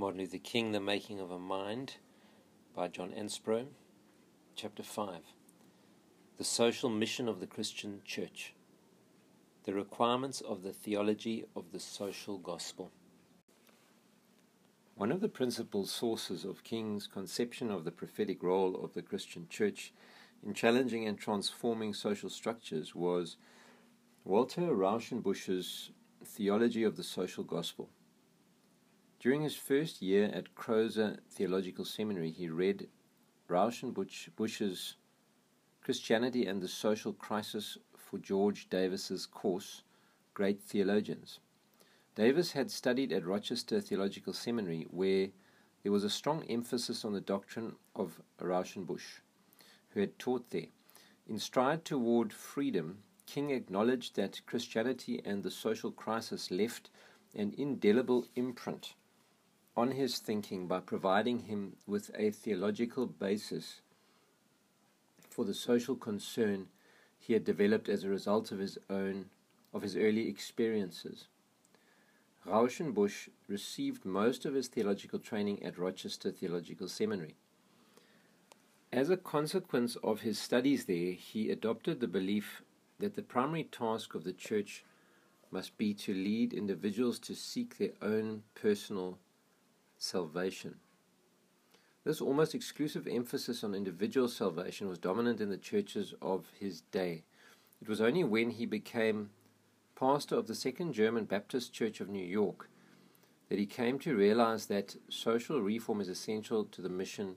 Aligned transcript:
Martin 0.00 0.20
Luther 0.20 0.38
King, 0.38 0.70
The 0.70 0.78
Making 0.78 1.18
of 1.18 1.32
a 1.32 1.40
Mind 1.40 1.94
by 2.72 2.86
John 2.86 3.10
Ansbro, 3.10 3.66
Chapter 4.54 4.84
5 4.84 5.22
The 6.36 6.44
Social 6.44 6.88
Mission 6.88 7.26
of 7.28 7.40
the 7.40 7.48
Christian 7.48 8.00
Church, 8.04 8.54
The 9.64 9.74
Requirements 9.74 10.40
of 10.40 10.62
the 10.62 10.72
Theology 10.72 11.46
of 11.56 11.72
the 11.72 11.80
Social 11.80 12.38
Gospel. 12.38 12.92
One 14.94 15.10
of 15.10 15.20
the 15.20 15.28
principal 15.28 15.84
sources 15.84 16.44
of 16.44 16.62
King's 16.62 17.08
conception 17.08 17.68
of 17.68 17.82
the 17.82 17.90
prophetic 17.90 18.40
role 18.40 18.76
of 18.76 18.94
the 18.94 19.02
Christian 19.02 19.48
Church 19.50 19.92
in 20.46 20.54
challenging 20.54 21.08
and 21.08 21.18
transforming 21.18 21.92
social 21.92 22.30
structures 22.30 22.94
was 22.94 23.36
Walter 24.24 24.72
Rauschenbusch's 24.76 25.90
theology 26.24 26.84
of 26.84 26.96
the 26.96 27.02
social 27.02 27.42
gospel. 27.42 27.90
During 29.20 29.42
his 29.42 29.56
first 29.56 30.00
year 30.00 30.26
at 30.26 30.54
Crozer 30.54 31.18
Theological 31.28 31.84
Seminary, 31.84 32.30
he 32.30 32.48
read 32.48 32.86
Rauschenbusch's 33.48 34.94
Christianity 35.82 36.46
and 36.46 36.62
the 36.62 36.68
Social 36.68 37.12
Crisis 37.12 37.78
for 37.96 38.18
George 38.18 38.68
Davis's 38.70 39.26
course, 39.26 39.82
Great 40.34 40.62
Theologians. 40.62 41.40
Davis 42.14 42.52
had 42.52 42.70
studied 42.70 43.12
at 43.12 43.26
Rochester 43.26 43.80
Theological 43.80 44.32
Seminary, 44.32 44.86
where 44.88 45.30
there 45.82 45.90
was 45.90 46.04
a 46.04 46.10
strong 46.10 46.44
emphasis 46.44 47.04
on 47.04 47.12
the 47.12 47.20
doctrine 47.20 47.74
of 47.96 48.22
Rauschenbusch, 48.40 49.20
who 49.90 50.00
had 50.00 50.16
taught 50.20 50.50
there. 50.50 50.68
In 51.26 51.40
Stride 51.40 51.84
Toward 51.84 52.32
Freedom, 52.32 52.98
King 53.26 53.50
acknowledged 53.50 54.14
that 54.14 54.46
Christianity 54.46 55.20
and 55.24 55.42
the 55.42 55.50
social 55.50 55.90
crisis 55.90 56.52
left 56.52 56.88
an 57.34 57.52
indelible 57.58 58.24
imprint 58.36 58.94
on 59.78 59.92
his 59.92 60.18
thinking 60.18 60.66
by 60.66 60.80
providing 60.80 61.38
him 61.44 61.76
with 61.86 62.10
a 62.16 62.32
theological 62.32 63.06
basis 63.06 63.80
for 65.30 65.44
the 65.44 65.54
social 65.54 65.94
concern 65.94 66.66
he 67.16 67.32
had 67.32 67.44
developed 67.44 67.88
as 67.88 68.02
a 68.02 68.08
result 68.08 68.50
of 68.50 68.58
his 68.58 68.76
own 68.90 69.26
of 69.72 69.82
his 69.82 69.96
early 69.96 70.28
experiences. 70.28 71.28
Rauschenbusch 72.44 73.28
received 73.46 74.04
most 74.04 74.44
of 74.44 74.54
his 74.54 74.66
theological 74.66 75.20
training 75.20 75.62
at 75.62 75.78
Rochester 75.78 76.32
Theological 76.32 76.88
Seminary. 76.88 77.36
As 78.92 79.10
a 79.10 79.16
consequence 79.16 79.96
of 80.02 80.22
his 80.22 80.40
studies 80.40 80.86
there, 80.86 81.12
he 81.12 81.50
adopted 81.50 82.00
the 82.00 82.08
belief 82.08 82.62
that 82.98 83.14
the 83.14 83.22
primary 83.22 83.64
task 83.64 84.16
of 84.16 84.24
the 84.24 84.32
church 84.32 84.82
must 85.52 85.78
be 85.78 85.94
to 85.94 86.12
lead 86.12 86.52
individuals 86.52 87.20
to 87.20 87.36
seek 87.36 87.78
their 87.78 87.92
own 88.02 88.42
personal 88.56 89.18
salvation. 89.98 90.76
This 92.04 92.20
almost 92.20 92.54
exclusive 92.54 93.06
emphasis 93.06 93.62
on 93.62 93.74
individual 93.74 94.28
salvation 94.28 94.88
was 94.88 94.98
dominant 94.98 95.40
in 95.40 95.50
the 95.50 95.58
churches 95.58 96.14
of 96.22 96.46
his 96.58 96.80
day. 96.80 97.24
It 97.82 97.88
was 97.88 98.00
only 98.00 98.24
when 98.24 98.50
he 98.50 98.64
became 98.64 99.30
pastor 99.94 100.36
of 100.36 100.46
the 100.46 100.54
Second 100.54 100.92
German 100.92 101.24
Baptist 101.24 101.72
Church 101.72 102.00
of 102.00 102.08
New 102.08 102.24
York 102.24 102.70
that 103.48 103.58
he 103.58 103.66
came 103.66 103.98
to 103.98 104.16
realize 104.16 104.66
that 104.66 104.96
social 105.08 105.60
reform 105.60 106.00
is 106.00 106.08
essential 106.08 106.64
to 106.64 106.80
the 106.80 106.88
mission 106.88 107.36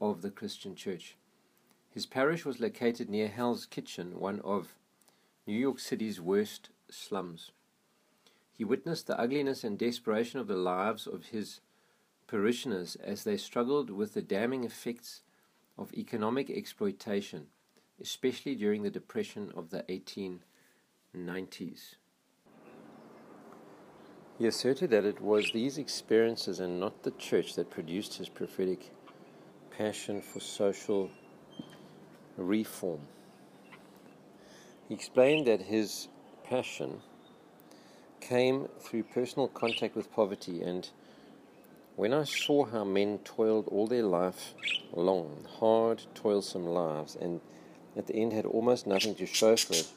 of 0.00 0.22
the 0.22 0.30
Christian 0.30 0.74
church. 0.74 1.16
His 1.90 2.06
parish 2.06 2.44
was 2.44 2.60
located 2.60 3.08
near 3.08 3.28
Hell's 3.28 3.66
Kitchen, 3.66 4.20
one 4.20 4.40
of 4.40 4.74
New 5.46 5.58
York 5.58 5.78
City's 5.78 6.20
worst 6.20 6.70
slums. 6.90 7.50
He 8.56 8.64
witnessed 8.64 9.06
the 9.06 9.20
ugliness 9.20 9.64
and 9.64 9.78
desperation 9.78 10.40
of 10.40 10.46
the 10.46 10.56
lives 10.56 11.06
of 11.06 11.26
his 11.26 11.60
parishioners 12.26 12.96
as 12.96 13.24
they 13.24 13.36
struggled 13.36 13.90
with 13.90 14.14
the 14.14 14.22
damning 14.22 14.64
effects 14.64 15.20
of 15.76 15.92
economic 15.92 16.50
exploitation, 16.50 17.48
especially 18.00 18.54
during 18.54 18.82
the 18.82 18.90
Depression 18.90 19.52
of 19.54 19.68
the 19.68 19.84
1890s. 19.90 21.96
He 24.38 24.46
asserted 24.46 24.90
that 24.90 25.04
it 25.04 25.20
was 25.20 25.52
these 25.52 25.78
experiences 25.78 26.60
and 26.60 26.80
not 26.80 27.02
the 27.02 27.10
church 27.12 27.54
that 27.54 27.70
produced 27.70 28.14
his 28.14 28.28
prophetic 28.28 28.90
passion 29.70 30.22
for 30.22 30.40
social 30.40 31.10
reform. 32.36 33.00
He 34.88 34.94
explained 34.94 35.46
that 35.46 35.62
his 35.62 36.08
passion 36.44 37.00
came 38.26 38.68
through 38.80 39.04
personal 39.04 39.46
contact 39.46 39.94
with 39.94 40.12
poverty, 40.12 40.60
and 40.60 40.88
when 41.94 42.12
I 42.12 42.24
saw 42.24 42.64
how 42.64 42.82
men 42.82 43.18
toiled 43.18 43.68
all 43.68 43.86
their 43.86 44.02
life 44.02 44.52
long, 44.92 45.46
hard, 45.60 46.02
toilsome 46.14 46.66
lives, 46.66 47.16
and 47.20 47.40
at 47.96 48.08
the 48.08 48.16
end 48.16 48.32
had 48.32 48.44
almost 48.44 48.86
nothing 48.86 49.14
to 49.14 49.26
show 49.26 49.56
for 49.56 49.74
it, 49.74 49.90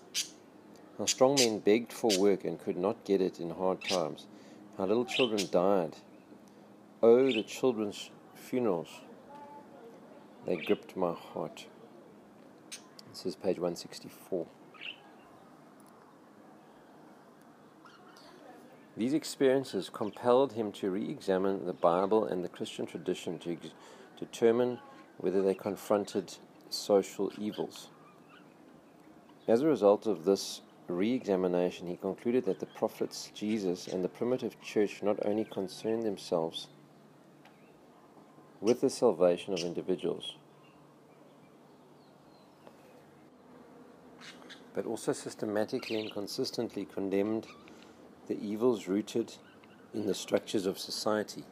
how 0.98 1.06
strong 1.06 1.36
men 1.36 1.60
begged 1.60 1.92
for 1.92 2.12
work 2.20 2.46
and 2.46 2.60
could 2.60 2.78
not 2.78 3.04
get 3.04 3.20
it 3.20 3.40
in 3.40 3.50
hard 3.50 3.84
times, 3.84 4.28
how 4.78 4.86
little 4.86 5.06
children 5.06 5.48
died. 5.52 5.96
Oh, 7.02 7.32
the 7.32 7.44
children's 7.44 8.12
funerals! 8.36 9.02
They 10.46 10.56
gripped 10.56 10.96
my 10.96 11.14
heart. 11.14 11.66
This 13.10 13.26
is 13.26 13.36
page 13.36 13.58
164. 13.58 14.46
These 19.00 19.14
experiences 19.14 19.90
compelled 19.90 20.52
him 20.52 20.74
to 20.74 20.92
re 20.92 21.10
examine 21.10 21.66
the 21.66 21.72
Bible 21.72 22.26
and 22.26 22.44
the 22.44 22.50
Christian 22.50 22.86
tradition 22.86 23.40
to 23.40 23.54
ex- 23.54 23.70
determine 24.20 24.78
whether 25.20 25.42
they 25.42 25.54
confronted 25.54 26.34
social 26.70 27.32
evils. 27.38 27.88
As 29.48 29.62
a 29.62 29.68
result 29.68 30.06
of 30.06 30.26
this 30.26 30.60
re 30.90 31.14
examination, 31.14 31.88
he 31.88 31.96
concluded 31.96 32.44
that 32.44 32.60
the 32.60 32.66
prophets, 32.66 33.32
Jesus, 33.34 33.88
and 33.88 34.04
the 34.04 34.10
primitive 34.10 34.62
church 34.62 35.02
not 35.02 35.26
only 35.26 35.46
concerned 35.46 36.04
themselves 36.04 36.68
with 38.60 38.82
the 38.82 38.90
salvation 38.90 39.54
of 39.54 39.62
individuals, 39.62 40.36
but 44.74 44.86
also 44.86 45.14
systematically 45.14 46.02
and 46.02 46.12
consistently 46.12 46.84
condemned 46.84 47.48
the 48.30 48.40
evils 48.40 48.88
rooted 48.88 49.34
in 49.92 50.06
the 50.06 50.14
structures 50.14 50.68
of 50.68 50.78
society. 50.78 51.44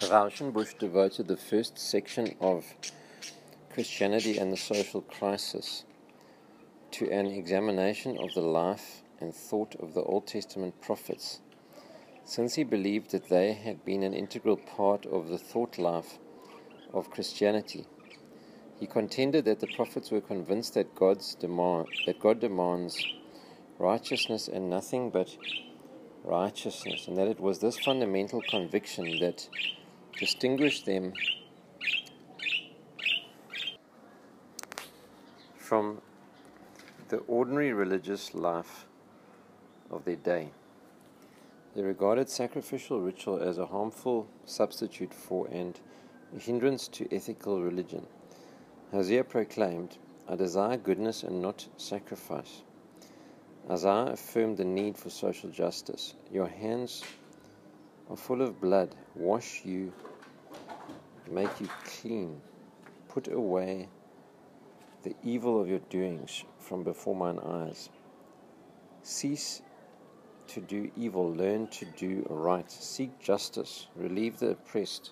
Rauschenbusch 0.00 0.76
devoted 0.76 1.28
the 1.28 1.36
first 1.36 1.78
section 1.78 2.34
of 2.40 2.64
Christianity 3.72 4.38
and 4.38 4.52
the 4.52 4.56
Social 4.56 5.02
Crisis 5.02 5.84
to 6.90 7.08
an 7.12 7.26
examination 7.26 8.18
of 8.18 8.34
the 8.34 8.40
life 8.40 9.02
and 9.20 9.32
thought 9.32 9.76
of 9.76 9.94
the 9.94 10.02
Old 10.02 10.26
Testament 10.26 10.80
prophets, 10.80 11.40
since 12.24 12.56
he 12.56 12.64
believed 12.64 13.12
that 13.12 13.28
they 13.28 13.52
had 13.52 13.84
been 13.84 14.02
an 14.02 14.14
integral 14.14 14.56
part 14.56 15.06
of 15.06 15.28
the 15.28 15.38
thought 15.38 15.78
life 15.78 16.18
of 16.92 17.10
Christianity. 17.10 17.86
He 18.80 18.88
contended 18.88 19.44
that 19.44 19.60
the 19.60 19.68
prophets 19.76 20.10
were 20.10 20.20
convinced 20.20 20.74
that 20.74 20.96
God's 20.96 21.36
demand 21.36 21.86
that 22.06 22.18
God 22.18 22.40
demands 22.40 23.00
righteousness 23.78 24.48
and 24.48 24.70
nothing 24.70 25.10
but 25.10 25.36
righteousness, 26.24 27.06
and 27.08 27.16
that 27.16 27.28
it 27.28 27.40
was 27.40 27.60
this 27.60 27.78
fundamental 27.78 28.42
conviction 28.42 29.18
that 29.20 29.48
distinguished 30.18 30.86
them 30.86 31.12
from 35.56 36.00
the 37.08 37.18
ordinary 37.28 37.72
religious 37.72 38.34
life 38.34 38.86
of 39.90 40.04
their 40.04 40.16
day. 40.16 40.50
They 41.74 41.82
regarded 41.82 42.30
sacrificial 42.30 43.00
ritual 43.00 43.38
as 43.38 43.58
a 43.58 43.66
harmful 43.66 44.28
substitute 44.44 45.12
for 45.12 45.46
and 45.48 45.78
a 46.34 46.38
hindrance 46.38 46.88
to 46.88 47.14
ethical 47.14 47.62
religion. 47.62 48.06
Hosea 48.92 49.24
proclaimed, 49.24 49.98
I 50.28 50.36
desire 50.36 50.76
goodness 50.76 51.22
and 51.22 51.42
not 51.42 51.68
sacrifice. 51.76 52.62
Isaiah 53.68 54.12
affirmed 54.12 54.58
the 54.58 54.64
need 54.64 54.96
for 54.96 55.10
social 55.10 55.50
justice. 55.50 56.14
Your 56.30 56.46
hands 56.46 57.02
are 58.08 58.16
full 58.16 58.40
of 58.40 58.60
blood. 58.60 58.94
Wash 59.16 59.64
you, 59.64 59.92
make 61.28 61.60
you 61.60 61.68
clean. 61.84 62.40
Put 63.08 63.26
away 63.26 63.88
the 65.02 65.16
evil 65.24 65.60
of 65.60 65.68
your 65.68 65.80
doings 65.90 66.44
from 66.60 66.84
before 66.84 67.16
mine 67.16 67.40
eyes. 67.40 67.88
Cease 69.02 69.62
to 70.48 70.60
do 70.60 70.90
evil, 70.96 71.32
learn 71.32 71.66
to 71.68 71.84
do 71.84 72.24
right. 72.30 72.70
Seek 72.70 73.18
justice, 73.18 73.88
relieve 73.96 74.38
the 74.38 74.50
oppressed. 74.50 75.10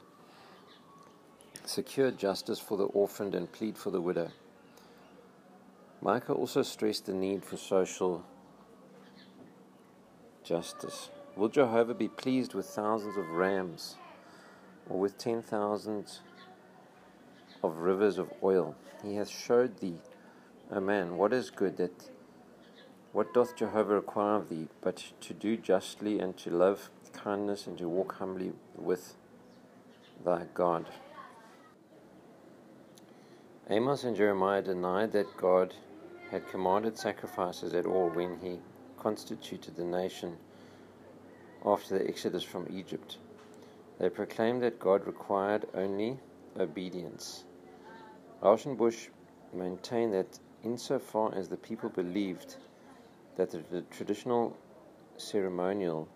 Secure 1.65 2.13
justice 2.13 2.61
for 2.61 2.77
the 2.77 2.85
orphaned 2.85 3.35
and 3.35 3.51
plead 3.51 3.77
for 3.77 3.91
the 3.91 4.01
widow. 4.01 4.31
Micah 6.01 6.35
also 6.35 6.63
stressed 6.63 7.07
the 7.07 7.15
need 7.15 7.45
for 7.45 7.57
social 7.57 8.25
justice. 10.45 11.11
Will 11.37 11.49
Jehovah 11.49 11.95
be 11.95 12.09
pleased 12.09 12.55
with 12.55 12.67
thousands 12.67 13.17
of 13.17 13.29
rams 13.31 13.97
or 14.89 15.01
with 15.01 15.19
ten 15.19 15.43
thousand 15.43 16.19
of 17.63 17.79
rivers 17.79 18.19
of 18.19 18.33
oil? 18.43 18.77
He 19.03 19.17
hath 19.17 19.29
showed 19.29 19.79
thee, 19.81 19.99
O 20.71 20.81
man, 20.81 21.17
what 21.17 21.33
is 21.33 21.51
good 21.51 21.77
that 21.79 22.11
what 23.13 23.33
doth 23.33 23.57
Jehovah 23.57 23.95
require 23.95 24.37
of 24.37 24.49
thee, 24.49 24.69
but 24.81 25.13
to 25.21 25.35
do 25.35 25.57
justly 25.57 26.19
and 26.19 26.37
to 26.39 26.51
love 26.51 26.91
kindness 27.13 27.67
and 27.67 27.79
to 27.79 27.89
walk 27.89 28.17
humbly 28.17 28.53
with 28.77 29.15
thy 30.25 30.47
God? 30.53 30.87
Amos 33.71 34.05
and 34.05 34.17
Jeremiah 34.17 34.63
denied 34.63 35.13
that 35.13 35.37
God 35.37 35.75
had 36.31 36.49
commanded 36.49 36.99
sacrifices 36.99 37.73
at 37.73 37.87
all 37.87 38.11
when 38.11 38.39
he 38.41 38.59
constituted 39.05 39.77
the 39.77 39.85
nation 39.85 40.35
after 41.63 41.99
the 41.99 42.09
exodus 42.09 42.43
from 42.43 42.67
Egypt. 42.71 43.19
They 43.99 44.09
proclaimed 44.09 44.63
that 44.63 44.81
God 44.81 45.07
required 45.07 45.67
only 45.75 46.17
obedience. 46.59 47.45
Rauschenbusch 48.43 49.09
maintained 49.53 50.15
that 50.15 50.39
insofar 50.65 51.35
as 51.35 51.49
the 51.49 51.59
people 51.59 51.91
believed 51.91 52.57
that 53.37 53.51
the, 53.51 53.63
the 53.71 53.83
traditional 53.83 54.57
ceremonial 55.19 56.09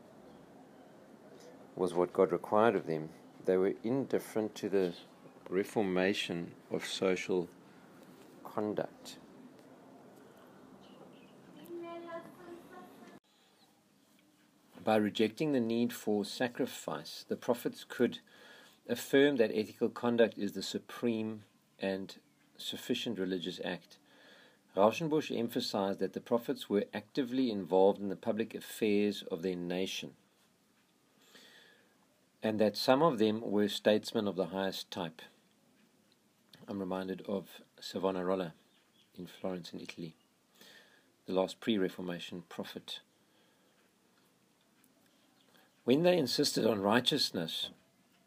was 1.76 1.92
what 1.92 2.14
God 2.14 2.32
required 2.32 2.74
of 2.74 2.86
them, 2.86 3.10
they 3.44 3.58
were 3.58 3.74
indifferent 3.84 4.54
to 4.54 4.70
the 4.70 4.94
reformation 5.50 6.52
of 6.70 6.86
social 6.86 7.48
conduct. 8.44 9.18
By 14.88 14.96
rejecting 14.96 15.52
the 15.52 15.60
need 15.60 15.92
for 15.92 16.24
sacrifice, 16.24 17.26
the 17.28 17.36
prophets 17.36 17.84
could 17.86 18.20
affirm 18.88 19.36
that 19.36 19.50
ethical 19.54 19.90
conduct 19.90 20.38
is 20.38 20.52
the 20.52 20.62
supreme 20.62 21.42
and 21.78 22.16
sufficient 22.56 23.18
religious 23.18 23.60
act. 23.62 23.98
Rauschenbusch 24.74 25.30
emphasized 25.30 25.98
that 25.98 26.14
the 26.14 26.22
prophets 26.22 26.70
were 26.70 26.86
actively 26.94 27.50
involved 27.50 28.00
in 28.00 28.08
the 28.08 28.16
public 28.16 28.54
affairs 28.54 29.22
of 29.30 29.42
their 29.42 29.56
nation, 29.56 30.14
and 32.42 32.58
that 32.58 32.74
some 32.74 33.02
of 33.02 33.18
them 33.18 33.42
were 33.42 33.68
statesmen 33.68 34.26
of 34.26 34.36
the 34.36 34.46
highest 34.46 34.90
type. 34.90 35.20
I'm 36.66 36.80
reminded 36.80 37.20
of 37.28 37.60
Savonarola 37.78 38.54
in 39.18 39.26
Florence, 39.26 39.70
in 39.74 39.80
Italy, 39.80 40.14
the 41.26 41.34
last 41.34 41.60
pre 41.60 41.76
Reformation 41.76 42.44
prophet. 42.48 43.00
When 45.88 46.02
they 46.02 46.18
insisted 46.18 46.66
on 46.66 46.82
righteousness, 46.82 47.70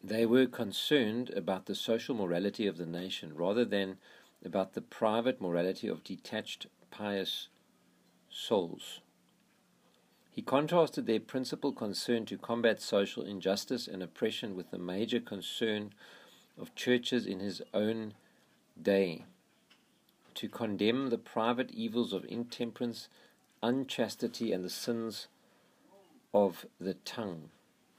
they 0.03 0.25
were 0.25 0.47
concerned 0.47 1.29
about 1.29 1.67
the 1.67 1.75
social 1.75 2.15
morality 2.15 2.65
of 2.65 2.77
the 2.77 2.87
nation 2.87 3.35
rather 3.35 3.63
than 3.63 3.99
about 4.43 4.73
the 4.73 4.81
private 4.81 5.39
morality 5.39 5.87
of 5.87 6.03
detached, 6.03 6.65
pious 6.89 7.49
souls. 8.31 9.01
He 10.31 10.41
contrasted 10.41 11.05
their 11.05 11.19
principal 11.19 11.71
concern 11.71 12.25
to 12.25 12.37
combat 12.39 12.81
social 12.81 13.21
injustice 13.21 13.87
and 13.87 14.01
oppression 14.01 14.55
with 14.55 14.71
the 14.71 14.79
major 14.79 15.19
concern 15.19 15.93
of 16.59 16.73
churches 16.73 17.27
in 17.27 17.41
his 17.41 17.61
own 17.75 18.15
day 18.81 19.25
to 20.33 20.49
condemn 20.49 21.11
the 21.11 21.19
private 21.19 21.69
evils 21.69 22.11
of 22.11 22.25
intemperance, 22.27 23.07
unchastity, 23.61 24.51
and 24.51 24.65
the 24.65 24.69
sins 24.71 25.27
of 26.33 26.65
the 26.79 26.93
tongue. 26.93 27.49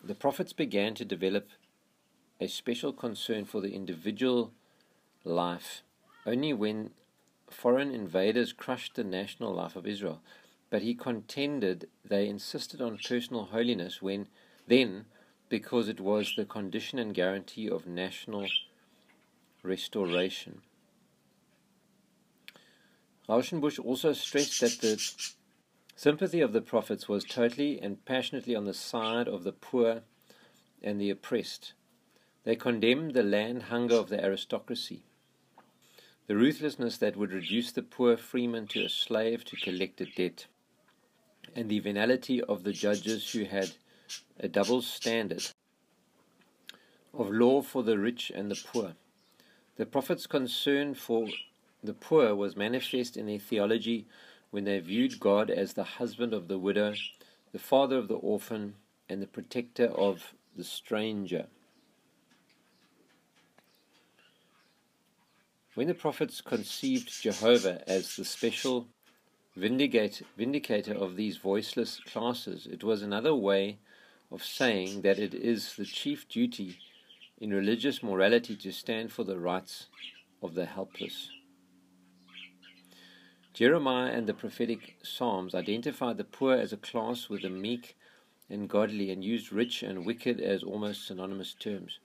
The 0.03 0.15
prophets 0.15 0.53
began 0.53 0.95
to 0.95 1.05
develop 1.05 1.49
a 2.41 2.49
special 2.49 2.93
concern 2.93 3.45
for 3.45 3.61
the 3.61 3.73
individual 3.73 4.53
life 5.25 5.83
only 6.27 6.53
when 6.53 6.91
foreign 7.51 7.93
invaders 7.93 8.53
crushed 8.53 8.95
the 8.95 9.05
national 9.05 9.55
life 9.55 9.77
of 9.77 9.87
Israel. 9.87 10.21
But 10.71 10.83
he 10.83 10.95
contended 10.95 11.89
they 12.05 12.29
insisted 12.29 12.81
on 12.81 12.99
personal 12.99 13.45
holiness 13.45 14.01
when 14.01 14.29
then 14.67 15.05
because 15.49 15.89
it 15.89 16.01
was 16.01 16.35
the 16.35 16.47
condition 16.47 16.99
and 16.99 17.15
guarantee 17.15 17.69
of 17.69 17.87
national 17.87 18.47
restoration. 19.63 20.63
Rauschenbusch 23.29 23.79
also 23.79 24.13
stressed 24.15 24.61
that 24.61 24.81
the 24.81 25.01
Sympathy 26.03 26.41
of 26.41 26.53
the 26.53 26.61
prophets 26.61 27.09
was 27.09 27.23
totally 27.23 27.81
and 27.81 28.05
passionately 28.05 28.57
on 28.57 28.65
the 28.65 28.75
side 28.75 29.29
of 29.29 29.45
the 29.45 29.53
poor 29.53 30.03
and 30.83 31.01
the 31.01 31.11
oppressed. 31.11 31.75
They 32.43 32.57
condemned 32.57 33.15
the 33.15 33.23
land 33.23 33.63
hunger 33.71 33.95
of 33.95 34.09
the 34.09 34.21
aristocracy, 34.21 35.05
the 36.27 36.35
ruthlessness 36.35 36.99
that 36.99 37.17
would 37.17 37.33
reduce 37.33 37.71
the 37.71 37.85
poor 37.85 38.17
freeman 38.17 38.67
to 38.71 38.85
a 38.85 38.89
slave 38.89 39.45
to 39.45 39.55
collect 39.55 40.01
a 40.01 40.07
debt, 40.07 40.47
and 41.55 41.69
the 41.69 41.79
venality 41.79 42.43
of 42.43 42.65
the 42.65 42.73
judges 42.73 43.31
who 43.31 43.45
had 43.45 43.71
a 44.41 44.49
double 44.49 44.83
standard 44.83 45.45
of 47.15 47.31
law 47.31 47.63
for 47.63 47.85
the 47.85 47.97
rich 47.97 48.33
and 48.35 48.51
the 48.51 48.61
poor. 48.73 48.97
The 49.77 49.87
prophets' 49.87 50.27
concern 50.27 50.95
for 50.95 51.29
the 51.81 51.95
poor 51.95 52.35
was 52.35 52.57
manifest 52.57 53.17
in 53.17 53.27
their 53.27 53.39
theology 53.39 54.09
when 54.53 54.65
they 54.65 54.79
viewed 54.79 55.19
God 55.19 55.51
as 55.51 55.73
the 55.73 55.83
husband 55.83 56.35
of 56.35 56.47
the 56.47 56.59
widow, 56.59 56.95
the 57.53 57.59
father 57.59 57.97
of 57.97 58.07
the 58.07 58.15
orphan, 58.15 58.75
and 59.09 59.21
the 59.21 59.27
protector 59.27 59.87
of 59.87 60.35
the 60.55 60.63
stranger. 60.63 61.47
When 65.75 65.89
the 65.89 65.95
prophets 65.95 66.43
conceived 66.43 67.23
Jehovah 67.23 67.83
as 67.89 68.15
the 68.15 68.27
special 68.27 68.89
vindicator 69.57 70.95
of 70.95 71.17
these 71.17 71.39
voiceless 71.39 71.99
classes, 72.01 72.69
it 72.71 72.85
was 72.85 73.01
another 73.01 73.35
way 73.35 73.79
of 74.31 74.45
saying 74.45 75.01
that 75.01 75.19
it 75.19 75.33
is 75.33 75.77
the 75.77 75.87
chief 75.87 76.29
duty 76.29 76.79
in 77.41 77.55
religious 77.55 78.03
morality 78.03 78.55
to 78.57 78.71
stand 78.71 79.13
for 79.13 79.25
the 79.25 79.39
rights 79.39 79.87
of 80.43 80.55
the 80.55 80.67
helpless. 80.67 81.31
Jeremiah 83.55 84.11
and 84.11 84.27
the 84.27 84.33
prophetic 84.33 84.97
Psalms 85.03 85.55
identified 85.55 86.17
the 86.17 86.25
poor 86.25 86.55
as 86.55 86.73
a 86.73 86.79
class 86.79 87.29
with 87.29 87.43
the 87.43 87.51
meek 87.51 87.97
and 88.49 88.67
godly 88.67 89.11
and 89.11 89.23
used 89.23 89.53
rich 89.53 89.83
and 89.83 90.07
wicked 90.07 90.41
as 90.41 90.63
almost 90.63 91.07
synonymous 91.07 91.53
terms. 91.53 91.99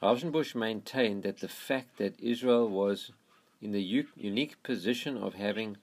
Rauschenbusch 0.00 0.54
maintained 0.54 1.24
that 1.24 1.40
the 1.40 1.48
fact 1.48 1.98
that 1.98 2.20
Israel 2.20 2.68
was 2.68 3.10
in 3.60 3.72
the 3.72 3.82
u- 3.82 4.06
unique 4.16 4.62
position 4.62 5.16
of 5.16 5.34
having 5.34 5.76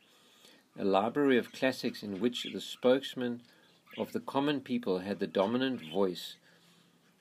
a 0.80 0.86
library 0.86 1.38
of 1.38 1.52
classics 1.52 2.02
in 2.02 2.22
which 2.22 2.48
the 2.54 2.62
spokesman 2.62 3.42
of 3.98 4.14
the 4.14 4.22
common 4.22 4.62
people 4.62 5.00
had 5.00 5.20
the 5.20 5.28
dominant 5.28 5.82
voice 5.92 6.38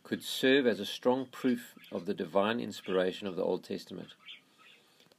could 0.04 0.22
serve 0.22 0.68
as 0.68 0.78
a 0.78 0.86
strong 0.86 1.26
proof 1.26 1.74
of 1.90 2.06
the 2.06 2.14
divine 2.14 2.60
inspiration 2.60 3.26
of 3.26 3.34
the 3.34 3.42
Old 3.42 3.64
Testament. 3.64 4.10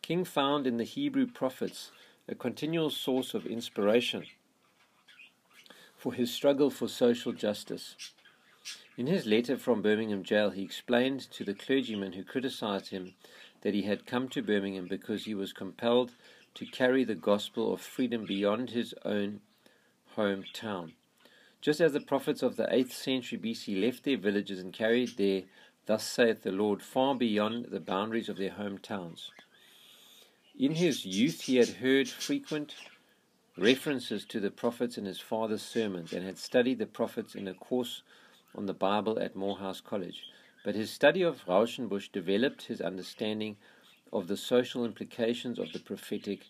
King 0.02 0.24
found 0.24 0.66
in 0.66 0.78
the 0.78 0.84
Hebrew 0.84 1.26
prophets 1.26 1.92
a 2.28 2.36
continual 2.36 2.90
source 2.90 3.34
of 3.34 3.46
inspiration 3.46 4.26
for 5.96 6.14
his 6.14 6.34
struggle 6.34 6.70
for 6.70 6.88
social 6.88 7.34
justice. 7.34 7.96
In 8.98 9.08
his 9.08 9.26
letter 9.26 9.58
from 9.58 9.82
Birmingham 9.82 10.24
jail, 10.24 10.50
he 10.50 10.64
explained 10.64 11.20
to 11.32 11.44
the 11.44 11.54
clergyman 11.54 12.14
who 12.14 12.24
criticized 12.24 12.90
him 12.90 13.14
that 13.62 13.74
he 13.74 13.84
had 13.84 14.06
come 14.06 14.28
to 14.30 14.42
Birmingham 14.42 14.88
because 14.88 15.26
he 15.26 15.36
was 15.36 15.54
compelled 15.54 16.12
to 16.56 16.66
carry 16.66 17.04
the 17.04 17.16
gospel 17.16 17.74
of 17.74 17.82
freedom 17.82 18.26
beyond 18.26 18.70
his 18.70 18.94
own 19.04 19.42
hometown. 20.16 20.94
Just 21.62 21.82
as 21.82 21.94
the 21.94 22.00
prophets 22.00 22.42
of 22.42 22.56
the 22.56 22.68
8th 22.68 22.92
century 22.92 23.38
BC 23.38 23.82
left 23.82 24.04
their 24.04 24.18
villages 24.18 24.60
and 24.60 24.72
carried 24.72 25.18
their, 25.18 25.44
Thus 25.86 26.04
saith 26.04 26.42
the 26.42 26.52
Lord, 26.52 26.82
far 26.82 27.16
beyond 27.16 27.66
the 27.66 27.80
boundaries 27.80 28.30
of 28.30 28.38
their 28.38 28.52
hometowns. 28.52 29.30
In 30.58 30.76
his 30.76 31.06
youth, 31.06 31.42
he 31.42 31.58
had 31.58 31.68
heard 31.68 32.08
frequent 32.08 32.76
references 33.58 34.24
to 34.26 34.40
the 34.40 34.52
prophets 34.52 34.98
in 34.98 35.04
his 35.04 35.20
father's 35.20 35.62
sermons 35.62 36.14
and 36.14 36.26
had 36.26 36.38
studied 36.38 36.80
the 36.80 36.86
prophets 36.86 37.36
in 37.36 37.50
a 37.50 37.54
course 37.54 38.04
on 38.56 38.66
the 38.66 38.74
Bible 38.74 39.20
at 39.20 39.36
Morehouse 39.36 39.82
College. 39.82 40.24
But 40.64 40.76
his 40.76 40.90
study 40.90 41.24
of 41.24 41.44
Rauschenbusch 41.46 42.10
developed 42.10 42.64
his 42.64 42.80
understanding 42.80 43.58
of 44.14 44.28
the 44.28 44.38
social 44.38 44.86
implications 44.86 45.60
of 45.60 45.74
the 45.74 45.80
prophetic 45.80 46.46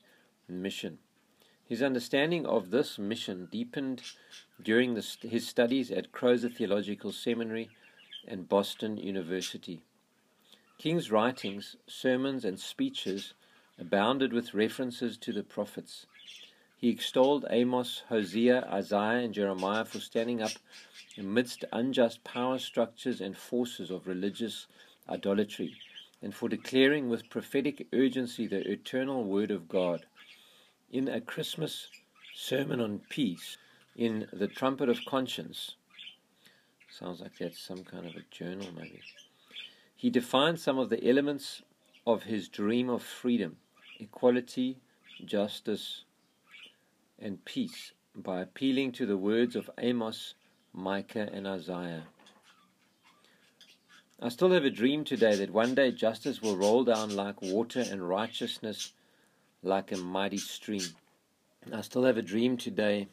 mission. 0.48 1.00
His 1.68 1.82
understanding 1.82 2.46
of 2.46 2.70
this 2.70 3.00
mission 3.00 3.48
deepened 3.52 4.04
during 4.62 4.94
the, 4.94 5.06
his 5.22 5.48
studies 5.48 5.90
at 5.90 6.12
Crozer 6.12 6.50
Theological 6.50 7.12
Seminary 7.12 7.70
and 8.28 8.48
Boston 8.48 8.98
University. 8.98 9.82
King's 10.78 11.10
writings, 11.10 11.76
sermons, 11.88 12.46
and 12.46 12.60
speeches 12.60 13.34
abounded 13.80 14.34
with 14.34 14.54
references 14.54 15.18
to 15.18 15.34
the 15.34 15.44
prophets. 15.44 16.06
He 16.78 16.90
extolled 16.90 17.46
Amos, 17.50 18.04
Hosea, 18.10 18.68
Isaiah, 18.72 19.24
and 19.24 19.34
Jeremiah 19.34 19.86
for 19.86 20.00
standing 20.00 20.42
up 20.42 20.52
amidst 21.18 21.66
unjust 21.72 22.24
power 22.24 22.60
structures 22.60 23.22
and 23.22 23.38
forces 23.38 23.90
of 23.90 24.08
religious 24.08 24.68
idolatry, 25.10 25.76
and 26.22 26.34
for 26.34 26.50
declaring 26.50 27.10
with 27.10 27.30
prophetic 27.30 27.88
urgency 27.94 28.48
the 28.48 28.70
eternal 28.70 29.24
Word 29.24 29.52
of 29.52 29.68
God. 29.70 30.06
In 30.92 31.08
a 31.08 31.22
Christmas 31.22 31.88
sermon 32.34 32.80
on 32.80 33.02
peace, 33.10 33.58
in 33.96 34.28
The 34.34 34.48
Trumpet 34.48 34.90
of 34.90 35.06
Conscience, 35.06 35.76
sounds 36.90 37.22
like 37.22 37.38
that's 37.38 37.60
some 37.60 37.84
kind 37.84 38.06
of 38.06 38.16
a 38.16 38.26
journal, 38.32 38.68
maybe. 38.76 39.02
He 39.96 40.10
defined 40.10 40.60
some 40.60 40.78
of 40.78 40.90
the 40.90 41.08
elements 41.08 41.62
of 42.06 42.24
his 42.24 42.48
dream 42.48 42.90
of 42.90 43.02
freedom, 43.02 43.58
equality, 44.00 44.78
justice, 45.24 46.04
and 47.20 47.44
peace 47.46 47.92
by 48.16 48.42
appealing 48.42 48.92
to 48.94 49.06
the 49.06 49.18
words 49.18 49.56
of 49.56 49.70
Amos, 49.78 50.36
Micah, 50.74 51.30
and 51.32 51.48
Isaiah. 51.48 52.04
I 54.22 54.30
still 54.30 54.52
have 54.52 54.64
a 54.64 54.70
dream 54.70 55.04
today 55.04 55.36
that 55.36 55.52
one 55.52 55.76
day 55.76 55.92
justice 55.92 56.42
will 56.42 56.56
roll 56.56 56.84
down 56.84 57.16
like 57.16 57.42
water 57.42 57.82
and 57.82 58.08
righteousness 58.08 58.94
like 59.62 59.92
a 59.92 59.98
mighty 59.98 60.38
stream. 60.38 60.84
I 61.74 61.82
still 61.82 62.04
have 62.04 62.18
a 62.18 62.22
dream 62.22 62.58
today 62.58 63.08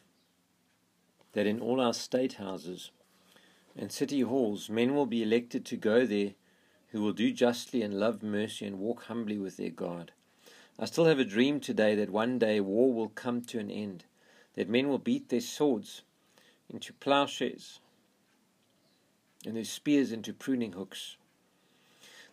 that 1.33 1.47
in 1.47 1.59
all 1.59 1.81
our 1.81 1.93
state 1.93 2.33
houses 2.33 2.91
and 3.75 3.91
city 3.91 4.21
halls 4.21 4.69
men 4.69 4.95
will 4.95 5.07
be 5.07 5.23
elected 5.23 5.65
to 5.65 5.75
go 5.75 6.05
there 6.05 6.31
who 6.91 7.01
will 7.01 7.13
do 7.13 7.31
justly 7.31 7.81
and 7.81 7.99
love 7.99 8.21
mercy 8.21 8.65
and 8.65 8.79
walk 8.79 9.05
humbly 9.05 9.37
with 9.37 9.57
their 9.57 9.71
God. 9.71 10.11
I 10.79 10.85
still 10.85 11.05
have 11.05 11.19
a 11.19 11.25
dream 11.25 11.59
today 11.59 11.95
that 11.95 12.09
one 12.09 12.39
day 12.39 12.59
war 12.59 12.91
will 12.91 13.09
come 13.09 13.41
to 13.43 13.59
an 13.59 13.69
end, 13.69 14.05
that 14.55 14.69
men 14.69 14.89
will 14.89 14.97
beat 14.97 15.29
their 15.29 15.41
swords 15.41 16.01
into 16.69 16.93
plowshares 16.93 17.79
and 19.45 19.55
their 19.55 19.65
spears 19.65 20.11
into 20.11 20.33
pruning 20.33 20.71
hooks, 20.71 21.17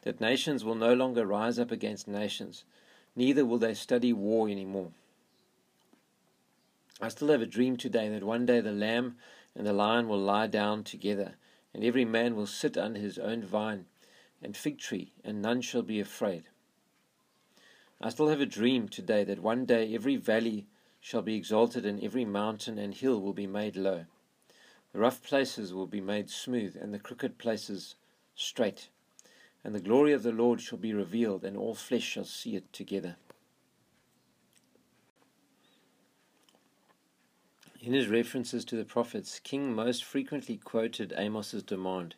that 0.03 0.21
nations 0.21 0.65
will 0.65 0.75
no 0.75 0.95
longer 0.95 1.27
rise 1.27 1.59
up 1.59 1.71
against 1.71 2.09
nations, 2.09 2.65
neither 3.17 3.45
will 3.45 3.59
they 3.59 3.75
study 3.75 4.13
war 4.13 4.49
anymore. 4.49 4.93
I 7.01 7.09
still 7.09 7.29
have 7.29 7.43
a 7.43 7.47
dream 7.47 7.77
today 7.77 8.09
that 8.11 8.23
one 8.23 8.47
day 8.47 8.61
the 8.61 8.73
lamb 8.73 9.17
and 9.57 9.67
the 9.67 9.73
lion 9.73 10.09
will 10.09 10.21
lie 10.21 10.47
down 10.47 10.85
together, 10.85 11.35
and 11.75 11.83
every 11.83 12.05
man 12.05 12.37
will 12.37 12.47
sit 12.47 12.77
under 12.77 13.01
his 13.01 13.19
own 13.19 13.43
vine 13.43 13.87
and 14.43 14.57
fig 14.57 14.79
tree, 14.79 15.13
and 15.25 15.43
none 15.43 15.61
shall 15.61 15.83
be 15.83 16.01
afraid. 16.01 16.45
I 18.03 18.09
still 18.09 18.29
have 18.29 18.41
a 18.41 18.47
dream 18.47 18.89
today 18.89 19.25
that 19.25 19.43
one 19.43 19.67
day 19.67 19.95
every 19.95 20.17
valley 20.17 20.67
shall 21.01 21.21
be 21.21 21.35
exalted 21.35 21.85
and 21.85 22.03
every 22.03 22.25
mountain 22.25 22.79
and 22.79 22.95
hill 22.95 23.21
will 23.21 23.35
be 23.35 23.47
made 23.47 23.77
low. 23.77 24.07
The 24.93 24.99
rough 24.99 25.23
places 25.23 25.75
will 25.75 25.87
be 25.87 26.01
made 26.01 26.31
smooth 26.31 26.77
and 26.81 26.95
the 26.95 26.99
crooked 26.99 27.37
places 27.37 27.97
straight. 28.35 28.89
And 29.63 29.75
the 29.75 29.81
glory 29.81 30.15
of 30.15 30.23
the 30.23 30.33
Lord 30.33 30.63
shall 30.63 30.79
be 30.79 30.95
revealed, 30.95 31.45
and 31.45 31.57
all 31.57 31.75
flesh 31.75 32.03
shall 32.03 32.25
see 32.25 32.57
it 32.57 32.73
together. 32.73 33.17
In 37.83 37.93
his 37.93 38.09
references 38.09 38.65
to 38.67 38.77
the 38.77 38.85
prophets, 38.87 39.39
King 39.39 39.75
most 39.75 40.05
frequently 40.05 40.57
quoted 40.57 41.13
Amos's 41.17 41.63
demand 41.63 42.15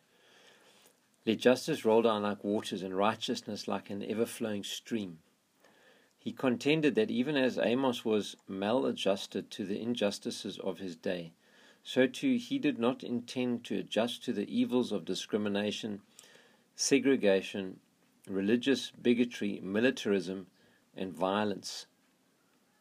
Let 1.25 1.39
justice 1.39 1.83
roll 1.83 2.01
down 2.01 2.23
like 2.23 2.45
waters, 2.45 2.81
and 2.81 2.95
righteousness 2.95 3.67
like 3.67 3.89
an 3.89 4.03
ever 4.03 4.25
flowing 4.25 4.63
stream. 4.63 5.19
He 6.23 6.31
contended 6.31 6.95
that 6.95 7.11
even 7.11 7.35
as 7.35 7.57
Amos 7.57 8.05
was 8.05 8.37
maladjusted 8.47 9.51
to 9.51 9.65
the 9.65 9.81
injustices 9.81 10.57
of 10.57 10.79
his 10.79 10.95
day, 10.95 11.33
so 11.83 12.07
too 12.07 12.37
he 12.37 12.57
did 12.57 12.79
not 12.79 13.03
intend 13.03 13.65
to 13.65 13.77
adjust 13.77 14.23
to 14.23 14.31
the 14.31 14.47
evils 14.47 14.93
of 14.93 15.03
discrimination, 15.03 15.99
segregation, 16.77 17.81
religious 18.25 18.91
bigotry, 18.91 19.59
militarism, 19.61 20.47
and 20.95 21.11
violence. 21.11 21.87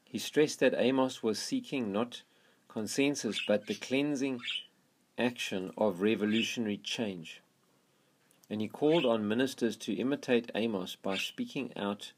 He 0.05 0.21
stressed 0.21 0.61
that 0.61 0.75
Amos 0.77 1.21
was 1.21 1.41
seeking 1.41 1.91
not 1.91 2.23
consensus 2.69 3.41
but 3.45 3.67
the 3.67 3.75
cleansing 3.75 4.41
action 5.19 5.73
of 5.77 6.01
revolutionary 6.01 6.77
change. 6.77 7.43
And 8.49 8.61
he 8.61 8.69
called 8.69 9.05
on 9.05 9.27
ministers 9.27 9.77
to 9.79 9.95
imitate 9.95 10.53
Amos 10.55 10.95
by 10.95 11.17
speaking 11.17 11.73
out 11.75 12.13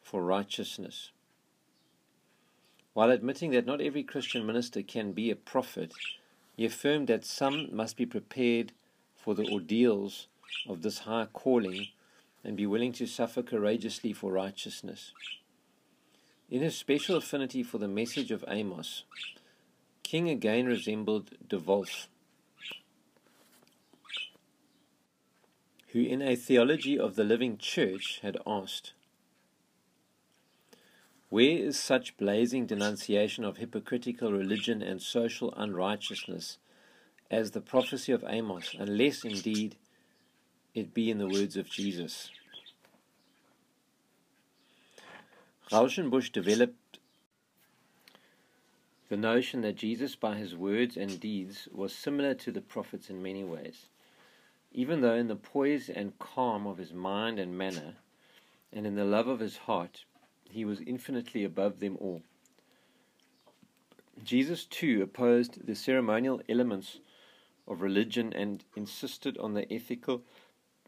for 0.00 0.22
righteousness. 0.22 1.10
While 2.92 3.10
admitting 3.10 3.52
that 3.52 3.66
not 3.66 3.80
every 3.80 4.02
Christian 4.02 4.44
minister 4.44 4.82
can 4.82 5.12
be 5.12 5.30
a 5.30 5.36
prophet, 5.36 5.94
he 6.56 6.66
affirmed 6.66 7.08
that 7.08 7.24
some 7.24 7.74
must 7.74 7.96
be 7.96 8.06
prepared 8.06 8.72
for 9.16 9.34
the 9.34 9.48
ordeals 9.50 10.26
of 10.68 10.82
this 10.82 11.00
high 11.00 11.26
calling 11.32 11.88
and 12.42 12.56
be 12.56 12.66
willing 12.66 12.92
to 12.92 13.06
suffer 13.06 13.42
courageously 13.42 14.12
for 14.12 14.32
righteousness. 14.32 15.12
In 16.50 16.62
his 16.62 16.76
special 16.76 17.16
affinity 17.16 17.62
for 17.62 17.78
the 17.78 17.88
message 17.88 18.30
of 18.30 18.44
Amos, 18.48 19.04
King 20.02 20.28
again 20.28 20.66
resembled 20.66 21.30
DeWolf, 21.46 22.08
who 25.92 26.00
in 26.00 26.20
a 26.22 26.34
theology 26.34 26.98
of 26.98 27.14
the 27.14 27.24
living 27.24 27.56
church 27.56 28.18
had 28.22 28.36
asked, 28.46 28.92
where 31.30 31.58
is 31.58 31.78
such 31.78 32.16
blazing 32.16 32.66
denunciation 32.66 33.44
of 33.44 33.56
hypocritical 33.56 34.32
religion 34.32 34.82
and 34.82 35.00
social 35.00 35.54
unrighteousness 35.56 36.58
as 37.30 37.52
the 37.52 37.60
prophecy 37.60 38.10
of 38.10 38.24
Amos, 38.26 38.74
unless 38.76 39.24
indeed 39.24 39.76
it 40.74 40.92
be 40.92 41.08
in 41.08 41.18
the 41.18 41.28
words 41.28 41.56
of 41.56 41.70
Jesus? 41.70 42.30
Rauschenbusch 45.70 46.32
developed 46.32 46.98
the 49.08 49.16
notion 49.16 49.60
that 49.60 49.76
Jesus, 49.76 50.16
by 50.16 50.36
his 50.36 50.56
words 50.56 50.96
and 50.96 51.20
deeds, 51.20 51.68
was 51.72 51.94
similar 51.94 52.34
to 52.34 52.50
the 52.50 52.60
prophets 52.60 53.08
in 53.08 53.22
many 53.22 53.44
ways. 53.44 53.86
Even 54.72 55.00
though 55.00 55.14
in 55.14 55.28
the 55.28 55.36
poise 55.36 55.88
and 55.88 56.18
calm 56.18 56.66
of 56.66 56.78
his 56.78 56.92
mind 56.92 57.38
and 57.38 57.56
manner, 57.56 57.94
and 58.72 58.84
in 58.84 58.96
the 58.96 59.04
love 59.04 59.28
of 59.28 59.38
his 59.38 59.58
heart, 59.58 60.04
he 60.50 60.64
was 60.64 60.80
infinitely 60.80 61.44
above 61.44 61.80
them 61.80 61.96
all. 62.00 62.22
Jesus, 64.22 64.64
too, 64.64 65.02
opposed 65.02 65.66
the 65.66 65.74
ceremonial 65.74 66.42
elements 66.48 66.98
of 67.66 67.80
religion 67.80 68.32
and 68.32 68.64
insisted 68.76 69.38
on 69.38 69.54
the 69.54 69.72
ethical, 69.72 70.22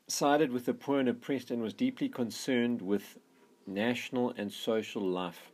sided 0.06 0.52
with 0.52 0.66
the 0.66 0.74
poor 0.74 1.00
and 1.00 1.08
oppressed, 1.08 1.50
and 1.50 1.62
was 1.62 1.72
deeply 1.72 2.08
concerned 2.08 2.82
with 2.82 3.18
national 3.66 4.34
and 4.36 4.52
social 4.52 5.02
life. 5.02 5.52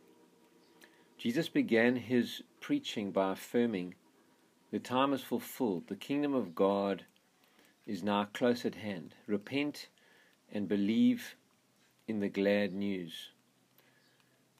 Jesus 1.17 1.49
began 1.49 1.95
his 1.95 2.43
preaching 2.59 3.11
by 3.11 3.33
affirming, 3.33 3.95
The 4.71 4.79
time 4.79 5.13
is 5.13 5.23
fulfilled, 5.23 5.87
the 5.87 5.95
kingdom 5.95 6.33
of 6.33 6.55
God 6.55 7.05
is 7.85 8.03
now 8.03 8.25
close 8.33 8.65
at 8.65 8.75
hand. 8.75 9.15
Repent 9.27 9.87
and 10.51 10.67
believe 10.67 11.35
in 12.07 12.19
the 12.19 12.29
glad 12.29 12.73
news. 12.73 13.29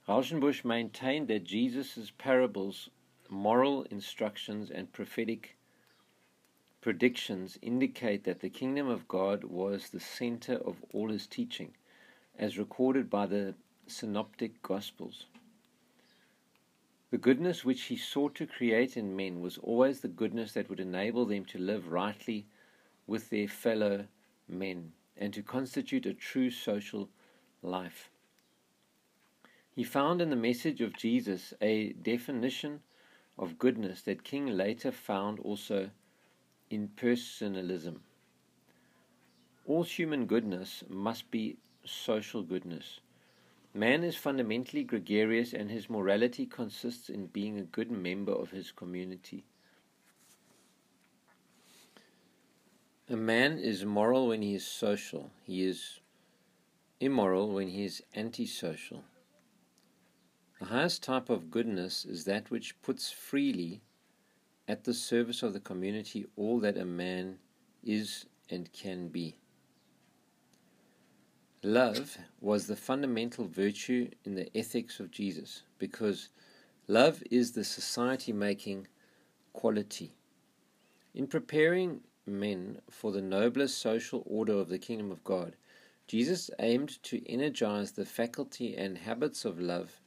Rauschenbusch 0.10 0.66
maintained 0.66 1.28
that 1.28 1.44
Jesus' 1.44 2.12
parables, 2.18 2.90
moral 3.30 3.84
instructions, 3.92 4.72
and 4.72 4.92
prophetic 4.92 5.56
predictions 6.82 7.60
indicate 7.62 8.24
that 8.24 8.40
the 8.40 8.50
kingdom 8.50 8.88
of 8.88 9.08
God 9.08 9.44
was 9.44 9.90
the 9.90 10.00
center 10.00 10.56
of 10.56 10.78
all 10.92 11.10
his 11.10 11.28
teaching, 11.28 11.76
as 12.40 12.58
recorded 12.58 13.08
by 13.08 13.28
the 13.28 13.54
synoptic 13.86 14.64
gospels. 14.64 15.28
The 17.12 17.20
goodness 17.20 17.64
which 17.64 17.84
he 17.84 17.96
sought 17.96 18.34
to 18.36 18.48
create 18.48 18.98
in 18.98 19.16
men 19.16 19.42
was 19.42 19.60
always 19.60 20.00
the 20.00 20.08
goodness 20.08 20.54
that 20.54 20.72
would 20.72 20.80
enable 20.80 21.28
them 21.28 21.46
to 21.46 21.60
live 21.60 21.92
rightly 21.92 22.48
with 23.06 23.30
their 23.30 23.48
fellow 23.48 24.08
men 24.48 24.92
and 25.16 25.32
to 25.36 25.44
constitute 25.44 26.08
a 26.08 26.16
true 26.16 26.50
social 26.50 27.10
life. 27.62 28.09
He 29.80 29.86
found 29.86 30.22
in 30.22 30.30
the 30.30 30.36
message 30.36 30.82
of 30.82 30.98
Jesus 30.98 31.54
a 31.62 31.94
definition 31.94 32.82
of 33.38 33.58
goodness 33.58 34.02
that 34.02 34.26
King 34.26 34.58
later 34.58 34.92
found 34.92 35.40
also 35.40 35.92
in 36.70 36.90
personalism. 36.90 38.02
All 39.66 39.84
human 39.84 40.26
goodness 40.26 40.84
must 40.90 41.32
be 41.32 41.60
social 41.86 42.44
goodness. 42.44 43.00
Man 43.74 44.04
is 44.04 44.18
fundamentally 44.18 44.84
gregarious, 44.84 45.54
and 45.54 45.72
his 45.72 45.90
morality 45.90 46.46
consists 46.46 47.08
in 47.08 47.28
being 47.28 47.58
a 47.58 47.64
good 47.64 47.90
member 47.90 48.34
of 48.34 48.52
his 48.52 48.74
community. 48.74 49.46
A 53.10 53.16
man 53.16 53.58
is 53.58 53.86
moral 53.86 54.28
when 54.28 54.42
he 54.42 54.56
is 54.56 54.68
social, 54.68 55.32
he 55.46 55.64
is 55.64 56.02
immoral 57.00 57.54
when 57.54 57.70
he 57.70 57.86
is 57.86 58.04
antisocial. 58.14 59.06
The 60.60 60.66
highest 60.66 61.04
type 61.04 61.30
of 61.30 61.50
goodness 61.50 62.04
is 62.04 62.26
that 62.26 62.52
which 62.52 62.82
puts 62.82 63.10
freely 63.10 63.82
at 64.68 64.84
the 64.84 64.94
service 64.94 65.42
of 65.42 65.54
the 65.54 65.62
community 65.62 66.26
all 66.36 66.60
that 66.60 66.78
a 66.78 66.84
man 66.84 67.40
is 67.82 68.26
and 68.50 68.72
can 68.74 69.08
be. 69.08 69.38
Love 71.64 72.18
was 72.42 72.68
the 72.68 72.76
fundamental 72.76 73.46
virtue 73.46 74.10
in 74.26 74.36
the 74.36 74.50
ethics 74.56 75.00
of 75.00 75.12
Jesus 75.12 75.64
because 75.78 76.28
love 76.88 77.24
is 77.32 77.54
the 77.54 77.64
society 77.64 78.34
making 78.34 78.88
quality. 79.54 80.14
In 81.14 81.28
preparing 81.28 82.02
men 82.26 82.82
for 82.90 83.14
the 83.14 83.22
noblest 83.22 83.78
social 83.78 84.24
order 84.26 84.54
of 84.54 84.68
the 84.68 84.78
kingdom 84.78 85.10
of 85.10 85.24
God, 85.24 85.56
Jesus 86.06 86.50
aimed 86.60 87.02
to 87.04 87.26
energize 87.30 87.94
the 87.94 88.06
faculty 88.06 88.76
and 88.76 88.98
habits 88.98 89.46
of 89.46 89.60
love 89.60 90.02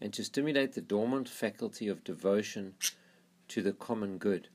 and 0.00 0.12
to 0.12 0.24
stimulate 0.24 0.72
the 0.72 0.80
dormant 0.80 1.28
faculty 1.28 1.88
of 1.88 2.04
devotion 2.04 2.74
to 3.48 3.62
the 3.62 3.72
common 3.72 4.18
good. 4.18 4.48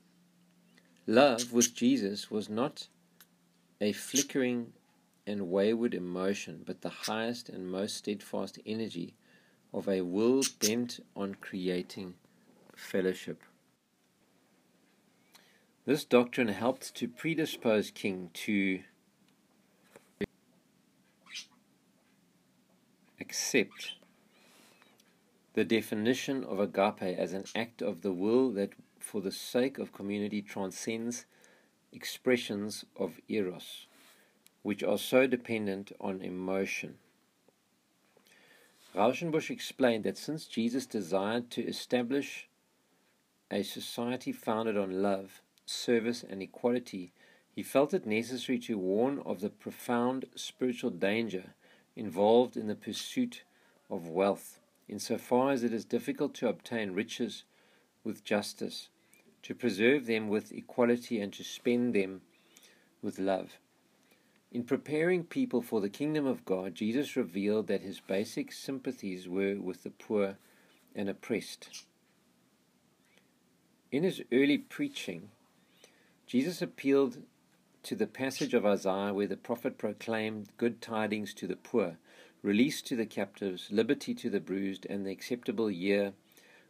Love 1.06 1.52
with 1.52 1.76
Jesus 1.76 2.32
was 2.32 2.50
not 2.50 2.88
a 3.82 3.92
flickering 3.92 4.72
and 5.28 5.50
wayward 5.50 5.94
emotion, 5.94 6.64
but 6.66 6.82
the 6.82 6.90
highest 6.90 7.50
and 7.50 7.72
most 7.72 7.98
steadfast 7.98 8.60
energy 8.66 9.14
of 9.74 9.90
a 9.90 10.02
will 10.02 10.44
bent 10.60 11.00
on 11.16 11.36
creating 11.36 12.14
fellowship. 12.76 13.42
This 15.86 16.06
doctrine 16.06 16.48
helped 16.48 16.96
to 16.96 17.08
predispose 17.08 17.92
King 17.92 18.30
to 18.34 18.80
accept 23.20 23.96
the 25.54 25.64
definition 25.64 26.44
of 26.44 26.60
agape 26.60 27.18
as 27.18 27.34
an 27.34 27.46
act 27.56 27.82
of 27.82 28.02
the 28.02 28.12
will 28.12 28.52
that, 28.52 28.72
for 29.00 29.22
the 29.22 29.32
sake 29.32 29.78
of 29.78 29.94
community, 29.94 30.42
transcends 30.42 31.26
expressions 31.92 32.86
of 32.96 33.20
eros, 33.30 33.88
which 34.64 34.84
are 34.84 34.98
so 34.98 35.28
dependent 35.28 35.92
on 36.00 36.22
emotion. 36.22 36.96
Rauschenbusch 38.96 39.50
explained 39.50 40.04
that 40.04 40.18
since 40.18 40.46
Jesus 40.46 40.86
desired 40.86 41.50
to 41.52 41.66
establish 41.66 42.48
a 43.52 43.64
society 43.64 44.32
founded 44.32 44.78
on 44.78 45.02
love, 45.02 45.42
service, 45.66 46.24
and 46.28 46.42
equality, 46.42 47.12
he 47.56 47.62
felt 47.62 47.94
it 47.94 48.06
necessary 48.06 48.58
to 48.60 48.78
warn 48.78 49.20
of 49.26 49.42
the 49.42 49.50
profound 49.50 50.26
spiritual 50.36 50.90
danger 50.90 51.54
involved 51.96 52.58
in 52.58 52.68
the 52.68 52.76
pursuit 52.76 53.44
of 53.90 54.08
wealth, 54.08 54.60
insofar 54.88 55.52
as 55.52 55.64
it 55.64 55.74
is 55.74 55.86
difficult 55.86 56.34
to 56.36 56.48
obtain 56.48 56.92
riches 56.92 57.44
with 58.04 58.24
justice, 58.24 58.90
to 59.42 59.56
preserve 59.56 60.06
them 60.06 60.28
with 60.28 60.52
equality, 60.52 61.20
and 61.20 61.34
to 61.34 61.44
spend 61.44 61.94
them 61.94 62.22
with 63.02 63.20
love. 63.20 63.60
In 64.52 64.64
preparing 64.64 65.24
people 65.24 65.62
for 65.62 65.82
the 65.82 65.90
kingdom 65.90 66.28
of 66.28 66.46
God, 66.46 66.76
Jesus 66.76 67.16
revealed 67.16 67.68
that 67.68 67.82
his 67.82 68.00
basic 68.00 68.52
sympathies 68.52 69.28
were 69.28 69.56
with 69.56 69.84
the 69.84 69.90
poor 69.90 70.38
and 70.96 71.10
oppressed. 71.10 71.86
In 73.92 74.04
his 74.04 74.22
early 74.32 74.60
preaching, 74.60 75.30
Jesus 76.28 76.62
appealed 76.62 77.24
to 77.84 77.96
the 77.96 78.08
passage 78.08 78.54
of 78.54 78.66
Isaiah 78.66 79.14
where 79.14 79.28
the 79.28 79.38
prophet 79.38 79.78
proclaimed 79.78 80.50
good 80.58 80.82
tidings 80.82 81.34
to 81.36 81.48
the 81.48 81.56
poor, 81.56 81.98
release 82.44 82.82
to 82.84 82.96
the 82.96 83.06
captives, 83.06 83.70
liberty 83.72 84.14
to 84.14 84.30
the 84.30 84.40
bruised, 84.40 84.86
and 84.90 85.06
the 85.06 85.12
acceptable 85.12 85.72
year 85.72 86.14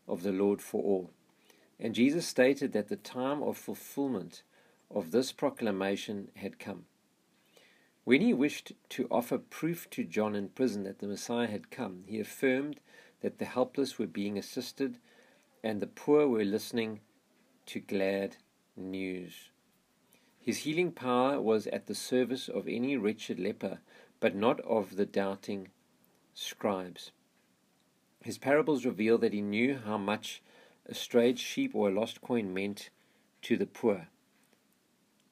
of 0.07 0.23
the 0.23 0.31
Lord 0.31 0.61
for 0.61 0.81
all. 0.81 1.11
And 1.79 1.95
Jesus 1.95 2.25
stated 2.25 2.71
that 2.71 2.87
the 2.87 2.95
time 2.95 3.43
of 3.43 3.57
fulfillment 3.57 4.43
of 4.89 5.11
this 5.11 5.31
proclamation 5.31 6.29
had 6.35 6.59
come. 6.59 6.85
When 8.05 8.21
he 8.21 8.33
wished 8.33 8.73
to 8.89 9.07
offer 9.09 9.37
proof 9.37 9.89
to 9.91 10.03
John 10.03 10.35
in 10.35 10.49
prison 10.49 10.83
that 10.83 10.99
the 10.99 11.07
Messiah 11.07 11.47
had 11.47 11.71
come, 11.71 12.03
he 12.05 12.19
affirmed 12.19 12.79
that 13.21 13.39
the 13.39 13.45
helpless 13.45 13.97
were 13.97 14.07
being 14.07 14.37
assisted 14.37 14.99
and 15.63 15.81
the 15.81 15.87
poor 15.87 16.27
were 16.27 16.43
listening 16.43 16.99
to 17.67 17.79
glad 17.79 18.35
news. 18.75 19.49
His 20.39 20.59
healing 20.59 20.91
power 20.91 21.41
was 21.41 21.67
at 21.67 21.87
the 21.87 21.95
service 21.95 22.49
of 22.49 22.67
any 22.67 22.97
wretched 22.97 23.39
leper, 23.39 23.79
but 24.19 24.35
not 24.35 24.59
of 24.61 24.97
the 24.97 25.05
doubting 25.05 25.69
scribes. 26.33 27.11
His 28.21 28.37
parables 28.37 28.85
reveal 28.85 29.17
that 29.19 29.33
he 29.33 29.41
knew 29.41 29.77
how 29.85 29.97
much 29.97 30.41
a 30.85 30.93
strayed 30.93 31.39
sheep 31.39 31.73
or 31.73 31.89
a 31.89 31.93
lost 31.93 32.21
coin 32.21 32.53
meant 32.53 32.89
to 33.43 33.57
the 33.57 33.65
poor. 33.65 34.07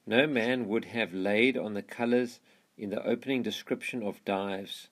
No 0.06 0.28
man 0.28 0.68
would 0.68 0.86
have 0.86 1.14
laid 1.14 1.58
on 1.58 1.74
the 1.74 1.82
colors 1.82 2.40
in 2.78 2.90
the 2.90 3.06
opening 3.06 3.44
description 3.44 4.04
of 4.04 4.24
Dives 4.26 4.90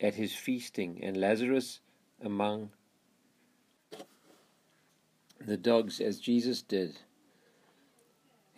at 0.00 0.14
his 0.14 0.34
feasting 0.34 1.00
and 1.02 1.16
Lazarus 1.16 1.80
among 2.22 2.70
the 5.40 5.56
dogs 5.56 6.00
as 6.00 6.20
Jesus 6.20 6.62
did 6.62 6.98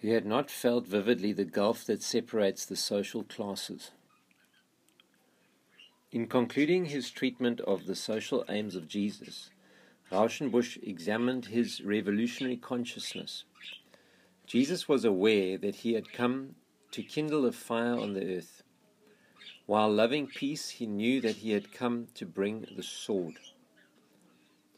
he 0.00 0.10
had 0.10 0.24
not 0.24 0.50
felt 0.50 0.86
vividly 0.86 1.32
the 1.32 1.44
gulf 1.44 1.84
that 1.86 2.02
separates 2.02 2.64
the 2.64 2.76
social 2.76 3.24
classes. 3.24 3.90
In 6.10 6.26
concluding 6.26 6.86
his 6.86 7.10
treatment 7.10 7.60
of 7.60 7.84
the 7.84 7.94
social 7.94 8.42
aims 8.48 8.74
of 8.74 8.88
Jesus, 8.88 9.50
Rauschenbusch 10.10 10.78
examined 10.82 11.44
his 11.44 11.82
revolutionary 11.82 12.56
consciousness. 12.56 13.44
Jesus 14.46 14.88
was 14.88 15.04
aware 15.04 15.58
that 15.58 15.74
he 15.76 15.92
had 15.92 16.10
come 16.10 16.54
to 16.92 17.02
kindle 17.02 17.44
a 17.44 17.52
fire 17.52 17.94
on 17.94 18.14
the 18.14 18.38
earth. 18.38 18.62
While 19.66 19.92
loving 19.92 20.28
peace, 20.28 20.70
he 20.70 20.86
knew 20.86 21.20
that 21.20 21.36
he 21.36 21.50
had 21.50 21.74
come 21.74 22.06
to 22.14 22.24
bring 22.24 22.66
the 22.74 22.82
sword. 22.82 23.34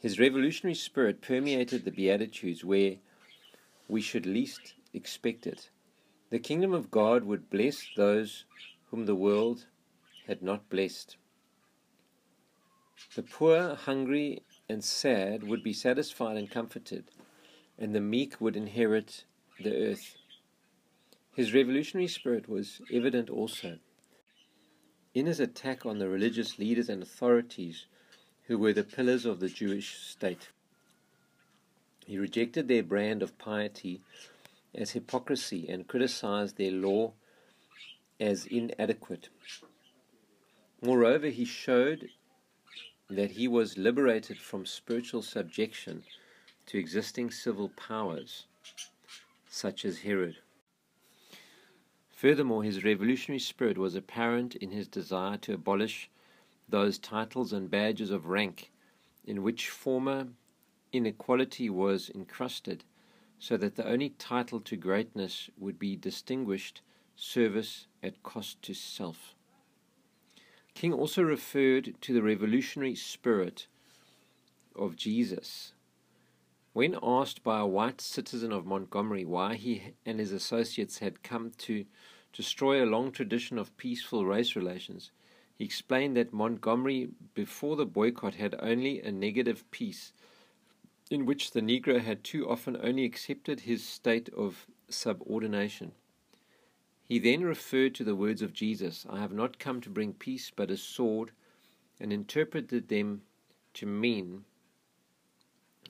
His 0.01 0.19
revolutionary 0.19 0.75
spirit 0.75 1.23
permeated 1.23 1.85
the 1.85 1.93
Beatitudes, 1.93 2.65
where 2.65 2.97
we 3.87 4.01
should 4.01 4.27
least 4.27 4.75
expect 4.93 5.47
it. 5.47 5.71
The 6.31 6.41
kingdom 6.41 6.73
of 6.73 6.91
God 6.91 7.23
would 7.23 7.51
bless 7.51 7.87
those 7.97 8.47
whom 8.91 9.07
the 9.07 9.15
world 9.15 9.67
had 10.27 10.43
not 10.43 10.69
blessed. 10.69 11.17
The 13.15 13.23
poor, 13.23 13.75
hungry, 13.75 14.43
and 14.69 14.85
sad 14.85 15.43
would 15.43 15.63
be 15.63 15.73
satisfied 15.73 16.37
and 16.37 16.51
comforted, 16.51 17.05
and 17.79 17.95
the 17.95 18.01
meek 18.01 18.41
would 18.41 18.57
inherit 18.57 19.25
the 19.59 19.91
earth. 19.91 20.17
His 21.35 21.55
revolutionary 21.55 22.09
spirit 22.09 22.49
was 22.49 22.81
evident 22.93 23.31
also 23.31 23.79
in 25.15 25.27
his 25.27 25.41
attack 25.41 25.85
on 25.85 25.99
the 25.99 26.09
religious 26.09 26.59
leaders 26.59 26.89
and 26.89 27.03
authorities 27.03 27.87
who 28.47 28.59
were 28.59 28.73
the 28.73 28.85
pillars 28.85 29.25
of 29.25 29.41
the 29.41 29.49
Jewish 29.49 29.99
state. 29.99 30.51
He 32.07 32.19
rejected 32.19 32.69
their 32.69 32.83
brand 32.83 33.23
of 33.23 33.39
piety 33.39 34.01
as 34.75 34.93
hypocrisy 34.93 35.69
and 35.69 35.87
criticized 35.87 36.57
their 36.57 36.73
law 36.73 37.13
as 38.19 38.47
inadequate. 38.47 39.29
Moreover, 40.83 41.29
he 41.29 41.45
showed 41.45 42.09
that 43.11 43.33
he 43.33 43.49
was 43.49 43.77
liberated 43.77 44.39
from 44.39 44.65
spiritual 44.65 45.23
subjection 45.23 46.05
to 46.67 46.79
existing 46.79 47.31
civil 47.31 47.69
powers, 47.71 48.47
such 49.49 49.85
as 49.85 49.99
Herod. 49.99 50.37
Furthermore, 52.11 52.63
his 52.63 52.85
revolutionary 52.85 53.41
spirit 53.41 53.79
was 53.79 53.95
apparent 53.95 54.55
in 54.57 54.71
his 54.71 54.87
desire 54.87 55.39
to 55.39 55.55
abolish 55.55 56.11
those 56.69 56.99
titles 56.99 57.53
and 57.53 57.71
badges 57.71 58.11
of 58.11 58.27
rank 58.27 58.71
in 59.25 59.43
which 59.43 59.69
former 59.69 60.29
inequality 60.93 61.69
was 61.69 62.11
encrusted 62.15 62.85
so 63.39 63.57
that 63.57 63.75
the 63.77 63.89
only 63.89 64.11
title 64.11 64.61
to 64.61 64.77
greatness 64.77 65.51
would 65.57 65.79
be 65.79 65.97
distinguished 65.97 66.83
service 67.17 67.87
at 68.03 68.23
cost 68.23 68.63
to 68.63 68.75
self. 68.75 69.35
King 70.75 70.93
also 70.93 71.23
referred 71.23 71.95
to 72.01 72.13
the 72.13 72.23
revolutionary 72.23 72.95
spirit 72.95 73.67
of 74.75 74.97
Jesus. 74.97 75.73
When 76.73 76.97
asked 77.03 77.43
by 77.43 77.61
a 77.61 77.67
white 77.67 78.01
citizen 78.01 78.53
of 78.53 78.65
Montgomery 78.65 79.25
why 79.25 79.57
he 79.57 79.95
and 80.07 80.21
his 80.21 80.33
associates 80.33 80.99
had 80.99 81.23
come 81.23 81.51
to 81.59 81.85
destroy 82.33 82.83
a 82.83 82.87
long 82.87 83.11
tradition 83.11 83.59
of 83.59 83.77
peaceful 83.77 84.25
race 84.25 84.55
relations, 84.55 85.11
he 85.59 85.65
explained 85.65 86.17
that 86.17 86.33
Montgomery, 86.33 87.11
before 87.35 87.77
the 87.77 87.85
boycott, 87.85 88.37
had 88.37 88.55
only 88.61 89.03
a 89.03 89.11
negative 89.11 89.69
peace 89.71 90.13
in 91.11 91.27
which 91.27 91.51
the 91.51 91.61
Negro 91.61 92.01
had 92.01 92.23
too 92.23 92.49
often 92.49 92.79
only 92.83 93.05
accepted 93.05 93.61
his 93.61 93.85
state 93.85 94.29
of 94.31 94.67
subordination. 94.89 95.93
He 97.11 97.19
then 97.19 97.43
referred 97.43 97.97
to 97.97 98.05
the 98.05 98.15
words 98.15 98.41
of 98.41 98.53
Jesus, 98.53 99.05
I 99.11 99.19
have 99.19 99.33
not 99.33 99.59
come 99.59 99.81
to 99.81 99.91
bring 99.91 100.13
peace 100.13 100.53
but 100.55 100.71
a 100.71 100.77
sword, 100.77 101.33
and 101.99 102.13
interpreted 102.13 102.87
them 102.87 103.23
to 103.75 103.85
mean 103.85 104.45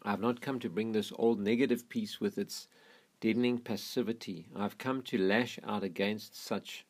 I 0.03 0.13
have 0.13 0.23
not 0.23 0.41
come 0.41 0.59
to 0.61 0.71
bring 0.71 0.93
this 0.93 1.13
old 1.17 1.39
negative 1.39 1.91
peace 1.91 2.23
with 2.23 2.39
its 2.39 2.69
deadening 3.21 3.59
passivity. 3.59 4.47
I 4.57 4.63
have 4.63 4.79
come 4.79 5.03
to 5.03 5.19
lash 5.19 5.59
out 5.63 5.85
against 5.85 6.43
such 6.43 6.87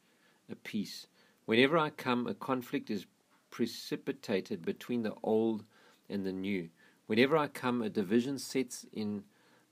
a 0.49 0.55
peace. 0.55 1.09
Whenever 1.47 1.77
I 1.77 1.91
come, 1.91 2.29
a 2.29 2.35
conflict 2.35 2.89
is 2.89 3.07
precipitated 3.51 4.65
between 4.65 5.03
the 5.03 5.17
old 5.25 5.65
and 6.09 6.25
the 6.25 6.33
new. 6.33 6.69
Whenever 7.09 7.37
I 7.37 7.49
come, 7.49 7.83
a 7.83 7.91
division 7.91 8.39
sets 8.39 8.87
in 8.93 9.25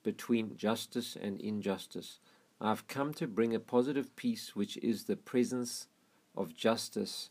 between 0.03 0.57
justice 0.57 1.17
and 1.21 1.41
injustice. 1.41 2.19
I 2.61 2.71
have 2.71 2.89
come 2.89 3.15
to 3.15 3.27
bring 3.27 3.55
a 3.55 3.61
positive 3.61 4.15
peace 4.17 4.57
which 4.57 4.77
is 4.79 5.05
the 5.05 5.17
presence 5.17 5.87
of 6.37 6.55
justice, 6.55 7.31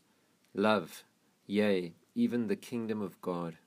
love, 0.53 1.03
yea, 1.45 1.93
even 2.15 2.47
the 2.47 2.55
kingdom 2.55 3.01
of 3.01 3.21
God. 3.21 3.57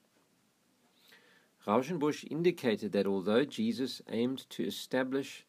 Rauschenbusch 1.67 2.25
indicated 2.31 2.93
that 2.93 3.07
although 3.07 3.45
Jesus 3.45 4.01
aimed 4.09 4.49
to 4.51 4.65
establish 4.65 5.45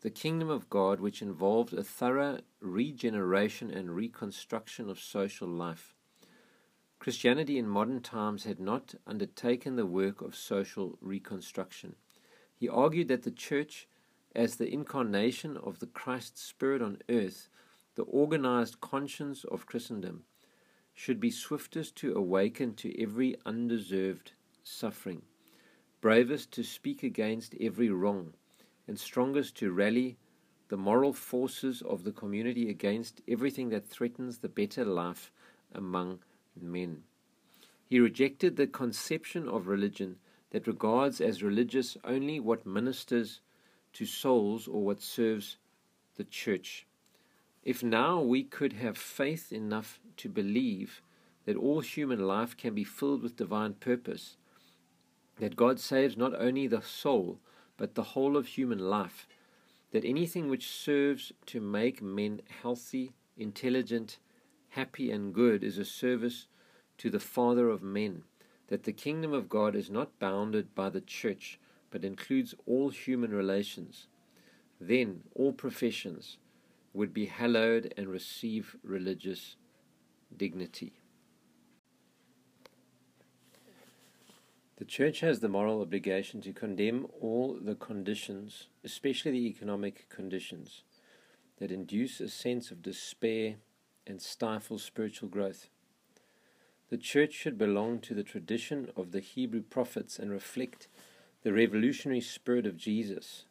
the 0.00 0.10
kingdom 0.10 0.48
of 0.48 0.70
God, 0.70 1.00
which 1.00 1.20
involved 1.20 1.72
a 1.72 1.82
thorough 1.82 2.38
regeneration 2.60 3.70
and 3.70 3.94
reconstruction 3.94 4.88
of 4.88 5.00
social 5.00 5.48
life, 5.48 5.94
Christianity 7.00 7.58
in 7.58 7.68
modern 7.68 8.00
times 8.00 8.44
had 8.44 8.60
not 8.60 8.94
undertaken 9.06 9.76
the 9.76 9.86
work 9.86 10.20
of 10.20 10.36
social 10.36 10.98
reconstruction. 11.00 11.96
He 12.56 12.68
argued 12.68 13.08
that 13.08 13.22
the 13.22 13.30
church, 13.30 13.88
as 14.38 14.54
the 14.54 14.72
incarnation 14.72 15.56
of 15.56 15.80
the 15.80 15.86
Christ 15.88 16.38
Spirit 16.38 16.80
on 16.80 16.98
earth, 17.08 17.48
the 17.96 18.04
organized 18.04 18.80
conscience 18.80 19.42
of 19.42 19.66
Christendom, 19.66 20.22
should 20.94 21.18
be 21.18 21.28
swiftest 21.28 21.96
to 21.96 22.14
awaken 22.14 22.74
to 22.74 23.02
every 23.02 23.34
undeserved 23.44 24.30
suffering, 24.62 25.22
bravest 26.00 26.52
to 26.52 26.62
speak 26.62 27.02
against 27.02 27.56
every 27.60 27.88
wrong, 27.88 28.32
and 28.86 28.96
strongest 28.96 29.56
to 29.56 29.72
rally 29.72 30.18
the 30.68 30.76
moral 30.76 31.12
forces 31.12 31.82
of 31.82 32.04
the 32.04 32.12
community 32.12 32.70
against 32.70 33.20
everything 33.26 33.70
that 33.70 33.88
threatens 33.88 34.38
the 34.38 34.48
better 34.48 34.84
life 34.84 35.32
among 35.74 36.20
men. 36.54 37.02
He 37.86 37.98
rejected 37.98 38.54
the 38.54 38.68
conception 38.68 39.48
of 39.48 39.66
religion 39.66 40.18
that 40.50 40.68
regards 40.68 41.20
as 41.20 41.42
religious 41.42 41.96
only 42.04 42.38
what 42.38 42.64
ministers 42.64 43.40
to 43.98 44.06
souls 44.06 44.68
or 44.68 44.84
what 44.84 45.02
serves 45.02 45.56
the 46.16 46.22
church. 46.22 46.86
If 47.64 47.82
now 47.82 48.20
we 48.20 48.44
could 48.44 48.74
have 48.74 48.96
faith 48.96 49.52
enough 49.52 49.98
to 50.18 50.28
believe 50.28 51.02
that 51.46 51.56
all 51.56 51.80
human 51.80 52.20
life 52.20 52.56
can 52.56 52.76
be 52.76 52.84
filled 52.84 53.24
with 53.24 53.34
divine 53.34 53.74
purpose, 53.74 54.36
that 55.40 55.56
God 55.56 55.80
saves 55.80 56.16
not 56.16 56.32
only 56.40 56.68
the 56.68 56.80
soul, 56.80 57.40
but 57.76 57.96
the 57.96 58.14
whole 58.14 58.36
of 58.36 58.46
human 58.46 58.78
life, 58.78 59.26
that 59.90 60.04
anything 60.04 60.48
which 60.48 60.70
serves 60.70 61.32
to 61.46 61.60
make 61.60 62.00
men 62.00 62.40
healthy, 62.62 63.14
intelligent, 63.36 64.18
happy, 64.68 65.10
and 65.10 65.34
good 65.34 65.64
is 65.64 65.76
a 65.76 65.84
service 65.84 66.46
to 66.98 67.10
the 67.10 67.18
Father 67.18 67.68
of 67.68 67.82
men, 67.82 68.22
that 68.68 68.84
the 68.84 68.92
kingdom 68.92 69.32
of 69.32 69.48
God 69.48 69.74
is 69.74 69.90
not 69.90 70.20
bounded 70.20 70.72
by 70.76 70.88
the 70.88 71.00
church, 71.00 71.58
but 71.90 72.04
includes 72.04 72.54
all 72.66 72.90
human 72.90 73.32
relations, 73.32 74.06
then 74.80 75.22
all 75.34 75.52
professions 75.52 76.38
would 76.92 77.12
be 77.12 77.26
hallowed 77.26 77.92
and 77.96 78.08
receive 78.08 78.76
religious 78.82 79.56
dignity. 80.36 80.92
The 84.78 84.84
Church 84.84 85.20
has 85.20 85.40
the 85.40 85.48
moral 85.48 85.80
obligation 85.80 86.40
to 86.42 86.52
condemn 86.52 87.08
all 87.20 87.58
the 87.60 87.74
conditions, 87.74 88.68
especially 88.84 89.32
the 89.32 89.48
economic 89.48 90.08
conditions, 90.08 90.82
that 91.58 91.72
induce 91.72 92.20
a 92.20 92.28
sense 92.28 92.70
of 92.70 92.82
despair 92.82 93.56
and 94.06 94.22
stifle 94.22 94.78
spiritual 94.78 95.28
growth. 95.28 95.68
The 96.90 96.96
Church 96.96 97.32
should 97.32 97.58
belong 97.58 97.98
to 98.00 98.14
the 98.14 98.22
tradition 98.22 98.90
of 98.96 99.10
the 99.10 99.20
Hebrew 99.20 99.62
prophets 99.62 100.18
and 100.18 100.30
reflect 100.30 100.86
the 101.42 101.52
revolutionary 101.52 102.20
spirit 102.20 102.66
of 102.66 102.76
Jesus. 102.76 103.44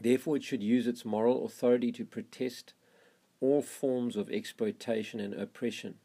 Therefore, 0.00 0.36
it 0.36 0.44
should 0.44 0.62
use 0.62 0.86
its 0.86 1.04
moral 1.04 1.44
authority 1.44 1.92
to 1.92 2.04
protest 2.04 2.74
all 3.40 3.62
forms 3.62 4.16
of 4.16 4.30
exploitation 4.30 5.20
and 5.20 5.34
oppression 5.34 5.96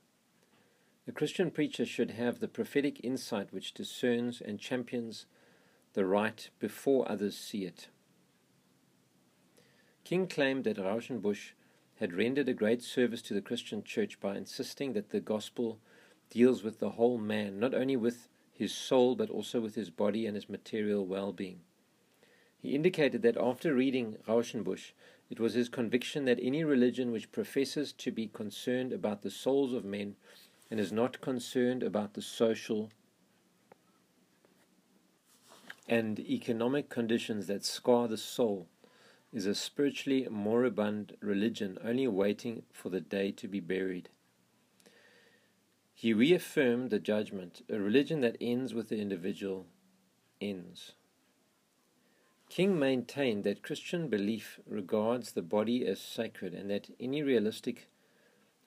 the 1.06 1.12
Christian 1.12 1.50
preacher 1.50 1.86
should 1.86 2.12
have 2.12 2.40
the 2.40 2.48
prophetic 2.48 3.04
insight 3.04 3.52
which 3.52 3.74
discerns 3.74 4.40
and 4.40 4.60
champions 4.60 5.26
the 5.94 6.06
right 6.06 6.50
before 6.60 7.10
others 7.12 7.38
see 7.38 7.66
it. 7.66 7.90
King 10.04 10.28
claimed 10.28 10.64
that 10.64 10.78
Rauschenbusch 10.78 11.52
had 12.00 12.14
rendered 12.14 12.48
a 12.50 12.54
great 12.54 12.82
service 12.82 13.22
to 13.24 13.34
the 13.34 13.42
Christian 13.42 13.84
church 13.84 14.20
by 14.20 14.38
insisting 14.38 14.94
that 14.94 15.10
the 15.10 15.20
gospel 15.20 15.80
deals 16.30 16.64
with 16.64 16.80
the 16.80 16.92
whole 16.92 17.18
man, 17.18 17.60
not 17.60 17.74
only 17.74 17.98
with 17.98 18.30
his 18.62 18.76
soul, 18.76 19.16
but 19.16 19.32
also 19.32 19.60
with 19.60 19.74
his 19.74 19.90
body 19.90 20.28
and 20.28 20.36
his 20.36 20.48
material 20.48 21.04
well 21.04 21.34
being. 21.34 21.62
He 22.62 22.76
indicated 22.76 23.24
that 23.24 23.36
after 23.36 23.74
reading 23.74 24.18
Rauschenbusch, 24.28 24.92
it 25.32 25.40
was 25.40 25.56
his 25.56 25.68
conviction 25.68 26.26
that 26.26 26.38
any 26.40 26.64
religion 26.64 27.12
which 27.12 27.32
professes 27.32 27.92
to 27.94 28.12
be 28.12 28.28
concerned 28.28 28.94
about 28.94 29.24
the 29.24 29.32
souls 29.32 29.74
of 29.74 29.84
men 29.84 30.16
and 30.70 30.80
is 30.80 30.92
not 30.92 31.22
concerned 31.22 31.82
about 31.82 32.14
the 32.14 32.22
social 32.22 32.92
and 35.90 36.20
economic 36.20 36.88
conditions 36.88 37.48
that 37.48 37.66
scar 37.66 38.08
the 38.08 38.16
soul 38.16 38.68
is 39.34 39.48
a 39.48 39.56
spiritually 39.56 40.28
moribund 40.30 41.18
religion 41.20 41.80
only 41.84 42.08
waiting 42.08 42.62
for 42.72 42.90
the 42.90 43.02
day 43.02 43.32
to 43.32 43.48
be 43.48 43.60
buried. 43.60 44.08
He 46.02 46.16
reaffirmed 46.16 46.90
the 46.90 46.98
judgment 46.98 47.62
a 47.70 47.80
religion 47.80 48.22
that 48.22 48.36
ends 48.42 48.74
with 48.74 48.90
the 48.90 48.98
individual 48.98 49.68
ends. 50.42 50.94
King 52.50 52.80
maintained 52.80 53.44
that 53.44 53.62
Christian 53.62 54.08
belief 54.08 54.60
regards 54.66 55.34
the 55.34 55.44
body 55.44 55.86
as 55.86 56.02
sacred 56.02 56.56
and 56.56 56.72
that 56.72 56.90
any 57.00 57.22
realistic 57.22 57.88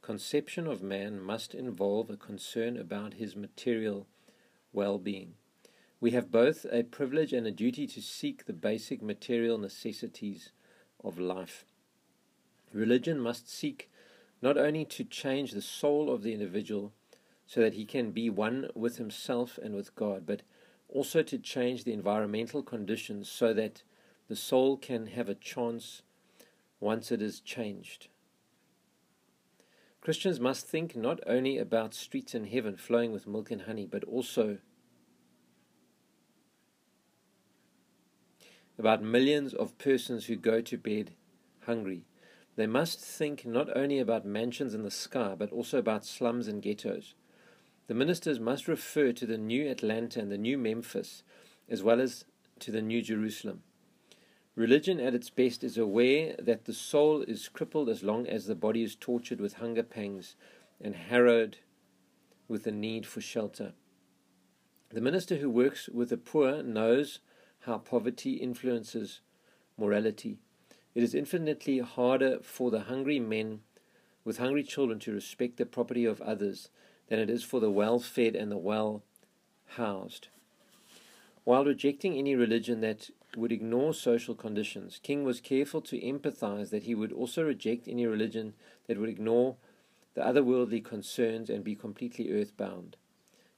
conception 0.00 0.68
of 0.68 0.80
man 0.80 1.20
must 1.20 1.56
involve 1.56 2.08
a 2.08 2.16
concern 2.16 2.76
about 2.76 3.14
his 3.14 3.34
material 3.34 4.06
well 4.72 4.98
being. 5.00 5.34
We 6.00 6.12
have 6.12 6.30
both 6.30 6.64
a 6.70 6.84
privilege 6.84 7.32
and 7.32 7.48
a 7.48 7.50
duty 7.50 7.88
to 7.88 8.00
seek 8.00 8.44
the 8.44 8.52
basic 8.52 9.02
material 9.02 9.58
necessities 9.58 10.52
of 11.02 11.18
life. 11.18 11.64
Religion 12.72 13.18
must 13.18 13.50
seek 13.50 13.90
not 14.40 14.56
only 14.56 14.84
to 14.84 15.02
change 15.02 15.50
the 15.50 15.62
soul 15.62 16.14
of 16.14 16.22
the 16.22 16.32
individual 16.32 16.92
so 17.46 17.60
that 17.60 17.74
he 17.74 17.84
can 17.84 18.10
be 18.10 18.30
one 18.30 18.68
with 18.74 18.96
himself 18.96 19.58
and 19.62 19.74
with 19.74 19.94
God, 19.94 20.24
but 20.26 20.42
also 20.88 21.22
to 21.22 21.38
change 21.38 21.84
the 21.84 21.92
environmental 21.92 22.62
conditions 22.62 23.28
so 23.28 23.52
that 23.52 23.82
the 24.28 24.36
soul 24.36 24.76
can 24.76 25.08
have 25.08 25.28
a 25.28 25.34
chance 25.34 26.02
once 26.80 27.12
it 27.12 27.20
is 27.20 27.40
changed. 27.40 28.08
Christians 30.00 30.38
must 30.38 30.66
think 30.66 30.94
not 30.94 31.20
only 31.26 31.58
about 31.58 31.94
streets 31.94 32.34
in 32.34 32.46
heaven 32.46 32.76
flowing 32.76 33.10
with 33.10 33.26
milk 33.26 33.50
and 33.50 33.62
honey, 33.62 33.86
but 33.86 34.04
also 34.04 34.58
about 38.78 39.02
millions 39.02 39.54
of 39.54 39.78
persons 39.78 40.26
who 40.26 40.36
go 40.36 40.60
to 40.60 40.76
bed 40.76 41.12
hungry. 41.64 42.04
They 42.56 42.66
must 42.66 43.00
think 43.00 43.46
not 43.46 43.74
only 43.76 43.98
about 43.98 44.26
mansions 44.26 44.74
in 44.74 44.82
the 44.82 44.90
sky, 44.90 45.34
but 45.38 45.50
also 45.50 45.78
about 45.78 46.04
slums 46.04 46.48
and 46.48 46.62
ghettos. 46.62 47.14
The 47.86 47.94
ministers 47.94 48.40
must 48.40 48.66
refer 48.66 49.12
to 49.12 49.26
the 49.26 49.36
new 49.36 49.68
Atlanta 49.68 50.20
and 50.20 50.32
the 50.32 50.38
new 50.38 50.56
Memphis, 50.56 51.22
as 51.68 51.82
well 51.82 52.00
as 52.00 52.24
to 52.60 52.70
the 52.70 52.80
new 52.80 53.02
Jerusalem. 53.02 53.62
Religion 54.56 55.00
at 55.00 55.14
its 55.14 55.28
best 55.30 55.62
is 55.62 55.76
aware 55.76 56.34
that 56.38 56.64
the 56.64 56.72
soul 56.72 57.22
is 57.22 57.48
crippled 57.48 57.88
as 57.88 58.02
long 58.02 58.26
as 58.26 58.46
the 58.46 58.54
body 58.54 58.82
is 58.82 58.94
tortured 58.94 59.40
with 59.40 59.54
hunger 59.54 59.82
pangs 59.82 60.36
and 60.80 60.94
harrowed 60.94 61.58
with 62.48 62.62
the 62.62 62.72
need 62.72 63.04
for 63.04 63.20
shelter. 63.20 63.72
The 64.90 65.00
minister 65.00 65.36
who 65.36 65.50
works 65.50 65.88
with 65.88 66.10
the 66.10 66.16
poor 66.16 66.62
knows 66.62 67.18
how 67.60 67.78
poverty 67.78 68.34
influences 68.34 69.20
morality. 69.76 70.38
It 70.94 71.02
is 71.02 71.14
infinitely 71.14 71.80
harder 71.80 72.38
for 72.42 72.70
the 72.70 72.82
hungry 72.82 73.18
men 73.18 73.60
with 74.24 74.38
hungry 74.38 74.62
children 74.62 75.00
to 75.00 75.12
respect 75.12 75.56
the 75.56 75.66
property 75.66 76.04
of 76.04 76.20
others 76.22 76.70
than 77.08 77.18
it 77.18 77.30
is 77.30 77.44
for 77.44 77.60
the 77.60 77.70
well 77.70 77.98
fed 77.98 78.34
and 78.34 78.50
the 78.50 78.56
well 78.56 79.02
housed. 79.76 80.28
While 81.44 81.64
rejecting 81.64 82.16
any 82.16 82.34
religion 82.34 82.80
that 82.80 83.10
would 83.36 83.52
ignore 83.52 83.92
social 83.92 84.34
conditions, 84.34 85.00
King 85.02 85.24
was 85.24 85.40
careful 85.40 85.82
to 85.82 86.00
empathize 86.00 86.70
that 86.70 86.84
he 86.84 86.94
would 86.94 87.12
also 87.12 87.42
reject 87.42 87.86
any 87.86 88.06
religion 88.06 88.54
that 88.86 88.98
would 88.98 89.10
ignore 89.10 89.56
the 90.14 90.22
otherworldly 90.22 90.82
concerns 90.82 91.50
and 91.50 91.62
be 91.62 91.74
completely 91.74 92.32
earthbound. 92.32 92.96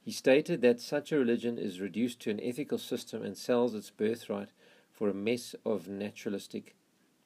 He 0.01 0.11
stated 0.11 0.61
that 0.61 0.81
such 0.81 1.11
a 1.11 1.17
religion 1.17 1.57
is 1.57 1.79
reduced 1.79 2.19
to 2.21 2.31
an 2.31 2.39
ethical 2.41 2.77
system 2.77 3.23
and 3.23 3.37
sells 3.37 3.75
its 3.75 3.89
birthright 3.89 4.49
for 4.91 5.09
a 5.09 5.13
mess 5.13 5.55
of 5.65 5.87
naturalistic 5.87 6.75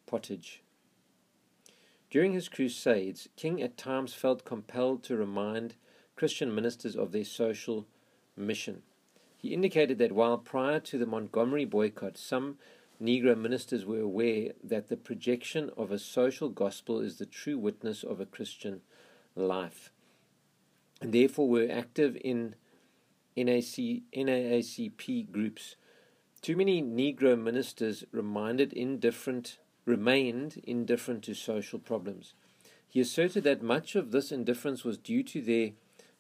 pottage. 0.05 0.61
During 2.09 2.33
his 2.33 2.49
crusades, 2.49 3.29
King 3.37 3.61
at 3.61 3.77
times 3.77 4.13
felt 4.13 4.43
compelled 4.43 5.03
to 5.03 5.15
remind 5.15 5.75
Christian 6.21 6.53
ministers 6.53 6.95
of 6.95 7.11
their 7.11 7.25
social 7.25 7.87
mission. 8.37 8.83
He 9.39 9.55
indicated 9.55 9.97
that 9.97 10.11
while 10.11 10.37
prior 10.37 10.79
to 10.81 10.99
the 10.99 11.07
Montgomery 11.07 11.65
boycott, 11.65 12.15
some 12.15 12.59
Negro 13.01 13.35
ministers 13.35 13.87
were 13.87 14.01
aware 14.01 14.51
that 14.63 14.87
the 14.87 14.97
projection 14.97 15.71
of 15.75 15.89
a 15.89 15.97
social 15.97 16.49
gospel 16.49 16.99
is 16.99 17.17
the 17.17 17.25
true 17.25 17.57
witness 17.57 18.03
of 18.03 18.19
a 18.19 18.27
Christian 18.27 18.81
life, 19.35 19.91
and 21.01 21.11
therefore 21.11 21.49
were 21.49 21.67
active 21.71 22.15
in 22.23 22.53
NAC, 23.35 24.03
NAACP 24.15 25.31
groups. 25.31 25.75
Too 26.43 26.55
many 26.55 26.83
Negro 26.83 27.35
ministers 27.35 28.03
reminded 28.11 28.73
indifferent, 28.73 29.57
remained 29.85 30.61
indifferent 30.65 31.23
to 31.23 31.33
social 31.33 31.79
problems. 31.79 32.35
He 32.87 32.99
asserted 32.99 33.43
that 33.45 33.63
much 33.63 33.95
of 33.95 34.11
this 34.11 34.31
indifference 34.31 34.83
was 34.83 34.99
due 34.99 35.23
to 35.23 35.41
their 35.41 35.71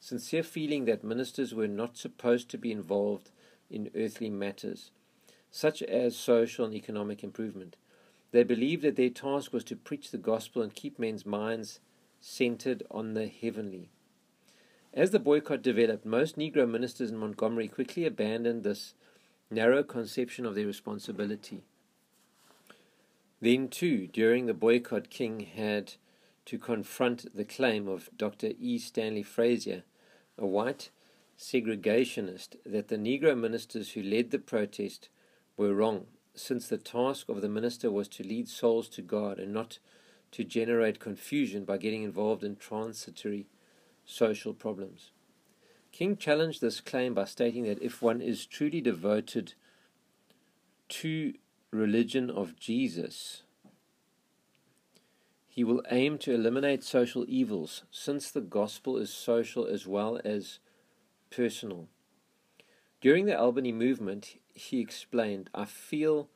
sincere 0.01 0.43
feeling 0.43 0.85
that 0.85 1.03
ministers 1.03 1.53
were 1.53 1.67
not 1.67 1.95
supposed 1.95 2.49
to 2.49 2.57
be 2.57 2.71
involved 2.71 3.29
in 3.69 3.91
earthly 3.95 4.29
matters, 4.29 4.91
such 5.51 5.81
as 5.83 6.17
social 6.17 6.65
and 6.65 6.73
economic 6.73 7.23
improvement. 7.23 7.77
They 8.31 8.43
believed 8.43 8.81
that 8.81 8.95
their 8.95 9.11
task 9.11 9.53
was 9.53 9.63
to 9.65 9.75
preach 9.75 10.09
the 10.09 10.17
gospel 10.17 10.63
and 10.63 10.73
keep 10.73 10.97
men's 10.97 11.25
minds 11.25 11.79
centered 12.19 12.83
on 12.89 13.13
the 13.13 13.27
heavenly. 13.27 13.89
As 14.93 15.11
the 15.11 15.19
boycott 15.19 15.61
developed, 15.61 16.05
most 16.05 16.37
Negro 16.37 16.69
ministers 16.69 17.11
in 17.11 17.17
Montgomery 17.17 17.67
quickly 17.67 18.05
abandoned 18.05 18.63
this 18.63 18.95
narrow 19.49 19.83
conception 19.83 20.45
of 20.45 20.55
their 20.55 20.65
responsibility. 20.65 21.63
Then, 23.39 23.67
too, 23.69 24.07
during 24.07 24.47
the 24.47 24.53
boycott, 24.53 25.09
King 25.09 25.41
had 25.41 25.93
to 26.45 26.57
confront 26.57 27.35
the 27.35 27.45
claim 27.45 27.87
of 27.87 28.09
Dr. 28.17 28.51
E. 28.59 28.77
Stanley 28.77 29.23
Frazier, 29.23 29.83
a 30.37 30.45
white 30.45 30.89
segregationist, 31.37 32.55
that 32.65 32.87
the 32.87 32.97
Negro 32.97 33.37
ministers 33.37 33.91
who 33.91 34.03
led 34.03 34.31
the 34.31 34.39
protest 34.39 35.09
were 35.57 35.73
wrong, 35.73 36.05
since 36.35 36.67
the 36.67 36.77
task 36.77 37.29
of 37.29 37.41
the 37.41 37.49
minister 37.49 37.91
was 37.91 38.07
to 38.09 38.23
lead 38.23 38.47
souls 38.47 38.87
to 38.89 39.01
God 39.01 39.39
and 39.39 39.53
not 39.53 39.79
to 40.31 40.43
generate 40.43 40.99
confusion 40.99 41.65
by 41.65 41.77
getting 41.77 42.03
involved 42.03 42.43
in 42.43 42.55
transitory 42.55 43.47
social 44.05 44.53
problems. 44.53 45.11
King 45.91 46.15
challenged 46.15 46.61
this 46.61 46.79
claim 46.79 47.13
by 47.13 47.25
stating 47.25 47.63
that 47.65 47.81
if 47.81 48.01
one 48.01 48.21
is 48.21 48.45
truly 48.45 48.81
devoted 48.81 49.53
to 50.87 51.33
religion 51.71 52.29
of 52.29 52.55
Jesus, 52.55 53.43
he 55.51 55.65
will 55.65 55.83
aim 55.91 56.17
to 56.17 56.33
eliminate 56.33 56.81
social 56.81 57.25
evils 57.27 57.83
since 57.91 58.31
the 58.31 58.39
gospel 58.39 58.95
is 58.95 59.13
social 59.13 59.65
as 59.65 59.85
well 59.85 60.17
as 60.23 60.59
personal. 61.29 61.89
During 63.01 63.25
the 63.25 63.37
Albany 63.37 63.73
movement, 63.73 64.39
he 64.53 64.79
explained, 64.79 65.49
I 65.53 65.65
feel 65.65 66.29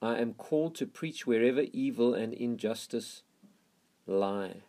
I 0.00 0.16
am 0.16 0.32
called 0.32 0.74
to 0.76 0.86
preach 0.86 1.26
wherever 1.26 1.64
evil 1.74 2.14
and 2.14 2.32
injustice 2.32 3.24
lie. 4.06 4.62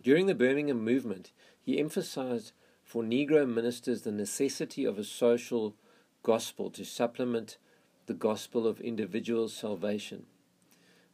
During 0.00 0.26
the 0.26 0.34
Birmingham 0.36 0.84
movement, 0.84 1.32
he 1.60 1.80
emphasized 1.80 2.52
for 2.84 3.02
Negro 3.02 3.52
ministers 3.52 4.02
the 4.02 4.12
necessity 4.12 4.84
of 4.84 4.96
a 4.96 5.02
social 5.02 5.74
gospel 6.22 6.70
to 6.70 6.84
supplement 6.84 7.58
the 8.06 8.14
gospel 8.14 8.64
of 8.64 8.80
individual 8.80 9.48
salvation. 9.48 10.26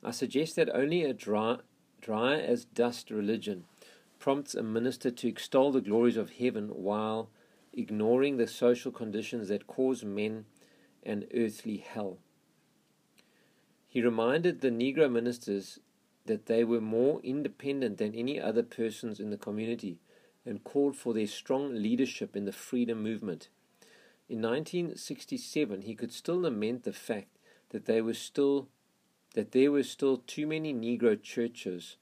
I 0.03 0.11
suggest 0.13 0.57
that 0.57 0.75
only 0.75 1.05
a 1.05 1.13
dry, 1.13 1.59
dry 2.01 2.39
as 2.39 2.65
dust 2.65 3.11
religion 3.11 3.65
prompts 4.19 4.55
a 4.55 4.63
minister 4.63 5.11
to 5.11 5.29
extol 5.29 5.73
the 5.73 5.81
glories 5.81 6.17
of 6.17 6.31
heaven 6.33 6.69
while 6.69 7.31
ignoring 7.73 8.37
the 8.37 8.47
social 8.47 8.93
conditions 8.93 9.49
that 9.49 9.67
cause 9.67 10.05
men 10.05 10.45
an 11.03 11.27
earthly 11.35 11.79
hell. 11.79 12.19
He 13.89 14.03
reminded 14.03 14.61
the 14.61 14.71
Negro 14.71 15.11
ministers 15.11 15.81
that 16.27 16.47
they 16.47 16.65
were 16.65 16.81
more 16.81 17.21
independent 17.23 17.99
than 17.99 18.15
any 18.15 18.41
other 18.41 18.63
persons 18.63 19.19
in 19.19 19.31
the 19.31 19.37
community 19.37 19.99
and 20.47 20.63
called 20.65 20.97
for 20.97 21.13
their 21.13 21.27
strong 21.27 21.75
leadership 21.75 22.37
in 22.37 22.45
the 22.45 22.53
freedom 22.53 23.03
movement. 23.03 23.49
In 24.29 24.41
1967, 24.43 25.83
he 25.83 25.95
could 25.95 26.13
still 26.13 26.41
lament 26.41 26.85
the 26.85 26.93
fact 26.93 27.39
that 27.71 27.87
they 27.87 28.01
were 28.01 28.15
still 28.15 28.69
that 29.35 29.53
there 29.53 29.71
were 29.71 29.83
still 29.83 30.17
too 30.17 30.47
many 30.47 30.75
Negro 30.75 31.21
churches 31.21 31.97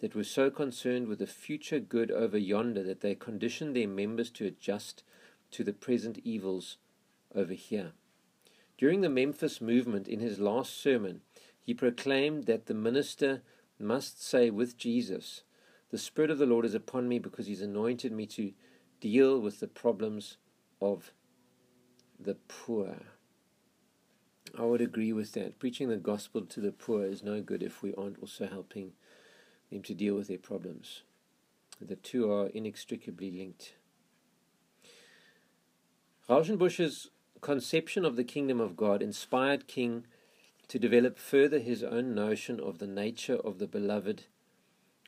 that 0.00 0.14
were 0.14 0.24
so 0.24 0.50
concerned 0.50 1.08
with 1.08 1.18
the 1.18 1.26
future 1.26 1.80
good 1.80 2.10
over 2.10 2.36
yonder 2.36 2.82
that 2.82 3.00
they 3.00 3.14
conditioned 3.14 3.74
their 3.74 3.88
members 3.88 4.30
to 4.30 4.46
adjust 4.46 5.02
to 5.50 5.64
the 5.64 5.72
present 5.72 6.18
evils 6.24 6.76
over 7.34 7.54
here. 7.54 7.92
During 8.76 9.00
the 9.00 9.08
Memphis 9.08 9.60
movement, 9.60 10.08
in 10.08 10.20
his 10.20 10.38
last 10.38 10.80
sermon, 10.80 11.20
he 11.62 11.72
proclaimed 11.72 12.44
that 12.44 12.66
the 12.66 12.74
minister 12.74 13.42
must 13.78 14.22
say 14.22 14.50
with 14.50 14.76
Jesus, 14.76 15.42
The 15.90 15.98
Spirit 15.98 16.30
of 16.30 16.38
the 16.38 16.46
Lord 16.46 16.64
is 16.64 16.74
upon 16.74 17.08
me 17.08 17.18
because 17.18 17.46
He's 17.46 17.62
anointed 17.62 18.12
me 18.12 18.26
to 18.26 18.52
deal 19.00 19.40
with 19.40 19.60
the 19.60 19.68
problems 19.68 20.36
of 20.80 21.12
the 22.18 22.34
poor. 22.34 22.96
I 24.56 24.62
would 24.62 24.80
agree 24.80 25.12
with 25.12 25.32
that. 25.32 25.58
Preaching 25.58 25.88
the 25.88 25.96
gospel 25.96 26.42
to 26.42 26.60
the 26.60 26.70
poor 26.70 27.04
is 27.04 27.22
no 27.22 27.40
good 27.40 27.62
if 27.62 27.82
we 27.82 27.92
aren't 27.94 28.20
also 28.20 28.46
helping 28.46 28.92
them 29.70 29.82
to 29.82 29.94
deal 29.94 30.14
with 30.14 30.28
their 30.28 30.38
problems. 30.38 31.02
The 31.80 31.96
two 31.96 32.30
are 32.30 32.48
inextricably 32.48 33.30
linked. 33.30 33.74
Rauschenbusch's 36.28 37.10
conception 37.40 38.04
of 38.04 38.16
the 38.16 38.24
kingdom 38.24 38.60
of 38.60 38.76
God 38.76 39.02
inspired 39.02 39.66
King 39.66 40.06
to 40.68 40.78
develop 40.78 41.18
further 41.18 41.58
his 41.58 41.82
own 41.82 42.14
notion 42.14 42.60
of 42.60 42.78
the 42.78 42.86
nature 42.86 43.36
of 43.36 43.58
the 43.58 43.66
beloved 43.66 44.24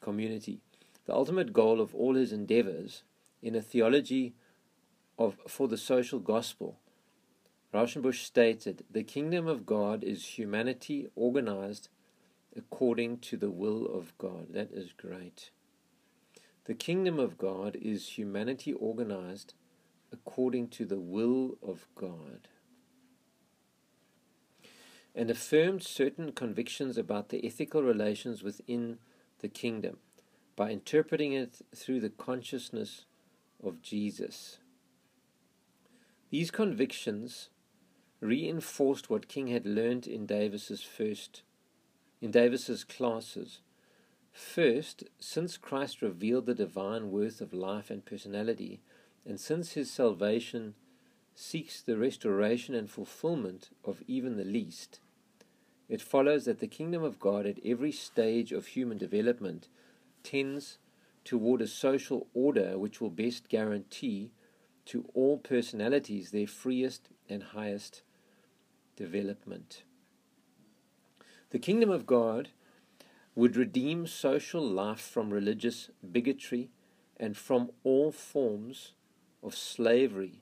community. 0.01 0.61
The 1.07 1.15
ultimate 1.15 1.53
goal 1.53 1.81
of 1.81 1.95
all 1.95 2.15
his 2.15 2.33
endeavors 2.33 3.05
in 3.41 3.55
a 3.55 3.63
theology 3.63 4.35
of 5.19 5.39
for 5.49 5.69
the 5.69 5.79
social 5.79 6.19
gospel, 6.19 6.79
Rauschenbusch 7.77 8.25
stated, 8.25 8.85
the 8.91 9.03
kingdom 9.03 9.47
of 9.47 9.67
God 9.67 10.03
is 10.03 10.39
humanity 10.39 11.09
organized 11.15 11.91
according 12.57 13.19
to 13.19 13.37
the 13.37 13.51
will 13.51 13.85
of 13.85 14.17
God. 14.17 14.47
That 14.55 14.71
is 14.73 14.95
great. 14.97 15.51
The 16.65 16.73
kingdom 16.73 17.19
of 17.19 17.37
God 17.37 17.77
is 17.77 18.17
humanity 18.17 18.73
organized 18.73 19.53
according 20.11 20.69
to 20.69 20.87
the 20.87 20.99
will 20.99 21.59
of 21.63 21.87
God 21.95 22.49
and 25.15 25.31
affirmed 25.31 25.83
certain 25.83 26.33
convictions 26.33 26.97
about 26.97 27.29
the 27.29 27.45
ethical 27.45 27.83
relations 27.83 28.43
within 28.43 29.01
the 29.41 29.49
kingdom 29.49 29.99
by 30.57 30.71
interpreting 30.71 31.35
it 31.35 31.59
through 31.75 32.01
the 32.01 32.09
consciousness 32.09 33.05
of 33.63 33.83
Jesus. 33.83 34.61
These 36.31 36.51
convictions 36.51 37.51
reinforced 38.27 39.09
what 39.09 39.29
King 39.29 39.47
had 39.47 39.65
learned 39.65 40.07
in 40.07 40.27
Davis's 40.27 40.83
first 40.83 41.43
in 42.21 42.31
Davis's 42.31 42.83
classes. 42.83 43.61
First, 44.33 45.05
since 45.21 45.57
Christ 45.57 46.03
revealed 46.03 46.47
the 46.47 46.55
divine 46.55 47.11
worth 47.11 47.41
of 47.41 47.53
life 47.53 47.91
and 47.91 48.05
personality, 48.05 48.81
and 49.25 49.39
since 49.39 49.73
his 49.73 49.91
salvation 49.91 50.75
seeks 51.35 51.81
the 51.81 51.97
restoration 51.97 52.75
and 52.75 52.91
fulfillment 52.91 53.71
of 53.85 54.03
even 54.07 54.37
the 54.37 54.45
least, 54.45 55.01
it 55.89 56.03
follows 56.03 56.47
that 56.47 56.59
the 56.59 56.67
kingdom 56.67 57.03
of 57.03 57.21
God 57.21 57.47
at 57.47 57.61
every 57.65 57.93
stage 57.93 58.51
of 58.51 58.69
human 58.69 58.99
development 58.99 59.69
tends 60.23 60.79
toward 61.25 61.61
a 61.61 61.69
social 61.69 62.27
order 62.35 62.79
which 62.79 63.01
will 63.01 63.11
best 63.11 63.49
guarantee 63.49 64.33
to 64.87 65.09
all 65.15 65.39
personalities 65.39 66.31
their 66.31 66.47
freest 66.47 67.09
and 67.29 67.43
highest 67.43 68.03
development. 68.97 69.83
The 71.51 71.59
kingdom 71.59 71.91
of 71.91 72.07
God 72.07 72.49
would 73.35 73.57
redeem 73.57 74.07
social 74.07 74.67
life 74.67 75.01
from 75.01 75.33
religious 75.33 75.91
bigotry 76.11 76.71
and 77.17 77.37
from 77.37 77.71
all 77.85 78.11
forms 78.11 78.93
of 79.43 79.55
slavery 79.55 80.41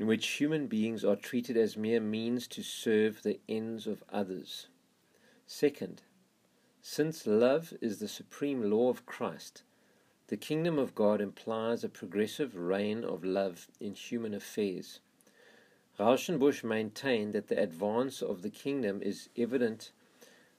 in 0.00 0.06
which 0.06 0.26
human 0.26 0.66
beings 0.66 1.04
are 1.04 1.14
treated 1.14 1.58
as 1.58 1.76
mere 1.76 2.00
means 2.00 2.46
to 2.48 2.62
serve 2.62 3.22
the 3.22 3.38
ends 3.46 3.86
of 3.86 4.02
others. 4.10 4.68
Second, 5.46 6.00
since 6.80 7.26
love 7.26 7.74
is 7.82 7.98
the 7.98 8.08
supreme 8.08 8.70
law 8.70 8.88
of 8.88 9.04
Christ, 9.04 9.62
the 10.28 10.38
kingdom 10.38 10.78
of 10.78 10.94
God 10.94 11.20
implies 11.20 11.84
a 11.84 11.90
progressive 11.90 12.56
reign 12.56 13.04
of 13.04 13.22
love 13.22 13.68
in 13.78 13.92
human 13.92 14.32
affairs. 14.32 15.00
Rauschenbusch 16.00 16.64
maintained 16.64 17.34
that 17.34 17.48
the 17.48 17.62
advance 17.62 18.22
of 18.22 18.40
the 18.40 18.48
kingdom 18.48 19.02
is 19.02 19.28
evident 19.36 19.92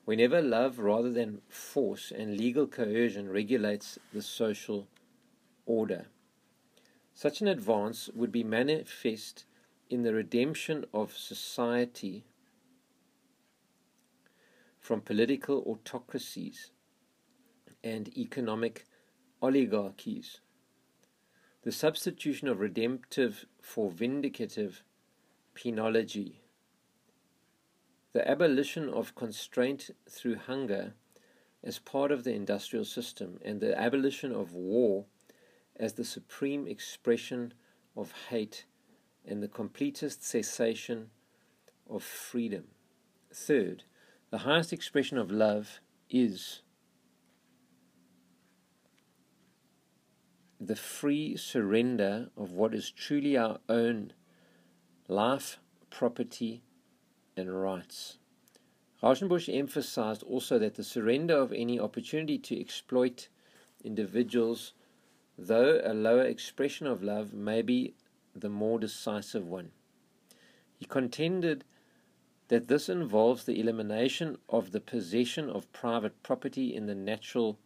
whenever 0.06 0.40
love 0.40 0.78
rather 0.78 1.12
than 1.12 1.42
force 1.50 2.12
and 2.12 2.38
legal 2.38 2.68
coercion 2.68 3.28
regulates 3.28 3.98
the 4.14 4.22
social 4.22 4.88
order. 5.66 6.06
Such 7.16 7.42
an 7.42 7.48
advance 7.48 8.08
would 8.14 8.32
be 8.32 8.44
manifest 8.44 9.46
in 9.90 10.04
the 10.04 10.14
redemption 10.14 10.86
of 10.94 11.18
society 11.18 12.24
from 14.80 15.02
political 15.02 15.64
autocracies 15.66 16.70
and 17.84 18.16
economic 18.16 18.86
oligarchies. 19.42 20.40
The 21.64 21.72
substitution 21.72 22.48
of 22.48 22.60
redemptive 22.60 23.46
for 23.60 23.90
vindicative 23.90 24.82
penology. 25.62 26.36
The 28.14 28.28
abolition 28.28 28.90
of 28.90 29.16
constraint 29.16 29.92
through 30.10 30.36
hunger 30.36 30.96
as 31.64 31.78
part 31.78 32.12
of 32.12 32.24
the 32.24 32.34
industrial 32.34 32.86
system, 32.86 33.40
and 33.46 33.62
the 33.62 33.80
abolition 33.80 34.32
of 34.32 34.54
war 34.54 35.06
as 35.76 35.94
the 35.94 36.04
supreme 36.04 36.68
expression 36.68 37.54
of 37.96 38.14
hate 38.30 38.66
and 39.26 39.44
the 39.44 39.48
completest 39.48 40.24
cessation 40.24 41.12
of 41.88 42.04
freedom. 42.04 42.64
Third, 43.32 43.84
the 44.32 44.40
highest 44.40 44.74
expression 44.74 45.18
of 45.18 45.30
love 45.30 45.80
is 46.10 46.62
the 50.60 50.76
free 50.76 51.36
surrender 51.38 52.30
of 52.36 52.52
what 52.52 52.74
is 52.74 52.90
truly 52.90 53.38
our 53.38 53.60
own 53.70 54.14
life, 55.12 55.60
property, 55.90 56.64
and 57.36 57.62
rights. 57.62 58.18
Rauschenbusch 59.04 59.54
emphasized 59.54 60.24
also 60.24 60.58
that 60.58 60.76
the 60.76 60.86
surrender 60.86 61.36
of 61.36 61.52
any 61.52 61.78
opportunity 61.78 62.38
to 62.38 62.58
exploit 62.58 63.28
individuals, 63.84 64.72
though 65.38 65.82
a 65.84 65.94
lower 65.94 66.24
expression 66.24 66.88
of 66.88 67.04
love, 67.04 67.34
may 67.34 67.62
be 67.62 67.94
the 68.34 68.48
more 68.48 68.80
decisive 68.80 69.46
one. 69.46 69.72
He 70.78 70.86
contended 70.86 71.66
that 72.48 72.70
this 72.70 72.88
involves 72.88 73.44
the 73.44 73.60
elimination 73.60 74.38
of 74.48 74.72
the 74.72 74.80
possession 74.80 75.50
of 75.50 75.74
private 75.74 76.24
property 76.24 76.74
in 76.74 76.86
the 76.86 76.96
natural 76.96 77.60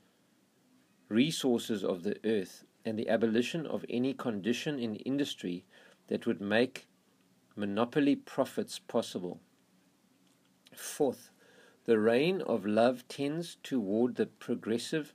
resources 1.09 1.83
of 1.83 2.01
the 2.01 2.17
earth 2.25 2.63
and 2.83 2.97
the 2.97 3.07
abolition 3.07 3.67
of 3.67 3.85
any 3.87 4.15
condition 4.15 4.79
in 4.79 4.95
industry 4.95 5.63
that 6.07 6.25
would 6.25 6.41
make 6.41 6.87
monopoly 7.55 8.15
profits 8.15 8.79
possible. 8.79 9.39
Fourth, 10.75 11.31
the 11.85 11.99
reign 11.99 12.41
of 12.41 12.65
love 12.65 13.07
tends 13.07 13.57
toward 13.63 14.15
the 14.15 14.25
progressive 14.25 15.13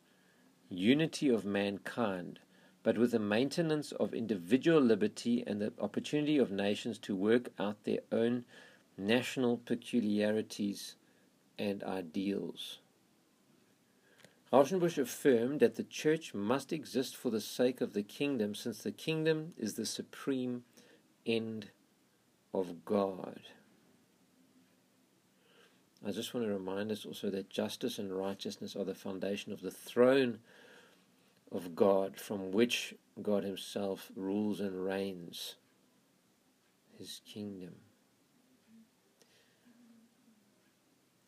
unity 0.68 1.28
of 1.28 1.44
mankind, 1.44 2.38
but 2.82 2.96
with 2.96 3.10
the 3.10 3.18
maintenance 3.18 3.92
of 3.92 4.14
individual 4.14 4.80
liberty 4.80 5.44
and 5.46 5.60
the 5.60 5.72
opportunity 5.80 6.38
of 6.38 6.50
nations 6.50 6.98
to 6.98 7.14
work 7.14 7.50
out 7.58 7.84
their 7.84 8.00
own 8.12 8.44
national 8.96 9.58
peculiarities 9.58 10.96
and 11.58 11.82
ideals. 11.82 12.78
Rauschenbusch 14.52 14.98
affirmed 14.98 15.60
that 15.60 15.76
the 15.76 15.84
church 15.84 16.34
must 16.34 16.72
exist 16.72 17.16
for 17.16 17.30
the 17.30 17.40
sake 17.40 17.80
of 17.80 17.92
the 17.92 18.02
kingdom, 18.02 18.54
since 18.54 18.82
the 18.82 18.90
kingdom 18.90 19.52
is 19.56 19.74
the 19.74 19.86
supreme 19.86 20.64
end 21.26 21.70
of 22.52 22.84
God. 22.84 23.40
I 26.06 26.12
just 26.12 26.32
want 26.32 26.46
to 26.46 26.52
remind 26.52 26.90
us 26.90 27.04
also 27.04 27.28
that 27.30 27.50
justice 27.50 27.98
and 27.98 28.12
righteousness 28.12 28.74
are 28.74 28.84
the 28.84 28.94
foundation 28.94 29.52
of 29.52 29.60
the 29.60 29.70
throne 29.70 30.38
of 31.52 31.74
God 31.74 32.18
from 32.18 32.52
which 32.52 32.94
God 33.20 33.44
Himself 33.44 34.10
rules 34.16 34.60
and 34.60 34.84
reigns 34.84 35.56
His 36.98 37.20
kingdom. 37.26 37.74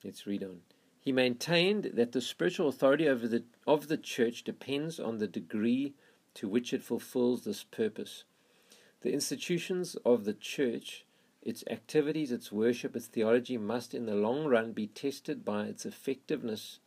Let's 0.04 0.26
read 0.26 0.42
on. 0.42 0.60
He 0.98 1.12
maintained 1.12 1.92
that 1.94 2.12
the 2.12 2.20
spiritual 2.20 2.68
authority 2.68 3.08
over 3.08 3.26
the, 3.26 3.44
of 3.66 3.88
the 3.88 3.96
church 3.96 4.44
depends 4.44 4.98
on 4.98 5.18
the 5.18 5.26
degree 5.26 5.94
to 6.34 6.48
which 6.48 6.72
it 6.72 6.82
fulfills 6.82 7.44
this 7.44 7.64
purpose. 7.64 8.24
The 9.02 9.12
institutions 9.12 9.96
of 10.04 10.24
the 10.24 10.32
church, 10.32 11.04
its 11.42 11.64
activities, 11.68 12.30
its 12.30 12.52
worship, 12.52 12.94
its 12.94 13.06
theology 13.06 13.58
must 13.58 13.94
in 13.94 14.06
the 14.06 14.14
long 14.14 14.46
run 14.46 14.72
be 14.72 14.86
tested 14.86 15.44
by 15.44 15.64
its 15.64 15.84
effectiveness 15.84 16.78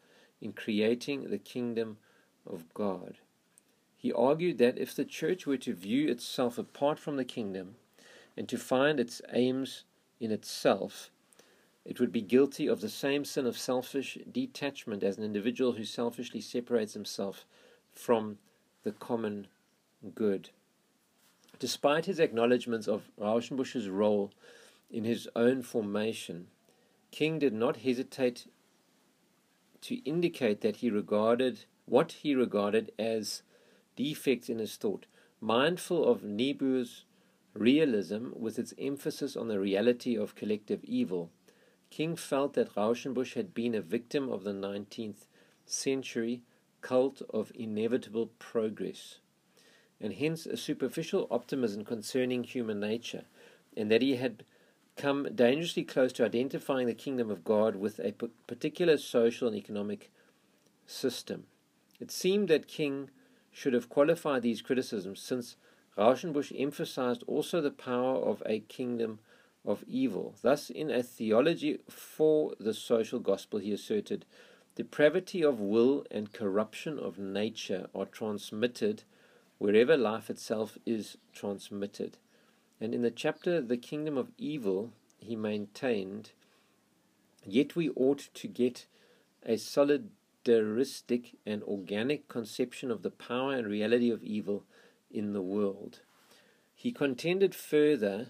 in 0.41 0.53
creating 0.53 1.29
the 1.29 1.37
kingdom 1.37 1.97
of 2.45 2.73
God. 2.73 3.17
He 3.97 4.13
argued 4.13 4.57
that 4.59 4.77
if 4.77 4.95
the 4.95 5.05
church 5.05 5.45
were 5.45 5.57
to 5.57 5.73
view 5.73 6.07
itself 6.09 6.57
apart 6.57 6.99
from 6.99 7.17
the 7.17 7.25
kingdom 7.25 7.75
and 8.37 8.47
to 8.49 8.57
find 8.57 8.99
its 8.99 9.21
aims 9.33 9.83
in 10.19 10.31
itself, 10.31 11.09
it 11.83 11.99
would 11.99 12.11
be 12.11 12.21
guilty 12.21 12.67
of 12.67 12.81
the 12.81 12.89
same 12.89 13.25
sin 13.25 13.45
of 13.45 13.57
selfish 13.57 14.17
detachment 14.31 15.03
as 15.03 15.17
an 15.17 15.23
individual 15.23 15.73
who 15.73 15.85
selfishly 15.85 16.41
separates 16.41 16.93
himself 16.93 17.45
from 17.93 18.37
the 18.83 18.91
common 18.91 19.47
good. 20.13 20.49
Despite 21.59 22.05
his 22.05 22.19
acknowledgments 22.19 22.87
of 22.87 23.09
Rauschenbusch's 23.17 23.89
role 23.89 24.31
in 24.89 25.03
his 25.03 25.27
own 25.35 25.61
formation, 25.61 26.47
King 27.11 27.39
did 27.39 27.53
not 27.53 27.77
hesitate 27.77 28.47
to 29.81 29.95
indicate 30.03 30.61
that 30.61 30.77
he 30.77 30.89
regarded 30.89 31.65
what 31.85 32.11
he 32.23 32.35
regarded 32.35 32.91
as 32.97 33.43
defects 33.95 34.49
in 34.49 34.59
his 34.59 34.75
thought, 34.75 35.05
mindful 35.39 36.05
of 36.05 36.23
Niebuhr's 36.23 37.05
realism 37.53 38.31
with 38.35 38.59
its 38.59 38.73
emphasis 38.77 39.35
on 39.35 39.47
the 39.47 39.59
reality 39.59 40.17
of 40.17 40.35
collective 40.35 40.83
evil. 40.83 41.29
King 41.89 42.15
felt 42.15 42.53
that 42.55 42.75
Rauschenbusch 42.75 43.35
had 43.35 43.53
been 43.53 43.75
a 43.75 43.81
victim 43.81 44.29
of 44.29 44.43
the 44.43 44.51
19th 44.51 45.27
century 45.65 46.41
cult 46.81 47.21
of 47.29 47.51
inevitable 47.55 48.31
progress, 48.39 49.19
and 49.99 50.13
hence 50.13 50.45
a 50.45 50.57
superficial 50.57 51.27
optimism 51.31 51.85
concerning 51.85 52.43
human 52.43 52.79
nature, 52.79 53.25
and 53.75 53.91
that 53.91 54.01
he 54.01 54.15
had 54.17 54.43
come 54.95 55.27
dangerously 55.35 55.83
close 55.83 56.13
to 56.13 56.25
identifying 56.25 56.87
the 56.87 56.93
kingdom 56.93 57.29
of 57.29 57.43
God 57.43 57.75
with 57.75 57.99
a 57.99 58.13
particular 58.47 58.97
social 58.97 59.47
and 59.47 59.57
economic 59.57 60.11
system. 60.85 61.45
It 61.99 62.11
seemed 62.11 62.47
that 62.49 62.67
King 62.67 63.09
should 63.51 63.73
have 63.73 63.89
qualified 63.89 64.41
these 64.41 64.61
criticisms 64.61 65.21
since 65.21 65.55
Rauschenbusch 65.97 66.51
emphasized 66.57 67.23
also 67.25 67.61
the 67.61 67.71
power 67.71 68.17
of 68.17 68.43
a 68.45 68.59
kingdom 68.59 69.19
of 69.65 69.83
evil. 69.87 70.35
Thus, 70.41 70.69
in 70.69 70.91
a 70.91 71.01
theology 71.01 71.79
for 71.89 72.53
the 72.59 72.73
social 72.73 73.19
gospel, 73.19 73.59
he 73.59 73.71
asserted 73.71 74.25
depravity 74.75 75.41
of 75.41 75.59
will 75.59 76.05
and 76.11 76.33
corruption 76.33 76.99
of 76.99 77.17
nature 77.17 77.87
are 77.95 78.05
transmitted 78.05 79.03
wherever 79.57 79.95
life 79.95 80.29
itself 80.29 80.77
is 80.85 81.17
transmitted. 81.33 82.17
And 82.79 82.93
in 82.93 83.01
the 83.01 83.11
chapter 83.11 83.61
The 83.61 83.77
Kingdom 83.77 84.17
of 84.17 84.31
Evil, 84.37 84.91
he 85.17 85.35
maintained, 85.35 86.31
Yet 87.45 87.75
we 87.75 87.89
ought 87.89 88.29
to 88.33 88.47
get 88.47 88.85
a 89.45 89.53
solidaristic 89.53 91.35
and 91.45 91.63
organic 91.63 92.27
conception 92.27 92.91
of 92.91 93.01
the 93.01 93.11
power 93.11 93.53
and 93.53 93.67
reality 93.67 94.09
of 94.09 94.23
evil 94.23 94.63
in 95.11 95.33
the 95.33 95.41
world. 95.41 96.01
He 96.73 96.91
contended 96.91 97.55
further 97.55 98.27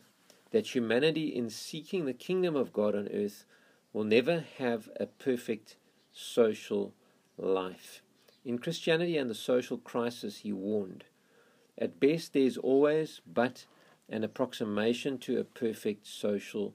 that 0.52 0.76
humanity, 0.76 1.28
in 1.28 1.50
seeking 1.50 2.06
the 2.06 2.14
kingdom 2.14 2.56
of 2.56 2.72
God 2.72 2.96
on 2.96 3.10
earth, 3.14 3.46
will 3.92 4.04
never 4.04 4.46
have 4.58 4.90
a 5.00 5.06
perfect 5.06 5.76
social 6.14 6.94
life. 7.38 8.02
In 8.46 8.60
Christianity 8.60 9.18
and 9.18 9.30
the 9.30 9.36
social 9.36 9.78
crisis, 9.78 10.40
he 10.40 10.54
warned 10.54 11.06
at 11.78 12.00
best, 12.00 12.34
there 12.34 12.44
is 12.44 12.58
always 12.58 13.22
but 13.26 13.66
an 14.10 14.24
approximation 14.24 15.18
to 15.20 15.40
a 15.40 15.44
perfect 15.44 16.08
social 16.08 16.74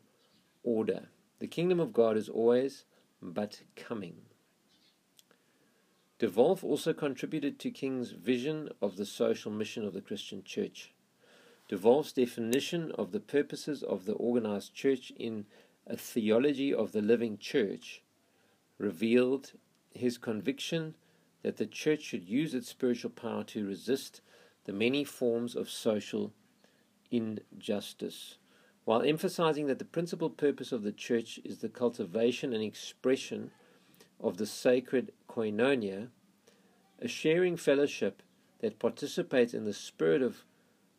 order. 0.62 1.08
The 1.38 1.46
kingdom 1.46 1.80
of 1.80 1.92
God 1.92 2.16
is 2.16 2.28
always 2.28 2.84
but 3.22 3.62
coming. 3.76 4.16
DeWolf 6.18 6.62
also 6.62 6.92
contributed 6.92 7.58
to 7.60 7.70
King's 7.70 8.10
vision 8.10 8.68
of 8.82 8.96
the 8.96 9.06
social 9.06 9.50
mission 9.50 9.86
of 9.86 9.94
the 9.94 10.02
Christian 10.02 10.42
church. 10.44 10.92
DeWolf's 11.70 12.12
definition 12.12 12.92
of 12.92 13.12
the 13.12 13.20
purposes 13.20 13.82
of 13.82 14.04
the 14.04 14.12
organized 14.14 14.74
church 14.74 15.12
in 15.16 15.46
a 15.86 15.96
theology 15.96 16.74
of 16.74 16.92
the 16.92 17.00
living 17.00 17.38
church 17.38 18.02
revealed 18.76 19.52
his 19.94 20.18
conviction 20.18 20.94
that 21.42 21.56
the 21.56 21.66
church 21.66 22.02
should 22.02 22.24
use 22.24 22.54
its 22.54 22.68
spiritual 22.68 23.10
power 23.10 23.44
to 23.44 23.66
resist 23.66 24.20
the 24.64 24.72
many 24.72 25.04
forms 25.04 25.56
of 25.56 25.68
social 25.68 26.32
injustice, 27.10 28.36
while 28.84 29.02
emphasizing 29.02 29.66
that 29.66 29.78
the 29.78 29.84
principal 29.84 30.30
purpose 30.30 30.72
of 30.72 30.82
the 30.82 30.92
church 30.92 31.40
is 31.44 31.58
the 31.58 31.68
cultivation 31.68 32.52
and 32.52 32.62
expression 32.62 33.50
of 34.20 34.36
the 34.36 34.46
sacred 34.46 35.12
koinonia, 35.28 36.08
a 37.00 37.08
sharing 37.08 37.56
fellowship 37.56 38.22
that 38.60 38.78
participates 38.78 39.54
in 39.54 39.64
the 39.64 39.72
Spirit 39.72 40.22
of 40.22 40.44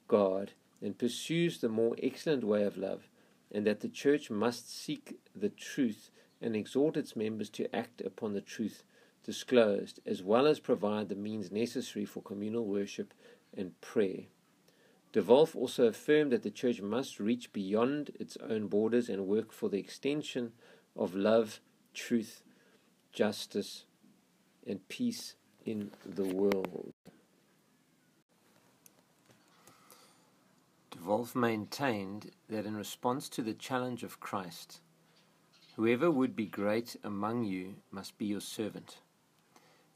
God 0.08 0.52
and 0.82 0.98
pursues 0.98 1.60
the 1.60 1.70
more 1.70 1.96
excellent 2.02 2.44
way 2.44 2.64
of 2.64 2.78
love, 2.78 3.10
and 3.52 3.66
that 3.68 3.82
the 3.82 3.90
church 3.90 4.32
must 4.32 4.74
seek 4.74 5.20
the 5.36 5.50
truth 5.50 6.10
and 6.42 6.56
exhort 6.56 6.98
its 6.98 7.16
members 7.16 7.50
to 7.52 7.74
act 7.76 8.02
upon 8.02 8.34
the 8.34 8.42
truth 8.42 8.84
disclosed, 9.24 10.00
as 10.06 10.24
well 10.24 10.48
as 10.48 10.60
provide 10.60 11.10
the 11.10 11.16
means 11.16 11.52
necessary 11.52 12.06
for 12.06 12.24
communal 12.24 12.66
worship 12.66 13.14
and 13.56 13.80
prayer. 13.82 14.26
DeWolf 15.14 15.56
also 15.56 15.88
affirmed 15.88 16.32
that 16.32 16.44
the 16.44 16.50
church 16.50 16.82
must 16.82 17.20
reach 17.20 17.52
beyond 17.52 18.12
its 18.20 18.38
own 18.38 18.68
borders 18.68 19.10
and 19.10 19.28
work 19.28 19.52
for 19.52 19.68
the 19.68 19.80
extension 19.80 20.54
of 20.96 21.16
love, 21.16 21.60
truth, 21.94 22.44
justice, 23.12 23.86
and 24.66 24.88
peace 24.88 25.36
in 25.66 25.92
the 26.06 26.24
world. 26.24 26.94
DeWolf 30.92 31.36
maintained 31.36 32.32
that 32.48 32.66
in 32.66 32.76
response 32.76 33.28
to 33.30 33.42
the 33.42 33.54
challenge 33.54 34.04
of 34.04 34.20
Christ, 34.22 34.80
whoever 35.76 36.10
would 36.10 36.36
be 36.36 36.46
great 36.46 36.96
among 37.04 37.44
you 37.44 37.76
must 37.92 38.18
be 38.18 38.26
your 38.26 38.42
servant, 38.42 39.00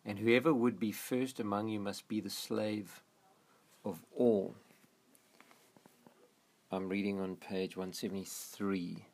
and 0.03 0.19
whoever 0.19 0.53
would 0.53 0.77
be 0.77 0.91
first 0.91 1.39
among 1.39 1.69
you 1.69 1.79
must 1.79 2.07
be 2.09 2.19
the 2.19 2.29
slave 2.29 3.01
of 3.85 4.01
all. 4.17 4.55
I'm 6.71 6.89
reading 6.89 7.21
on 7.21 7.35
page 7.35 7.77
173. 7.77 9.05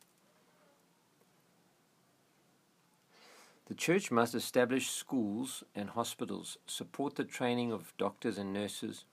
The 3.67 3.75
church 3.75 4.11
must 4.11 4.33
establish 4.33 4.89
schools 4.89 5.63
and 5.75 5.91
hospitals, 5.91 6.57
support 6.65 7.15
the 7.15 7.23
training 7.23 7.71
of 7.71 7.93
doctors 7.97 8.37
and 8.37 8.53
nurses, 8.53 9.05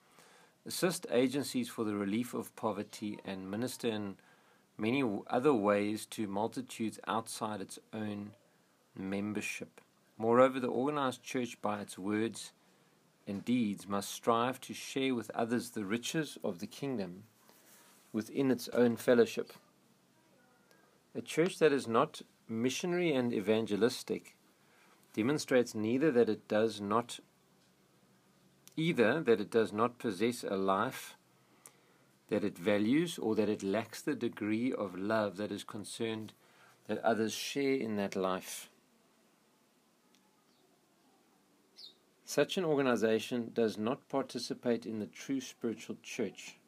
assist 0.64 1.06
agencies 1.10 1.68
for 1.68 1.84
the 1.84 1.94
relief 1.94 2.34
of 2.34 2.54
poverty, 2.56 3.18
and 3.24 3.50
minister 3.50 3.88
in 3.88 4.16
many 4.76 5.04
other 5.28 5.54
ways 5.54 6.06
to 6.06 6.26
multitudes 6.26 6.98
outside 7.06 7.60
its 7.60 7.78
own 7.92 8.30
membership. 8.96 9.80
Moreover, 10.16 10.58
the 10.58 10.68
organized 10.68 11.22
church, 11.22 11.60
by 11.60 11.80
its 11.80 11.98
words 11.98 12.52
and 13.28 13.44
deeds 13.44 13.86
must 13.86 14.10
strive 14.10 14.60
to 14.62 14.74
share 14.74 15.14
with 15.14 15.30
others 15.34 15.70
the 15.70 15.84
riches 15.84 16.38
of 16.42 16.58
the 16.58 16.66
kingdom 16.66 17.24
within 18.12 18.50
its 18.50 18.68
own 18.70 18.96
fellowship. 18.96 19.52
A 21.14 21.20
church 21.20 21.58
that 21.58 21.72
is 21.72 21.86
not 21.86 22.22
missionary 22.48 23.12
and 23.12 23.32
evangelistic 23.32 24.34
demonstrates 25.12 25.74
neither 25.74 26.10
that 26.10 26.28
it 26.28 26.48
does 26.48 26.80
not 26.80 27.20
either 28.76 29.20
that 29.20 29.40
it 29.40 29.50
does 29.50 29.72
not 29.72 29.98
possess 29.98 30.44
a 30.44 30.56
life 30.56 31.16
that 32.28 32.44
it 32.44 32.56
values 32.56 33.18
or 33.18 33.34
that 33.34 33.48
it 33.48 33.62
lacks 33.62 34.00
the 34.02 34.14
degree 34.14 34.72
of 34.72 34.96
love 34.96 35.36
that 35.36 35.50
is 35.50 35.64
concerned 35.64 36.32
that 36.86 36.98
others 36.98 37.32
share 37.32 37.74
in 37.74 37.96
that 37.96 38.14
life. 38.14 38.70
Such 42.28 42.58
an 42.58 42.64
organization 42.66 43.52
does 43.54 43.78
not 43.78 44.06
participate 44.10 44.84
in 44.84 44.98
the 44.98 45.06
true 45.06 45.40
spiritual 45.40 45.96
church 46.02 46.58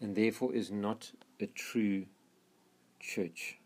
and 0.00 0.16
therefore 0.16 0.52
is 0.52 0.72
not 0.72 1.12
a 1.38 1.46
true 1.46 2.06
church. 2.98 3.58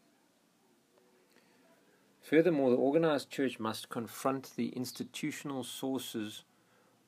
Furthermore, 2.20 2.68
the 2.68 2.76
organized 2.76 3.30
church 3.30 3.58
must 3.58 3.88
confront 3.88 4.54
the 4.56 4.68
institutional 4.76 5.64
sources 5.64 6.44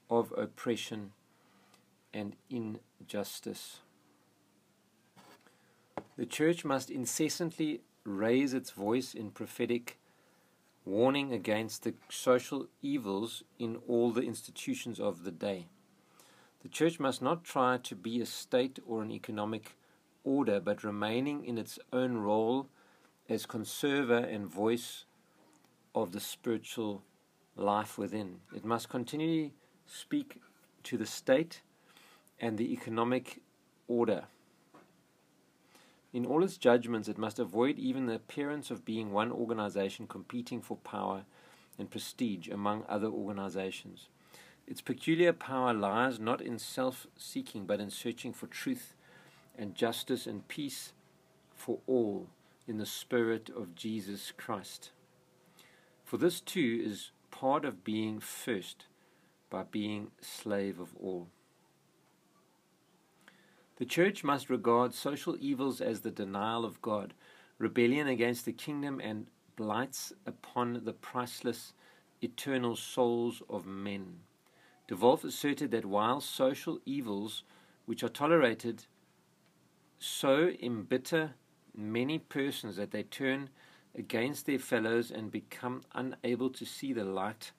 of 0.09 0.33
oppression 0.35 1.13
and 2.15 2.35
injustice. 2.49 3.81
The 6.17 6.25
church 6.25 6.65
must 6.65 6.89
incessantly 6.91 7.83
raise 8.05 8.55
its 8.55 8.71
voice 8.71 9.13
in 9.13 9.33
prophetic 9.33 9.99
warning 10.85 11.33
against 11.33 11.85
the 11.85 11.95
social 12.09 12.67
evils 12.81 13.43
in 13.59 13.77
all 13.89 14.11
the 14.11 14.23
institutions 14.23 14.99
of 14.99 15.25
the 15.25 15.31
day. 15.31 15.67
The 16.63 16.69
church 16.69 17.01
must 17.01 17.23
not 17.23 17.45
try 17.45 17.79
to 17.79 17.95
be 17.95 18.21
a 18.21 18.27
state 18.27 18.79
or 18.87 19.03
an 19.03 19.11
economic 19.11 19.77
order, 20.25 20.61
but 20.61 20.85
remaining 20.85 21.45
in 21.45 21.59
its 21.59 21.79
own 21.93 22.19
role 22.19 22.69
as 23.29 23.47
conserver 23.47 24.19
and 24.19 24.47
voice 24.47 25.05
of 25.95 26.13
the 26.13 26.21
spiritual 26.21 27.03
life 27.57 27.99
within. 27.99 28.41
It 28.55 28.65
must 28.65 28.89
continually 28.89 29.53
speak 29.87 30.41
to 30.85 30.97
the 30.97 31.07
state 31.07 31.63
and 32.41 32.59
the 32.59 32.73
economic 32.73 33.41
order. 33.89 34.25
In 36.13 36.27
all 36.27 36.45
its 36.45 36.59
judgments, 36.59 37.09
it 37.09 37.17
must 37.17 37.39
avoid 37.39 37.79
even 37.79 38.07
the 38.07 38.15
appearance 38.15 38.71
of 38.71 38.85
being 38.85 39.13
one 39.13 39.33
organization 39.33 40.07
competing 40.07 40.61
for 40.61 40.77
power 40.79 41.25
and 41.79 41.91
prestige 41.91 42.49
among 42.49 42.85
other 42.89 43.07
organizations. 43.07 44.09
Its 44.67 44.81
peculiar 44.81 45.33
power 45.33 45.73
lies 45.73 46.21
not 46.21 46.41
in 46.41 46.59
self 46.59 47.07
seeking, 47.17 47.65
but 47.65 47.81
in 47.81 47.91
searching 47.91 48.33
for 48.33 48.47
truth 48.47 48.95
and 49.57 49.75
justice 49.75 50.27
and 50.27 50.47
peace 50.49 50.93
for 51.55 51.79
all 51.87 52.29
in 52.69 52.79
the 52.79 52.87
Spirit 52.87 53.51
of 53.51 53.75
Jesus 53.75 54.33
Christ. 54.37 54.91
For 56.05 56.17
this 56.17 56.41
too 56.41 56.83
is 56.85 57.11
part 57.31 57.65
of 57.65 57.85
being 57.85 58.21
first 58.21 58.87
by 59.51 59.65
being 59.65 60.11
slave 60.21 60.79
of 60.79 60.95
all. 61.03 61.29
The 63.77 63.87
church 63.87 64.23
must 64.23 64.51
regard 64.51 64.95
social 64.95 65.37
evils 65.41 65.81
as 65.81 66.01
the 66.01 66.11
denial 66.11 66.65
of 66.65 66.83
God, 66.83 67.15
rebellion 67.59 68.07
against 68.07 68.45
the 68.45 68.53
kingdom, 68.53 69.01
and 69.01 69.27
blights 69.57 70.13
upon 70.27 70.85
the 70.85 70.93
priceless 70.93 71.73
eternal 72.21 72.77
souls 72.77 73.43
of 73.49 73.67
men. 73.67 74.21
DeWolf 74.89 75.25
asserted 75.25 75.71
that 75.71 75.87
while 75.87 76.21
social 76.21 76.81
evils, 76.85 77.45
which 77.87 78.03
are 78.03 78.09
tolerated, 78.09 78.85
so 79.99 80.51
embitter 80.63 81.35
many 81.75 82.19
persons 82.19 82.77
that 82.77 82.91
they 82.91 83.03
turn 83.03 83.49
against 83.95 84.47
their 84.47 84.59
fellows 84.59 85.11
and 85.11 85.31
become 85.31 85.83
unable 85.95 86.51
to 86.51 86.65
see 86.65 86.93
the 86.93 87.05
light 87.05 87.53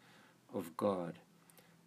of 0.53 0.75
God 0.77 1.19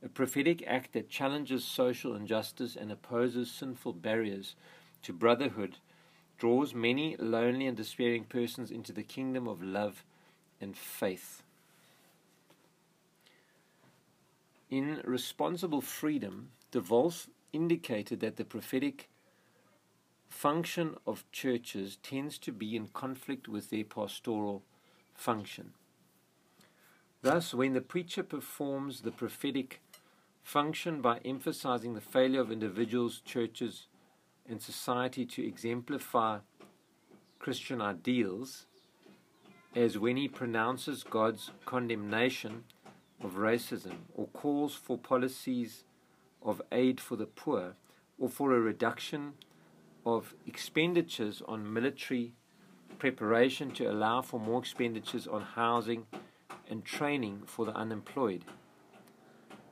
a 0.04 0.08
prophetic 0.08 0.62
act 0.66 0.92
that 0.92 1.08
challenges 1.08 1.64
social 1.64 2.14
injustice 2.14 2.76
and 2.76 2.92
opposes 2.92 3.50
sinful 3.50 3.94
barriers 3.94 4.54
to 5.02 5.12
brotherhood, 5.12 5.76
draws 6.38 6.74
many 6.74 7.16
lonely 7.18 7.66
and 7.66 7.76
despairing 7.76 8.24
persons 8.24 8.70
into 8.70 8.92
the 8.92 9.02
kingdom 9.02 9.48
of 9.48 9.62
love 9.62 10.04
and 10.60 10.76
faith. 10.76 11.42
In 14.68 15.00
Responsible 15.04 15.80
Freedom, 15.80 16.50
DeWolf 16.72 17.28
indicated 17.52 18.20
that 18.20 18.36
the 18.36 18.44
prophetic 18.44 19.08
function 20.28 20.96
of 21.06 21.24
churches 21.30 21.98
tends 22.02 22.36
to 22.38 22.52
be 22.52 22.76
in 22.76 22.88
conflict 22.88 23.48
with 23.48 23.70
their 23.70 23.84
pastoral 23.84 24.62
function. 25.14 25.72
Thus, 27.22 27.54
when 27.54 27.72
the 27.72 27.80
preacher 27.80 28.22
performs 28.22 29.00
the 29.00 29.10
prophetic 29.10 29.80
function 30.46 31.00
by 31.00 31.18
emphasizing 31.24 31.94
the 31.94 32.00
failure 32.00 32.40
of 32.40 32.52
individuals, 32.52 33.20
churches, 33.24 33.88
and 34.48 34.62
society 34.62 35.26
to 35.26 35.44
exemplify 35.44 36.38
Christian 37.40 37.80
ideals, 37.80 38.66
as 39.74 39.98
when 39.98 40.16
he 40.16 40.28
pronounces 40.28 41.02
God's 41.02 41.50
condemnation 41.64 42.62
of 43.24 43.32
racism 43.32 43.96
or 44.14 44.28
calls 44.28 44.76
for 44.76 44.96
policies 44.96 45.82
of 46.40 46.62
aid 46.70 47.00
for 47.00 47.16
the 47.16 47.26
poor 47.26 47.74
or 48.16 48.28
for 48.28 48.52
a 48.54 48.60
reduction 48.60 49.32
of 50.06 50.36
expenditures 50.46 51.42
on 51.48 51.74
military 51.74 52.34
preparation 53.00 53.72
to 53.72 53.86
allow 53.86 54.22
for 54.22 54.38
more 54.38 54.60
expenditures 54.60 55.26
on 55.26 55.42
housing 55.42 56.06
and 56.70 56.84
training 56.84 57.42
for 57.46 57.66
the 57.66 57.74
unemployed. 57.74 58.44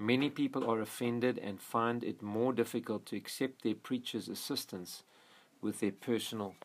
Many 0.04 0.28
people 0.28 0.70
are 0.70 0.82
offended 0.82 1.38
and 1.38 1.58
find 1.58 2.04
it 2.04 2.20
more 2.20 2.52
difficult 2.52 3.06
to 3.06 3.16
accept 3.16 3.62
their 3.62 3.74
preacher's 3.74 4.28
assistance 4.28 5.02
with 5.62 5.80
their 5.80 5.92
personal 5.92 6.56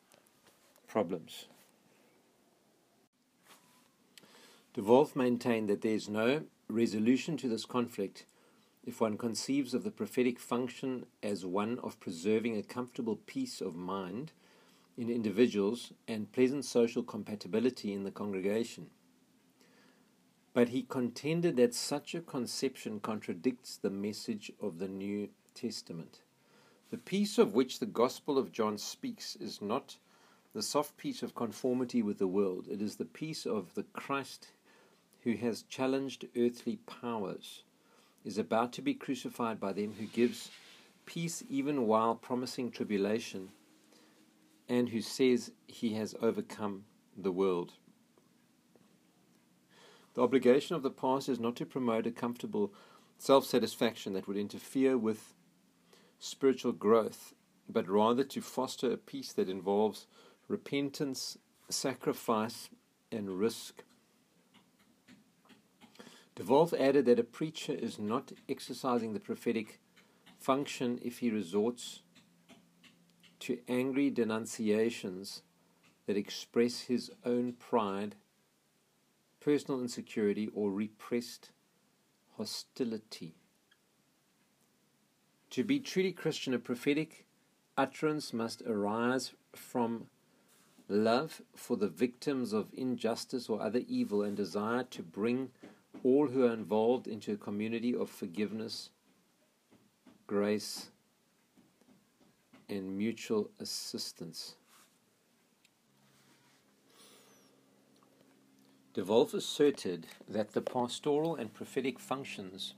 problems. 0.90 1.46
DeWolf 4.76 5.16
maintained 5.16 5.70
that 5.70 5.82
there 5.84 5.94
is 5.94 6.10
no 6.10 6.44
resolution 6.68 7.38
to 7.38 7.48
this 7.48 7.64
conflict 7.64 8.26
if 8.86 9.00
one 9.00 9.18
conceives 9.18 9.74
of 9.74 9.86
the 9.86 9.92
prophetic 9.92 10.38
function 10.38 11.06
as 11.24 11.46
one 11.46 11.80
of 11.80 11.98
preserving 12.02 12.58
a 12.58 12.64
comfortable 12.64 13.22
peace 13.26 13.62
of 13.62 13.74
mind 13.74 14.34
in 14.98 15.10
individuals 15.10 15.94
and 16.10 16.34
pleasant 16.34 16.66
social 16.66 17.04
compatibility 17.04 17.94
in 17.94 18.04
the 18.04 18.12
congregation. 18.12 18.90
But 20.60 20.76
he 20.76 20.84
contended 20.84 21.55
that 21.55 21.74
such 21.74 22.14
a 22.14 22.20
conception 22.20 22.99
contradicts 22.99 23.78
the 23.78 23.89
message 23.89 24.51
of 24.60 24.78
the 24.78 24.89
New 24.89 25.30
Testament. 25.53 26.20
The 26.91 26.97
peace 26.97 27.38
of 27.38 27.53
which 27.53 27.80
the 27.80 27.86
Gospel 27.86 28.38
of 28.38 28.51
John 28.51 28.78
speaks 28.78 29.38
is 29.38 29.62
not 29.62 29.95
the 30.53 30.62
soft 30.62 30.97
peace 30.97 31.24
of 31.24 31.34
conformity 31.34 32.01
with 32.01 32.18
the 32.18 32.28
world, 32.28 32.68
it 32.70 32.82
is 32.82 32.97
the 32.97 33.05
peace 33.05 33.45
of 33.45 33.74
the 33.74 33.84
Christ 33.93 34.49
who 35.22 35.38
has 35.38 35.62
challenged 35.62 36.28
earthly 36.38 36.76
powers 36.86 37.64
is 38.26 38.38
about 38.38 38.74
to 38.74 38.82
be 38.82 38.93
crucified 38.93 39.62
by 39.62 39.72
them, 39.72 39.93
who 39.97 40.07
gives 40.07 40.51
peace 41.05 41.41
even 41.49 41.88
while 41.88 42.16
promising 42.16 42.70
tribulation, 42.70 43.51
and 44.68 44.89
who 44.89 44.99
says 44.99 45.53
he 45.68 45.93
has 45.93 46.16
overcome 46.22 46.84
the 47.16 47.32
world. 47.32 47.76
The 50.20 50.26
obligation 50.26 50.76
of 50.76 50.84
the 50.84 50.91
past 50.91 51.30
is 51.30 51.39
not 51.39 51.55
to 51.55 51.65
promote 51.65 52.05
a 52.05 52.11
comfortable 52.11 52.74
self 53.17 53.45
satisfaction 53.45 54.11
that 54.11 54.28
would 54.28 54.36
interfere 54.36 54.97
with 54.97 55.34
spiritual 56.20 56.74
growth, 56.74 57.34
but 57.70 57.88
rather 57.88 58.26
to 58.26 58.41
foster 58.41 58.91
a 58.91 58.97
peace 58.97 59.32
that 59.32 59.47
involves 59.47 60.07
repentance, 60.49 61.38
sacrifice, 61.70 62.70
and 63.09 63.39
risk. 63.39 63.86
DeWolf 66.36 66.78
added 66.78 67.05
that 67.05 67.20
a 67.20 67.24
preacher 67.24 67.72
is 67.72 67.97
not 67.97 68.34
exercising 68.49 69.13
the 69.13 69.22
prophetic 69.22 69.80
function 70.38 70.99
if 71.01 71.20
he 71.20 71.32
resorts 71.32 72.01
to 73.39 73.57
angry 73.70 74.09
denunciations 74.09 75.43
that 76.07 76.17
express 76.17 76.82
his 76.82 77.09
own 77.24 77.53
pride, 77.53 78.15
personal 79.40 79.82
insecurity, 79.82 80.50
or 80.54 80.72
repressed 80.72 81.52
hostility. 82.38 83.36
To 85.52 85.64
be 85.64 85.80
truly 85.80 86.12
Christian, 86.12 86.54
a 86.54 86.60
prophetic 86.60 87.26
utterance 87.78 88.34
must 88.34 88.62
arise 88.64 89.34
from 89.56 90.08
love 90.88 91.42
for 91.56 91.78
the 91.78 91.88
victims 91.88 92.54
of 92.54 92.68
injustice 92.74 93.50
or 93.50 93.62
other 93.62 93.82
evil 93.88 94.24
and 94.24 94.36
desire 94.36 94.84
to 94.84 95.04
bring 95.04 95.50
all 96.04 96.28
who 96.28 96.46
are 96.46 96.54
involved 96.54 97.08
into 97.08 97.34
a 97.34 97.38
community 97.38 97.96
of 97.96 98.10
forgiveness, 98.10 98.90
grace, 100.28 100.92
and 102.70 102.98
mutual 102.98 103.50
assistance. 103.60 104.56
DeWolf 108.96 109.36
asserted 109.36 110.08
that 110.28 110.54
the 110.54 110.62
pastoral 110.62 111.36
and 111.36 111.54
prophetic 111.54 112.00
functions 112.00 112.74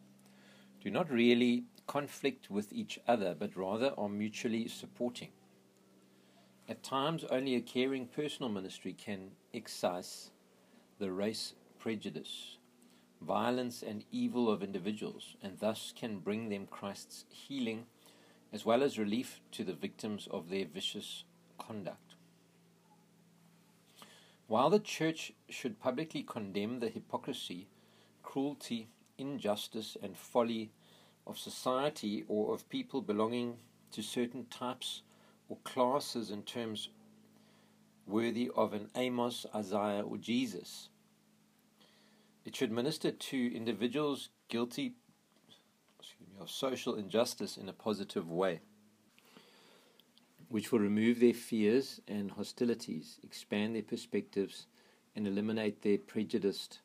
do 0.84 0.92
not 0.92 1.10
really 1.10 1.64
conflict 1.88 2.50
with 2.50 2.74
each 2.74 3.00
other, 3.08 3.36
but 3.38 3.56
rather 3.56 3.94
are 3.98 4.10
mutually 4.10 4.68
supporting. 4.68 5.30
At 6.68 6.84
times, 6.84 7.24
only 7.26 7.56
a 7.56 7.62
caring 7.62 8.08
personal 8.08 8.52
ministry 8.52 8.94
can 8.94 9.32
excise 9.54 10.32
the 11.00 11.12
race 11.12 11.54
prejudice 11.80 12.58
violence 13.22 13.84
and 13.84 14.04
evil 14.12 14.50
of 14.50 14.64
individuals, 14.64 15.36
and 15.42 15.60
thus 15.60 15.94
can 15.96 16.20
bring 16.20 16.50
them 16.50 16.68
Christ's 16.68 17.26
healing 17.30 17.86
as 18.52 18.66
well 18.66 18.84
as 18.84 19.00
relief 19.00 19.40
to 19.52 19.64
the 19.64 19.74
victims 19.74 20.28
of 20.32 20.50
their 20.50 20.66
vicious 20.66 21.24
conduct. 21.58 22.11
While 24.52 24.70
the 24.70 24.82
Church 24.82 25.32
should 25.48 25.80
publicly 25.80 26.24
condemn 26.24 26.82
the 26.82 26.90
hypocrisy, 26.90 27.70
cruelty, 28.22 28.90
injustice, 29.18 29.96
and 30.04 30.18
folly 30.18 30.72
of 31.26 31.38
society 31.38 32.26
or 32.28 32.54
of 32.54 32.68
people 32.68 33.02
belonging 33.02 33.60
to 33.94 34.02
certain 34.02 34.48
types 34.48 35.04
or 35.48 35.56
classes 35.64 36.32
in 36.32 36.44
terms 36.44 36.90
worthy 38.06 38.52
of 38.54 38.74
an 38.74 38.90
Amos, 38.94 39.46
Isaiah, 39.56 40.02
or 40.02 40.18
Jesus, 40.18 40.90
it 42.44 42.54
should 42.54 42.74
minister 42.74 43.10
to 43.10 43.56
individuals 43.56 44.32
guilty 44.50 44.96
me, 46.20 46.42
of 46.42 46.50
social 46.50 46.96
injustice 46.96 47.56
in 47.56 47.70
a 47.70 47.74
positive 47.88 48.30
way, 48.30 48.60
which 50.52 50.70
will 50.70 50.80
remove 50.80 51.22
their 51.22 51.34
fears 51.34 52.02
and 52.10 52.32
hostilities, 52.32 53.20
expand 53.24 53.74
their 53.74 53.82
perspectives, 53.82 54.68
and 55.16 55.26
eliminate 55.26 55.82
their 55.82 55.98
prejudiced 55.98 56.82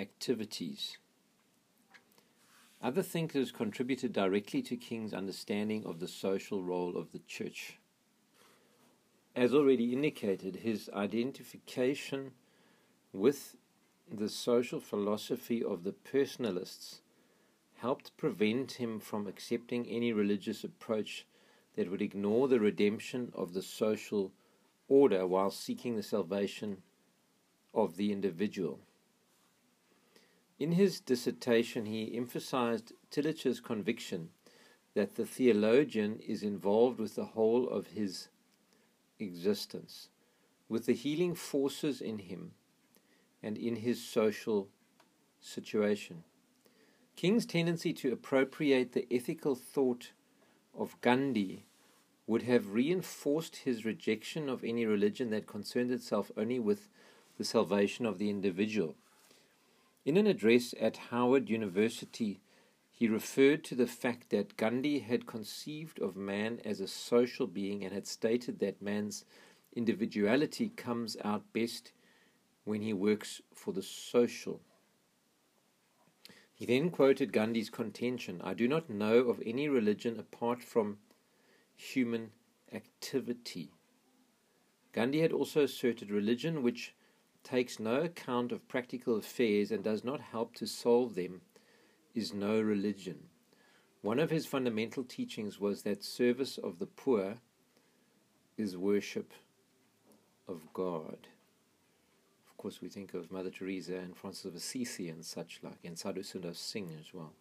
activities. 0.00 0.96
Other 2.82 3.02
thinkers 3.02 3.52
contributed 3.52 4.14
directly 4.14 4.62
to 4.62 4.76
King's 4.76 5.12
understanding 5.12 5.84
of 5.84 6.00
the 6.00 6.08
social 6.08 6.62
role 6.62 6.96
of 6.96 7.12
the 7.12 7.20
church. 7.26 7.76
As 9.34 9.52
already 9.52 9.92
indicated, 9.92 10.56
his 10.56 10.88
identification 10.94 12.32
with 13.12 13.56
the 14.10 14.30
social 14.30 14.80
philosophy 14.80 15.62
of 15.62 15.84
the 15.84 15.92
personalists 15.92 17.00
helped 17.74 18.16
prevent 18.16 18.72
him 18.72 19.00
from 19.00 19.26
accepting 19.26 19.86
any 19.86 20.14
religious 20.14 20.64
approach 20.64 21.26
that 21.76 21.90
would 21.90 22.02
ignore 22.02 22.48
the 22.48 22.60
redemption 22.60 23.30
of 23.34 23.52
the 23.52 23.62
social 23.62 24.32
order 24.88 25.26
while 25.26 25.50
seeking 25.50 25.96
the 25.96 26.02
salvation 26.02 26.78
of 27.74 27.96
the 27.96 28.12
individual. 28.12 28.80
In 30.58 30.72
his 30.72 31.00
dissertation, 31.00 31.84
he 31.84 32.16
emphasized 32.16 32.92
Tillich's 33.10 33.60
conviction 33.60 34.30
that 34.94 35.16
the 35.16 35.26
theologian 35.26 36.18
is 36.26 36.42
involved 36.42 36.98
with 36.98 37.14
the 37.14 37.26
whole 37.26 37.68
of 37.68 37.88
his 37.88 38.28
existence, 39.18 40.08
with 40.68 40.86
the 40.86 40.94
healing 40.94 41.34
forces 41.34 42.00
in 42.00 42.18
him 42.18 42.52
and 43.42 43.58
in 43.58 43.76
his 43.76 44.02
social 44.02 44.68
situation. 45.40 46.24
King's 47.14 47.44
tendency 47.44 47.92
to 47.92 48.12
appropriate 48.12 48.92
the 48.92 49.06
ethical 49.10 49.54
thought 49.54 50.12
of 50.76 51.00
Gandhi 51.00 51.64
would 52.26 52.42
have 52.42 52.72
reinforced 52.72 53.56
his 53.56 53.84
rejection 53.84 54.48
of 54.48 54.64
any 54.64 54.84
religion 54.84 55.30
that 55.30 55.46
concerned 55.46 55.90
itself 55.90 56.30
only 56.36 56.58
with 56.58 56.88
the 57.38 57.44
salvation 57.44 58.06
of 58.06 58.18
the 58.18 58.30
individual. 58.30 58.96
In 60.04 60.16
an 60.16 60.26
address 60.26 60.74
at 60.80 60.96
Howard 61.10 61.48
University, 61.48 62.40
he 62.90 63.08
referred 63.08 63.62
to 63.64 63.74
the 63.74 63.86
fact 63.86 64.30
that 64.30 64.56
Gandhi 64.56 65.00
had 65.00 65.26
conceived 65.26 66.00
of 66.00 66.16
man 66.16 66.60
as 66.64 66.80
a 66.80 66.88
social 66.88 67.46
being 67.46 67.84
and 67.84 67.92
had 67.92 68.06
stated 68.06 68.58
that 68.60 68.80
man's 68.80 69.24
individuality 69.74 70.70
comes 70.70 71.16
out 71.22 71.52
best 71.52 71.92
when 72.64 72.80
he 72.80 72.92
works 72.92 73.42
for 73.54 73.72
the 73.72 73.82
social. 73.82 74.60
He 76.56 76.64
then 76.64 76.88
quoted 76.88 77.34
Gandhi's 77.34 77.68
contention 77.68 78.40
I 78.42 78.54
do 78.54 78.66
not 78.66 78.88
know 78.88 79.18
of 79.28 79.42
any 79.44 79.68
religion 79.68 80.18
apart 80.18 80.62
from 80.62 80.96
human 81.74 82.30
activity. 82.72 83.72
Gandhi 84.92 85.20
had 85.20 85.32
also 85.32 85.64
asserted 85.64 86.10
religion 86.10 86.62
which 86.62 86.94
takes 87.44 87.78
no 87.78 88.00
account 88.00 88.52
of 88.52 88.66
practical 88.68 89.16
affairs 89.16 89.70
and 89.70 89.84
does 89.84 90.02
not 90.02 90.20
help 90.20 90.54
to 90.54 90.66
solve 90.66 91.14
them 91.14 91.42
is 92.14 92.32
no 92.32 92.58
religion. 92.58 93.28
One 94.00 94.18
of 94.18 94.30
his 94.30 94.46
fundamental 94.46 95.04
teachings 95.04 95.60
was 95.60 95.82
that 95.82 96.02
service 96.02 96.56
of 96.56 96.78
the 96.78 96.86
poor 96.86 97.36
is 98.56 98.78
worship 98.78 99.34
of 100.48 100.72
God 100.72 101.28
course, 102.56 102.80
we 102.80 102.88
think 102.88 103.14
of 103.14 103.32
Mother 103.32 103.50
Teresa 103.50 103.96
and 103.96 104.16
Francis 104.16 104.44
of 104.44 104.54
Assisi 104.54 105.08
and 105.08 105.24
such 105.24 105.60
like, 105.62 105.78
and 105.84 105.98
Sadhu 105.98 106.22
Sundar 106.22 106.54
Singh 106.54 106.96
as 106.98 107.12
well. 107.12 107.32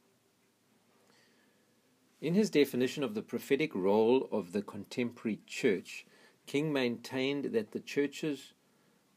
In 2.22 2.34
his 2.34 2.49
definition 2.49 3.03
of 3.03 3.13
the 3.13 3.22
prophetic 3.22 3.76
role 3.76 4.28
of 4.32 4.51
the 4.51 4.61
contemporary 4.61 5.39
church, 5.45 6.05
King 6.47 6.72
maintained 6.72 7.45
that 7.53 7.72
the 7.72 7.80
churches 7.80 8.53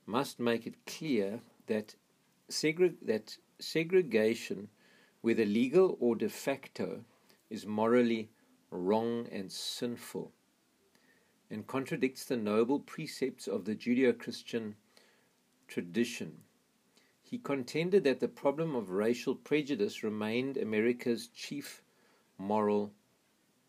must 0.07 0.41
make 0.41 0.67
it 0.67 0.87
clear 0.87 1.41
that, 1.67 1.95
segre- 2.51 2.97
that 3.03 3.39
segregation, 3.59 4.69
whether 5.21 5.45
legal 5.45 5.97
or 6.01 6.17
de 6.17 6.29
facto, 6.29 7.05
is 7.51 7.67
morally 7.67 8.31
wrong 8.71 9.27
and 9.31 9.51
sinful, 9.51 10.33
and 11.51 11.67
contradicts 11.67 12.25
the 12.25 12.37
noble 12.37 12.81
precepts 12.81 13.47
of 13.47 13.65
the 13.65 13.75
Judeo 13.75 14.19
Christian 14.19 14.75
tradition. 15.69 16.39
He 17.23 17.39
contended 17.39 18.05
that 18.05 18.21
the 18.21 18.29
problem 18.29 18.75
of 18.75 18.91
racial 18.91 19.35
prejudice 19.35 20.03
remained 20.03 20.57
America's 20.57 21.29
chief 21.29 21.83
moral 22.39 22.93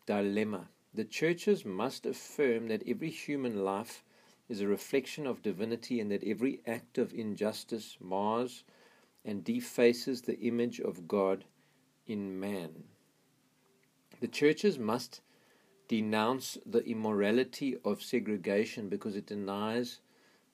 dilemma. 0.06 0.68
The 0.94 1.04
churches 1.04 1.64
must 1.64 2.06
affirm 2.06 2.68
that 2.68 2.82
every 2.86 3.10
human 3.10 3.64
life 3.64 4.02
is 4.48 4.60
a 4.60 4.66
reflection 4.66 5.26
of 5.26 5.42
divinity 5.42 6.00
and 6.00 6.10
that 6.10 6.24
every 6.24 6.60
act 6.66 6.98
of 6.98 7.12
injustice 7.12 7.96
mars 8.00 8.64
and 9.24 9.44
defaces 9.44 10.22
the 10.22 10.40
image 10.40 10.80
of 10.80 11.06
God 11.06 11.44
in 12.06 12.40
man. 12.40 12.84
The 14.20 14.28
churches 14.28 14.78
must 14.78 15.20
denounce 15.86 16.58
the 16.66 16.84
immorality 16.84 17.76
of 17.84 18.02
segregation 18.02 18.88
because 18.88 19.16
it 19.16 19.26
denies 19.26 20.00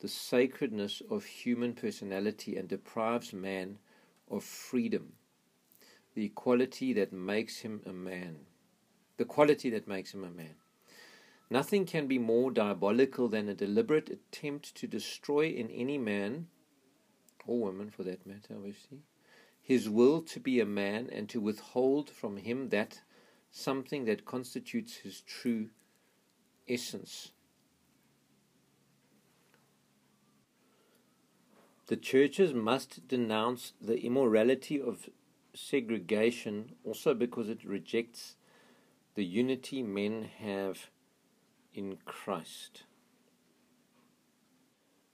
the 0.00 0.08
sacredness 0.08 1.02
of 1.10 1.24
human 1.24 1.72
personality 1.72 2.56
and 2.56 2.68
deprives 2.68 3.32
man 3.32 3.78
of 4.30 4.44
freedom, 4.44 5.12
the 6.14 6.24
equality 6.24 6.92
that 6.92 7.12
makes 7.12 7.58
him 7.58 7.80
a 7.86 7.92
man, 7.92 8.36
the 9.16 9.24
quality 9.24 9.70
that 9.70 9.88
makes 9.88 10.12
him 10.12 10.24
a 10.24 10.30
man. 10.30 10.56
Nothing 11.48 11.86
can 11.86 12.06
be 12.06 12.18
more 12.18 12.50
diabolical 12.50 13.28
than 13.28 13.48
a 13.48 13.54
deliberate 13.54 14.10
attempt 14.10 14.74
to 14.74 14.86
destroy 14.86 15.46
in 15.46 15.70
any 15.70 15.96
man, 15.96 16.48
or 17.46 17.60
woman 17.60 17.90
for 17.90 18.02
that 18.02 18.26
matter, 18.26 18.54
obviously, 18.54 18.98
his 19.62 19.88
will 19.88 20.22
to 20.22 20.40
be 20.40 20.60
a 20.60 20.66
man 20.66 21.08
and 21.10 21.28
to 21.28 21.40
withhold 21.40 22.10
from 22.10 22.36
him 22.36 22.68
that 22.70 23.00
something 23.50 24.04
that 24.04 24.24
constitutes 24.24 24.96
his 24.96 25.20
true 25.20 25.70
essence. 26.68 27.30
The 31.88 31.96
churches 31.96 32.52
must 32.52 33.06
denounce 33.06 33.72
the 33.80 34.00
immorality 34.00 34.80
of 34.80 35.08
segregation 35.54 36.74
also 36.84 37.14
because 37.14 37.48
it 37.48 37.64
rejects 37.64 38.34
the 39.14 39.24
unity 39.24 39.84
men 39.84 40.28
have 40.40 40.90
in 41.72 41.98
Christ. 42.04 42.82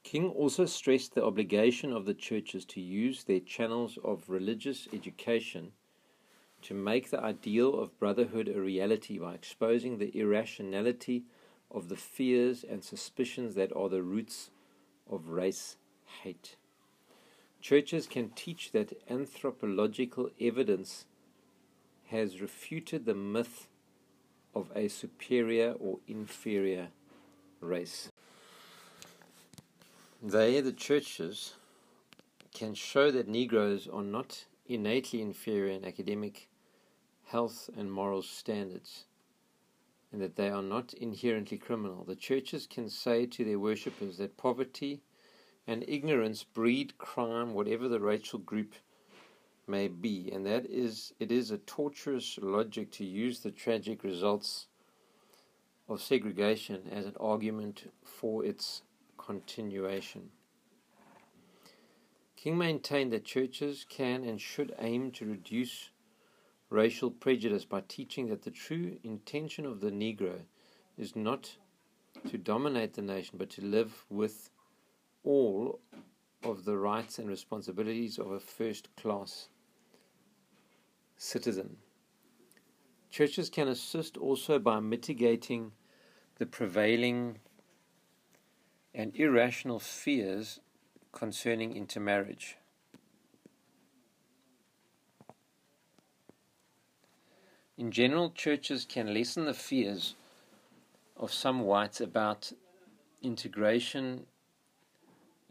King 0.02 0.30
also 0.30 0.64
stressed 0.64 1.14
the 1.14 1.24
obligation 1.24 1.92
of 1.92 2.06
the 2.06 2.14
churches 2.14 2.64
to 2.64 2.80
use 2.80 3.24
their 3.24 3.40
channels 3.40 3.98
of 4.02 4.30
religious 4.30 4.88
education 4.94 5.72
to 6.62 6.72
make 6.72 7.10
the 7.10 7.20
ideal 7.20 7.78
of 7.78 7.98
brotherhood 7.98 8.48
a 8.48 8.60
reality 8.60 9.18
by 9.18 9.34
exposing 9.34 9.98
the 9.98 10.16
irrationality 10.18 11.24
of 11.70 11.90
the 11.90 11.96
fears 11.96 12.64
and 12.64 12.82
suspicions 12.82 13.54
that 13.56 13.74
are 13.76 13.90
the 13.90 14.02
roots 14.02 14.50
of 15.10 15.28
race 15.28 15.76
hate. 16.22 16.56
Churches 17.62 18.08
can 18.08 18.30
teach 18.30 18.72
that 18.72 19.00
anthropological 19.08 20.30
evidence 20.40 21.06
has 22.08 22.40
refuted 22.40 23.04
the 23.04 23.14
myth 23.14 23.68
of 24.52 24.72
a 24.74 24.88
superior 24.88 25.76
or 25.78 26.00
inferior 26.08 26.88
race. 27.60 28.10
They, 30.20 30.60
the 30.60 30.72
churches, 30.72 31.54
can 32.52 32.74
show 32.74 33.12
that 33.12 33.28
Negroes 33.28 33.86
are 33.86 34.02
not 34.02 34.44
innately 34.66 35.22
inferior 35.22 35.72
in 35.72 35.84
academic, 35.84 36.48
health, 37.26 37.70
and 37.76 37.92
moral 37.92 38.22
standards, 38.22 39.04
and 40.10 40.20
that 40.20 40.34
they 40.34 40.50
are 40.50 40.62
not 40.62 40.94
inherently 40.94 41.58
criminal. 41.58 42.02
The 42.02 42.16
churches 42.16 42.66
can 42.66 42.90
say 42.90 43.24
to 43.26 43.44
their 43.44 43.60
worshippers 43.60 44.18
that 44.18 44.36
poverty 44.36 45.00
and 45.66 45.84
ignorance 45.88 46.44
breed 46.44 46.96
crime, 46.98 47.54
whatever 47.54 47.88
the 47.88 48.00
racial 48.00 48.38
group 48.38 48.74
may 49.66 49.88
be, 49.88 50.30
and 50.32 50.44
that 50.46 50.66
is 50.66 51.12
it 51.20 51.30
is 51.30 51.50
a 51.50 51.58
torturous 51.58 52.38
logic 52.42 52.90
to 52.92 53.04
use 53.04 53.40
the 53.40 53.50
tragic 53.50 54.02
results 54.02 54.66
of 55.88 56.00
segregation 56.00 56.82
as 56.90 57.06
an 57.06 57.16
argument 57.20 57.92
for 58.04 58.44
its 58.44 58.82
continuation. 59.18 60.30
King 62.36 62.58
maintained 62.58 63.12
that 63.12 63.24
churches 63.24 63.86
can 63.88 64.24
and 64.24 64.40
should 64.40 64.74
aim 64.80 65.12
to 65.12 65.26
reduce 65.26 65.90
racial 66.70 67.10
prejudice 67.10 67.64
by 67.64 67.82
teaching 67.86 68.28
that 68.28 68.42
the 68.42 68.50
true 68.50 68.98
intention 69.04 69.64
of 69.64 69.80
the 69.80 69.90
Negro 69.90 70.40
is 70.98 71.14
not 71.14 71.56
to 72.28 72.38
dominate 72.38 72.94
the 72.94 73.02
nation 73.02 73.36
but 73.38 73.50
to 73.50 73.64
live 73.64 74.04
with 74.08 74.50
all 75.24 75.80
of 76.42 76.64
the 76.64 76.76
rights 76.76 77.18
and 77.18 77.28
responsibilities 77.28 78.18
of 78.18 78.30
a 78.30 78.40
first 78.40 78.94
class 78.96 79.48
citizen. 81.16 81.76
Churches 83.10 83.48
can 83.50 83.68
assist 83.68 84.16
also 84.16 84.58
by 84.58 84.80
mitigating 84.80 85.72
the 86.38 86.46
prevailing 86.46 87.38
and 88.94 89.14
irrational 89.14 89.78
fears 89.78 90.60
concerning 91.12 91.76
intermarriage. 91.76 92.56
In 97.78 97.90
general, 97.90 98.30
churches 98.30 98.84
can 98.84 99.14
lessen 99.14 99.44
the 99.44 99.54
fears 99.54 100.14
of 101.16 101.32
some 101.32 101.60
whites 101.60 102.00
about 102.00 102.52
integration 103.22 104.26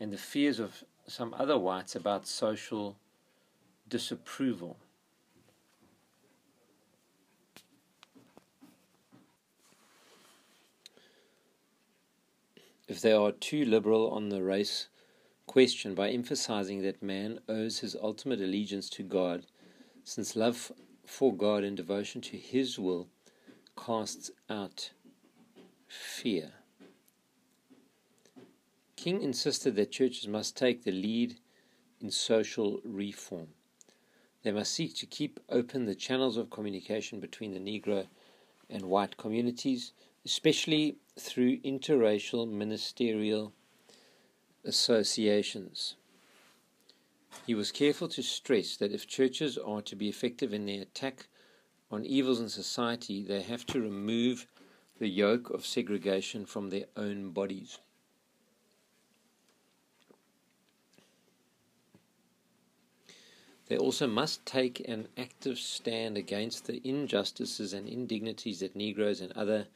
and 0.01 0.11
the 0.11 0.17
fears 0.17 0.59
of 0.59 0.83
some 1.07 1.35
other 1.37 1.59
whites 1.59 1.95
about 1.95 2.25
social 2.25 2.97
disapproval. 3.87 4.77
If 12.87 12.99
they 12.99 13.13
are 13.13 13.31
too 13.31 13.63
liberal 13.63 14.09
on 14.09 14.29
the 14.29 14.41
race 14.41 14.87
question 15.45 15.93
by 15.93 16.09
emphasizing 16.09 16.81
that 16.81 17.03
man 17.03 17.39
owes 17.47 17.79
his 17.79 17.95
ultimate 18.01 18.41
allegiance 18.41 18.89
to 18.89 19.03
God, 19.03 19.45
since 20.03 20.35
love 20.35 20.71
for 21.05 21.31
God 21.31 21.63
and 21.63 21.77
devotion 21.77 22.21
to 22.21 22.37
His 22.37 22.79
will 22.79 23.07
casts 23.77 24.31
out 24.49 24.91
fear. 25.87 26.53
King 29.01 29.23
insisted 29.23 29.75
that 29.77 29.91
churches 29.91 30.27
must 30.27 30.55
take 30.55 30.83
the 30.83 30.91
lead 30.91 31.39
in 32.01 32.11
social 32.11 32.79
reform. 32.85 33.47
They 34.43 34.51
must 34.51 34.75
seek 34.75 34.95
to 34.97 35.07
keep 35.07 35.39
open 35.49 35.87
the 35.87 35.95
channels 35.95 36.37
of 36.37 36.51
communication 36.51 37.19
between 37.19 37.51
the 37.55 37.59
Negro 37.59 38.05
and 38.69 38.83
white 38.83 39.17
communities, 39.17 39.93
especially 40.23 40.97
through 41.19 41.61
interracial 41.61 42.47
ministerial 42.47 43.53
associations. 44.63 45.95
He 47.47 47.55
was 47.55 47.71
careful 47.71 48.07
to 48.09 48.21
stress 48.21 48.77
that 48.77 48.91
if 48.91 49.07
churches 49.07 49.57
are 49.57 49.81
to 49.81 49.95
be 49.95 50.09
effective 50.09 50.53
in 50.53 50.67
their 50.67 50.83
attack 50.83 51.27
on 51.89 52.05
evils 52.05 52.39
in 52.39 52.49
society, 52.49 53.23
they 53.23 53.41
have 53.41 53.65
to 53.65 53.81
remove 53.81 54.45
the 54.99 55.09
yoke 55.09 55.49
of 55.49 55.65
segregation 55.65 56.45
from 56.45 56.69
their 56.69 56.85
own 56.95 57.31
bodies. 57.31 57.79
They 63.71 63.77
also 63.77 64.05
must 64.05 64.45
take 64.45 64.85
an 64.89 65.07
active 65.15 65.57
stand 65.57 66.17
against 66.17 66.65
the 66.65 66.85
injustices 66.85 67.71
and 67.71 67.87
indignities 67.87 68.59
that 68.59 68.75
Negroes 68.75 69.21
and 69.21 69.31
other 69.31 69.69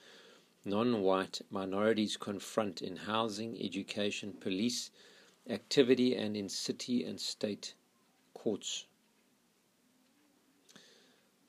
non 0.65 1.01
white 1.01 1.39
minorities 1.49 2.17
confront 2.17 2.81
in 2.81 2.97
housing, 2.97 3.57
education, 3.57 4.33
police 4.33 4.91
activity, 5.49 6.13
and 6.13 6.35
in 6.35 6.49
city 6.49 7.05
and 7.05 7.21
state 7.21 7.73
courts. 8.33 8.85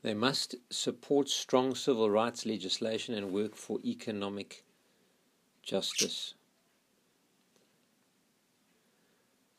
They 0.03 0.14
must 0.14 0.55
support 0.70 1.28
strong 1.28 1.74
civil 1.74 2.09
rights 2.09 2.47
legislation 2.47 3.12
and 3.16 3.32
work 3.32 3.57
for 3.57 3.80
economic 3.84 4.62
justice. 5.64 6.34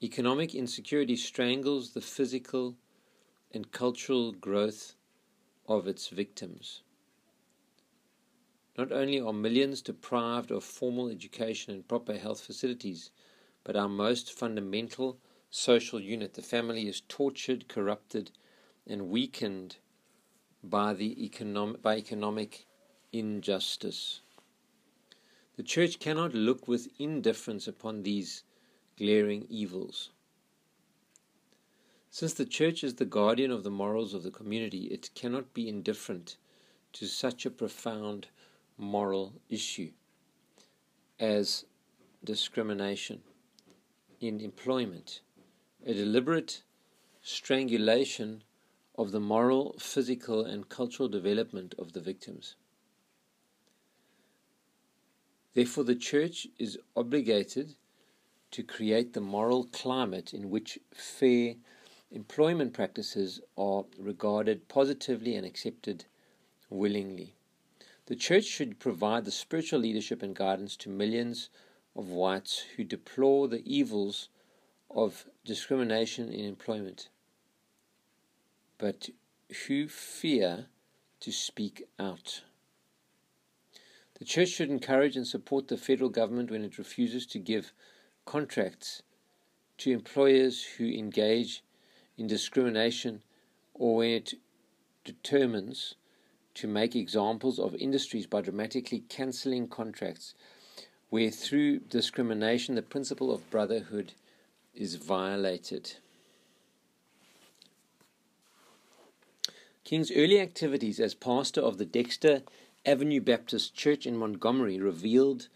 Economic 0.04 0.54
insecurity 0.54 1.16
strangles 1.16 1.92
the 1.92 2.02
physical 2.02 2.76
and 3.52 3.72
cultural 3.72 4.32
growth 4.32 4.94
of 5.68 5.88
its 5.88 6.10
victims. 6.10 6.84
Not 8.78 8.92
only 8.92 9.20
are 9.20 9.34
millions 9.34 9.82
deprived 9.82 10.52
of 10.52 10.64
formal 10.64 11.10
education 11.10 11.74
and 11.74 11.88
proper 11.88 12.16
health 12.16 12.42
facilities, 12.42 13.10
but 13.64 13.76
our 13.76 13.90
most 13.90 14.32
fundamental 14.32 15.18
social 15.50 16.00
unit, 16.00 16.36
the 16.36 16.44
family, 16.44 16.88
is 16.88 17.02
tortured, 17.08 17.68
corrupted, 17.68 18.30
and 18.86 19.10
weakened 19.10 19.78
by, 20.64 20.94
the 20.94 21.32
by 21.82 21.98
economic 21.98 22.68
injustice. 23.12 24.22
The 25.56 25.64
church 25.64 25.98
cannot 25.98 26.36
look 26.36 26.68
with 26.68 26.88
indifference 27.00 27.68
upon 27.68 28.04
these 28.04 28.44
glaring 28.98 29.46
evils. 29.50 30.10
Since 32.10 32.34
the 32.34 32.46
church 32.46 32.84
is 32.84 32.96
the 32.96 33.06
guardian 33.06 33.52
of 33.52 33.64
the 33.64 33.70
morals 33.70 34.14
of 34.14 34.24
the 34.24 34.32
community, 34.32 34.86
it 34.86 35.12
cannot 35.14 35.54
be 35.54 35.70
indifferent 35.70 36.38
to 36.94 37.06
such 37.06 37.46
a 37.46 37.52
profound 37.52 38.28
moral 38.78 39.34
issue 39.50 39.92
as 41.20 41.66
discrimination 42.24 43.22
in 44.20 44.40
employment, 44.40 45.22
a 45.86 45.94
deliberate 45.94 46.64
strangulation 47.22 48.44
of 48.96 49.12
the 49.12 49.20
moral, 49.20 49.76
physical, 49.78 50.44
and 50.44 50.70
cultural 50.70 51.08
development 51.08 51.76
of 51.78 51.94
the 51.94 52.02
victims. 52.02 52.56
Therefore, 55.54 55.84
the 55.84 55.96
Church 55.96 56.48
is 56.58 56.78
obligated 56.96 57.76
to 58.52 58.64
create 58.64 59.14
the 59.14 59.22
moral 59.22 59.66
climate 59.66 60.34
in 60.34 60.50
which 60.50 60.80
fair 60.94 61.56
employment 62.12 62.74
practices 62.74 63.42
are 63.58 63.86
regarded 63.98 64.68
positively 64.68 65.36
and 65.36 65.46
accepted 65.46 66.06
willingly. 66.70 67.34
The 68.08 68.16
Church 68.16 68.46
should 68.46 68.80
provide 68.80 69.26
the 69.26 69.32
spiritual 69.32 69.80
leadership 69.82 70.24
and 70.24 70.36
guidance 70.36 70.78
to 70.78 70.90
millions 70.90 71.50
of 71.96 72.10
whites 72.10 72.60
who 72.76 72.84
deplore 72.84 73.48
the 73.48 73.64
evils 73.66 74.30
of 74.90 75.26
discrimination 75.44 76.32
in 76.32 76.46
employment, 76.46 77.10
but 78.78 79.10
who 79.68 79.88
fear 79.88 80.68
to 81.20 81.32
speak 81.32 81.84
out. 82.00 82.44
The 84.20 84.26
Church 84.26 84.50
should 84.50 84.70
encourage 84.70 85.16
and 85.16 85.28
support 85.28 85.68
the 85.68 85.78
federal 85.78 86.10
government 86.10 86.50
when 86.50 86.64
it 86.64 86.78
refuses 86.78 87.26
to 87.28 87.40
give 87.40 87.74
contracts 88.28 89.02
to 89.80 89.92
employers 89.92 90.64
who 90.64 90.86
engage 90.86 91.64
in 92.18 92.28
discrimination 92.28 93.24
or 93.74 93.96
when 93.96 94.10
it 94.10 94.34
determines 95.04 95.96
to 96.54 96.68
make 96.68 96.96
examples 96.96 97.58
of 97.58 97.74
industries 97.76 98.28
by 98.28 98.42
dramatically 98.42 99.04
cancelling 99.10 99.68
contracts 99.68 100.36
where 101.10 101.32
through 101.32 101.80
discrimination 101.80 102.76
the 102.76 102.82
principle 102.82 103.32
of 103.32 103.50
brotherhood 103.50 104.14
is 104.76 104.96
violated. 104.96 105.94
King's 109.84 110.12
early 110.12 110.42
activities 110.42 111.00
as 111.00 111.14
pastor 111.14 111.62
of 111.62 111.78
the 111.78 111.86
Dexter 111.86 112.42
Avenue 112.86 113.22
Baptist 113.22 113.74
Church 113.74 114.06
in 114.06 114.18
Montgomery 114.18 114.80
revealed 114.80 115.48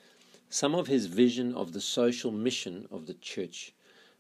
some 0.54 0.76
of 0.76 0.88
his 0.88 1.06
vision 1.06 1.54
of 1.56 1.72
the 1.72 1.80
social 1.80 2.32
mission 2.32 2.86
of 2.92 3.06
the 3.06 3.14
church. 3.14 3.74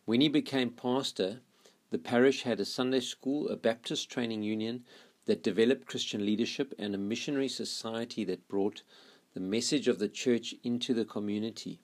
When 0.06 0.22
he 0.22 0.30
became 0.30 0.70
pastor, 0.70 1.42
the 1.90 1.98
parish 1.98 2.44
had 2.44 2.60
a 2.62 2.66
Sunday 2.66 3.02
school, 3.02 3.50
a 3.50 3.58
Baptist 3.58 4.10
training 4.10 4.42
union 4.42 4.86
that 5.26 5.44
developed 5.44 5.88
Christian 5.88 6.26
leadership, 6.26 6.74
and 6.80 6.96
a 6.96 6.98
missionary 6.98 7.50
society 7.50 8.24
that 8.24 8.48
brought 8.48 8.82
the 9.34 9.42
message 9.42 9.90
of 9.90 10.00
the 10.00 10.08
church 10.08 10.56
into 10.64 10.94
the 10.94 11.06
community. 11.06 11.80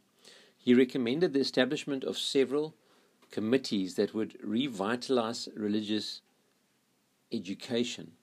He 0.57 0.73
recommended 0.73 1.33
the 1.33 1.41
establishment 1.41 2.05
of 2.05 2.17
several 2.17 2.73
committees 3.31 3.95
that 3.95 4.13
would 4.13 4.37
revitalize 4.41 5.49
religious 5.55 6.21
education, 7.33 8.13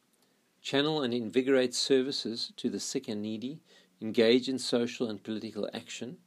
channel 0.63 1.03
and 1.03 1.13
invigorate 1.13 1.75
services 1.75 2.51
to 2.57 2.71
the 2.71 2.81
sick 2.81 3.09
and 3.09 3.21
needy, 3.21 3.61
engage 4.05 4.51
in 4.51 4.59
social 4.59 5.09
and 5.09 5.23
political 5.23 5.67
action, 5.73 6.19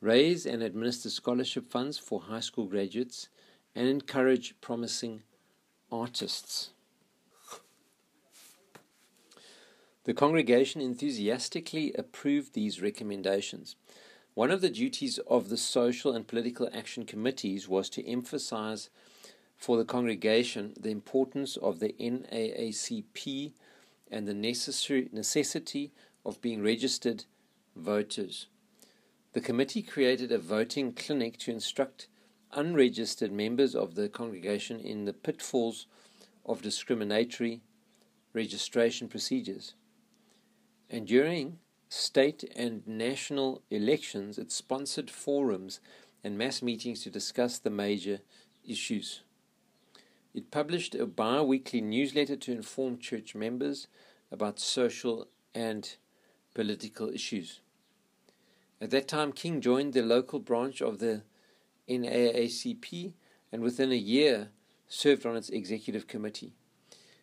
raise 0.00 0.44
and 0.44 0.60
administer 0.60 1.08
scholarship 1.08 1.70
funds 1.70 1.98
for 1.98 2.22
high 2.22 2.40
school 2.40 2.66
graduates, 2.66 3.28
and 3.76 3.86
encourage 3.86 4.60
promising 4.60 5.22
artists. 5.92 6.70
The 10.02 10.14
congregation 10.14 10.80
enthusiastically 10.80 11.92
approved 11.94 12.54
these 12.54 12.82
recommendations. 12.82 13.76
One 14.34 14.50
of 14.50 14.60
the 14.60 14.70
duties 14.70 15.18
of 15.28 15.48
the 15.48 15.56
Social 15.56 16.12
and 16.12 16.26
Political 16.26 16.70
Action 16.74 17.06
Committees 17.06 17.68
was 17.68 17.88
to 17.90 18.04
emphasize 18.04 18.90
for 19.56 19.76
the 19.76 19.84
congregation 19.84 20.74
the 20.78 20.90
importance 20.90 21.56
of 21.56 21.78
the 21.78 21.94
NAACP 22.00 23.52
and 24.10 24.26
the 24.26 24.34
necessary 24.34 25.08
necessity 25.12 25.92
of 26.26 26.42
being 26.42 26.60
registered 26.62 27.24
voters. 27.76 28.48
The 29.32 29.40
committee 29.40 29.82
created 29.82 30.32
a 30.32 30.38
voting 30.38 30.92
clinic 30.92 31.38
to 31.38 31.52
instruct 31.52 32.08
unregistered 32.52 33.30
members 33.30 33.76
of 33.76 33.94
the 33.94 34.08
congregation 34.08 34.80
in 34.80 35.04
the 35.04 35.12
pitfalls 35.12 35.86
of 36.44 36.62
discriminatory 36.62 37.60
registration 38.32 39.08
procedures. 39.08 39.74
And 40.90 41.06
during 41.06 41.60
state 41.88 42.42
and 42.56 42.84
national 42.86 43.62
elections, 43.70 44.36
it 44.36 44.50
sponsored 44.50 45.10
forums 45.10 45.80
and 46.24 46.36
mass 46.36 46.60
meetings 46.60 47.04
to 47.04 47.10
discuss 47.10 47.58
the 47.58 47.70
major 47.70 48.18
issues. 48.64 49.22
It 50.34 50.50
published 50.50 50.96
a 50.96 51.06
bi 51.06 51.40
weekly 51.40 51.80
newsletter 51.80 52.36
to 52.36 52.52
inform 52.52 52.98
church 52.98 53.36
members 53.36 53.86
about 54.32 54.58
social 54.58 55.28
and 55.54 55.96
political 56.56 57.10
issues. 57.10 57.60
At 58.80 58.90
that 58.90 59.08
time, 59.08 59.32
King 59.32 59.60
joined 59.60 59.92
the 59.92 60.00
local 60.00 60.38
branch 60.38 60.80
of 60.80 61.00
the 61.00 61.20
NAACP 61.86 63.12
and 63.52 63.60
within 63.60 63.92
a 63.92 63.96
year 64.14 64.48
served 64.88 65.26
on 65.26 65.36
its 65.36 65.50
executive 65.50 66.06
committee. 66.06 66.54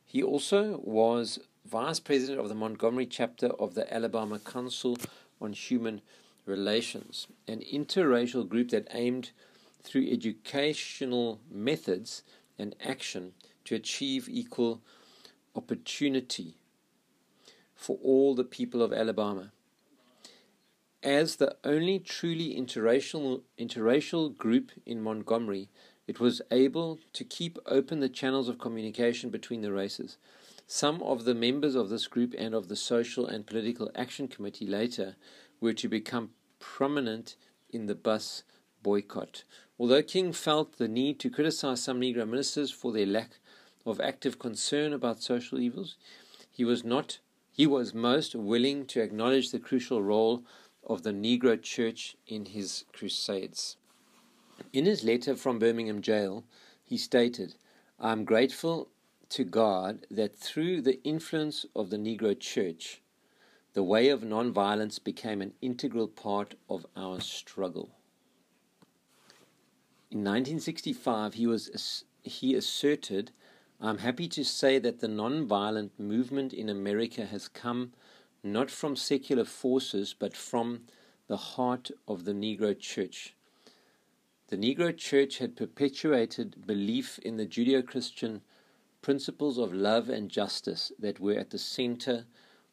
He 0.05 0.21
also 0.21 0.79
was 0.84 1.39
vice 1.65 1.99
president 1.99 2.41
of 2.41 2.47
the 2.47 2.53
Montgomery 2.53 3.07
chapter 3.07 3.47
of 3.47 3.73
the 3.73 3.91
Alabama 3.91 4.38
Council 4.38 4.97
on 5.41 5.53
Human 5.53 6.01
Relations, 6.45 7.25
an 7.47 7.61
interracial 7.61 8.47
group 8.47 8.69
that 8.69 8.88
aimed 8.91 9.31
through 9.81 10.11
educational 10.11 11.39
methods 11.49 12.21
and 12.59 12.75
action 12.86 13.34
to 13.65 13.73
achieve 13.73 14.29
equal 14.29 14.84
opportunity 15.55 16.57
for 17.84 17.99
all 18.01 18.34
the 18.34 18.45
people 18.45 18.81
of 18.81 18.93
Alabama. 18.93 19.51
As 21.03 21.36
the 21.36 21.57
only 21.65 21.99
truly 21.99 22.55
interracial, 22.55 23.41
interracial 23.59 24.38
group 24.38 24.71
in 24.86 25.01
Montgomery, 25.01 25.67
it 26.07 26.17
was 26.17 26.41
able 26.49 26.99
to 27.11 27.25
keep 27.25 27.59
open 27.65 27.99
the 27.99 28.07
channels 28.07 28.47
of 28.47 28.57
communication 28.57 29.29
between 29.29 29.61
the 29.61 29.73
races. 29.73 30.17
Some 30.65 31.03
of 31.03 31.25
the 31.25 31.36
members 31.36 31.75
of 31.75 31.89
this 31.89 32.07
group 32.07 32.34
and 32.38 32.55
of 32.55 32.69
the 32.69 32.77
Social 32.77 33.27
and 33.27 33.45
Political 33.45 33.91
Action 33.95 34.29
Committee 34.29 34.65
later 34.65 35.17
were 35.59 35.73
to 35.73 35.89
become 35.89 36.29
prominent 36.59 37.36
in 37.69 37.88
the 37.88 37.95
bus 37.95 38.43
boycott. 38.81 39.43
Although 39.77 40.03
King 40.03 40.31
felt 40.31 40.77
the 40.77 40.88
need 40.88 41.19
to 41.19 41.29
criticize 41.29 41.84
some 41.84 41.99
Negro 41.99 42.25
ministers 42.25 42.71
for 42.71 42.93
their 42.93 43.05
lack 43.05 43.39
of 43.86 43.99
active 43.99 44.39
concern 44.39 44.93
about 44.93 45.21
social 45.21 45.59
evils, 45.59 45.97
he 46.49 46.63
was 46.63 46.86
not 46.86 47.19
he 47.54 47.68
was 47.68 47.93
most 47.93 48.34
willing 48.34 48.86
to 48.88 48.99
acknowledge 48.99 49.51
the 49.51 49.60
crucial 49.60 50.01
role 50.01 50.43
of 50.86 51.04
the 51.04 51.12
Negro 51.12 51.62
Church 51.62 52.18
in 52.28 52.45
his 52.45 52.84
crusades. 52.91 53.78
In 54.74 54.86
his 54.86 55.04
letter 55.04 55.36
from 55.36 55.60
Birmingham 55.60 56.01
jail, 56.01 56.43
he 56.84 56.97
stated, 56.97 57.54
I 57.99 58.12
am 58.12 58.26
grateful 58.26 58.89
to 59.30 59.43
God 59.43 60.08
that 60.10 60.36
through 60.36 60.82
the 60.82 61.01
influence 61.04 61.66
of 61.76 61.91
the 61.91 61.97
Negro 61.97 62.38
Church, 62.38 63.01
the 63.74 63.84
way 63.84 64.10
of 64.10 64.22
nonviolence 64.22 65.04
became 65.04 65.41
an 65.41 65.54
integral 65.62 66.08
part 66.08 66.56
of 66.68 66.88
our 66.95 67.22
struggle. 67.22 67.91
In 70.10 70.20
1965, 70.20 71.36
he, 71.36 71.47
was, 71.47 72.04
he 72.24 72.56
asserted, 72.56 73.32
I'm 73.86 73.97
happy 73.97 74.29
to 74.29 74.45
say 74.45 74.79
that 74.79 75.01
the 75.01 75.09
nonviolent 75.09 75.99
movement 75.99 76.53
in 76.53 76.69
America 76.69 77.25
has 77.25 77.49
come 77.49 77.91
not 78.41 78.71
from 78.71 78.95
secular 78.95 79.43
forces, 79.43 80.15
but 80.17 80.38
from 80.38 80.86
the 81.27 81.36
heart 81.36 81.91
of 82.07 82.23
the 82.23 82.31
Negro 82.31 82.79
Church. 82.79 83.36
The 84.47 84.55
Negro 84.55 84.95
Church 84.95 85.39
had 85.39 85.57
perpetuated 85.57 86.65
belief 86.65 87.19
in 87.19 87.36
the 87.36 87.45
Judeo 87.45 87.86
Christian 87.86 88.41
principles 89.01 89.57
of 89.57 89.73
love 89.73 90.07
and 90.07 90.29
justice 90.29 90.93
that 90.97 91.19
were 91.19 91.38
at 91.38 91.49
the 91.49 91.59
center 91.59 92.23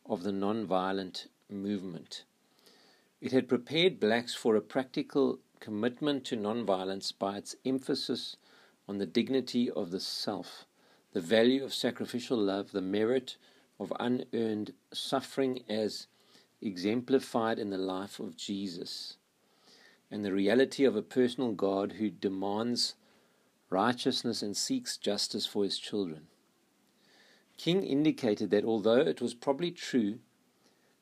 of 0.07 0.23
the 0.23 0.31
nonviolent 0.31 1.27
movement. 1.51 2.23
It 3.21 3.33
had 3.33 3.49
prepared 3.49 3.99
blacks 3.99 4.37
for 4.37 4.55
a 4.55 4.61
practical 4.61 5.41
commitment 5.59 6.25
to 6.27 6.37
nonviolence 6.37 7.13
by 7.19 7.39
its 7.39 7.57
emphasis 7.65 8.37
on 8.89 8.99
the 8.99 9.07
dignity 9.07 9.69
of 9.69 9.91
the 9.91 9.99
self, 9.99 10.67
the 11.13 11.21
value 11.21 11.65
of 11.65 11.75
sacrificial 11.75 12.37
love, 12.37 12.73
the 12.73 12.81
merit 12.81 13.37
of 13.79 13.93
unearned 13.99 14.73
suffering 14.93 15.63
as 15.69 16.07
exemplified 16.61 17.59
in 17.59 17.71
the 17.71 17.79
life 17.79 18.21
of 18.21 18.37
Jesus, 18.37 19.17
and 20.11 20.25
the 20.25 20.33
reality 20.33 20.85
of 20.85 20.97
a 20.97 21.03
personal 21.03 21.53
God 21.53 21.93
who 21.93 22.11
demands 22.11 22.95
righteousness 23.71 24.43
and 24.43 24.57
seeks 24.57 24.97
justice 24.97 25.47
for 25.47 25.65
his 25.65 25.79
children. 25.79 26.27
King 27.57 27.83
indicated 27.83 28.51
that 28.51 28.65
although 28.65 29.01
it 29.01 29.21
was 29.21 29.35
probably 29.35 29.71
true 29.71 30.19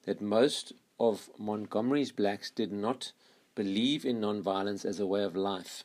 that 0.04 0.20
most 0.20 0.72
of 0.98 1.30
Montgomery's 1.38 2.12
blacks 2.12 2.50
did 2.50 2.72
not 2.72 3.12
believe 3.54 4.04
in 4.04 4.20
nonviolence 4.20 4.84
as 4.84 5.00
a 5.00 5.06
way 5.06 5.22
of 5.22 5.36
life, 5.36 5.84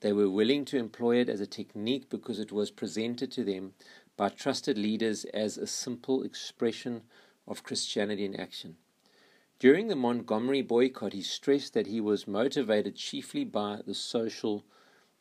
they 0.00 0.12
were 0.12 0.28
willing 0.28 0.64
to 0.66 0.78
employ 0.78 1.16
it 1.16 1.28
as 1.28 1.40
a 1.40 1.46
technique 1.46 2.10
because 2.10 2.38
it 2.38 2.52
was 2.52 2.70
presented 2.70 3.30
to 3.32 3.44
them 3.44 3.72
by 4.16 4.28
trusted 4.28 4.78
leaders 4.78 5.24
as 5.26 5.56
a 5.56 5.66
simple 5.66 6.22
expression 6.22 7.02
of 7.46 7.62
Christianity 7.62 8.24
in 8.24 8.38
action. 8.38 8.76
During 9.58 9.88
the 9.88 9.96
Montgomery 9.96 10.62
boycott, 10.62 11.12
he 11.12 11.22
stressed 11.22 11.74
that 11.74 11.86
he 11.86 12.00
was 12.00 12.26
motivated 12.26 12.96
chiefly 12.96 13.44
by 13.44 13.80
the 13.86 13.94
social 13.94 14.64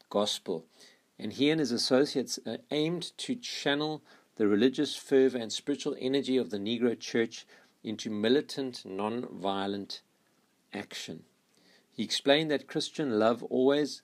gospel, 0.09 0.65
and 1.17 1.33
he 1.33 1.49
and 1.49 1.59
his 1.59 1.71
associates 1.71 2.39
uh, 2.45 2.57
aimed 2.71 3.17
to 3.19 3.35
channel 3.35 4.03
the 4.35 4.47
religious 4.47 4.95
fervor 4.95 5.37
and 5.37 5.53
spiritual 5.53 5.95
energy 5.99 6.37
of 6.37 6.49
the 6.49 6.57
Negro 6.57 6.99
church 6.99 7.45
into 7.83 8.09
militant, 8.09 8.83
non 8.85 9.27
violent 9.31 10.01
action. 10.73 11.23
He 11.91 12.03
explained 12.03 12.49
that 12.49 12.67
Christian 12.67 13.19
love 13.19 13.43
always, 13.43 14.01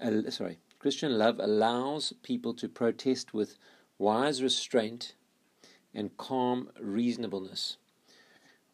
uh, 0.00 0.30
sorry, 0.30 0.58
Christian 0.78 1.18
love 1.18 1.38
allows 1.40 2.12
people 2.22 2.54
to 2.54 2.68
protest 2.68 3.34
with 3.34 3.58
wise 3.98 4.42
restraint 4.42 5.14
and 5.94 6.16
calm 6.16 6.70
reasonableness. 6.80 7.76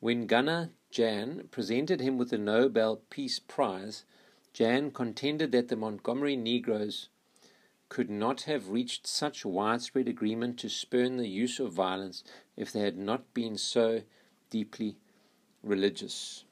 When 0.00 0.26
Gunnar 0.26 0.70
Jahn 0.90 1.48
presented 1.50 2.00
him 2.00 2.18
with 2.18 2.30
the 2.30 2.38
Nobel 2.38 3.00
Peace 3.08 3.38
Prize, 3.38 4.04
Jahn 4.52 4.90
contended 4.90 5.50
that 5.52 5.68
the 5.68 5.76
Montgomery 5.76 6.36
Negroes 6.36 7.08
could 7.88 8.10
not 8.10 8.42
have 8.42 8.70
reached 8.70 9.06
such 9.06 9.44
widespread 9.44 10.08
agreement 10.08 10.58
to 10.58 10.68
spurn 10.68 11.16
the 11.16 11.28
use 11.28 11.58
of 11.58 11.72
violence 11.72 12.22
if 12.56 12.72
they 12.72 12.80
had 12.80 12.96
not 12.96 13.32
been 13.34 13.56
so 13.56 14.02
deeply 14.50 14.96
religious. 15.62 16.44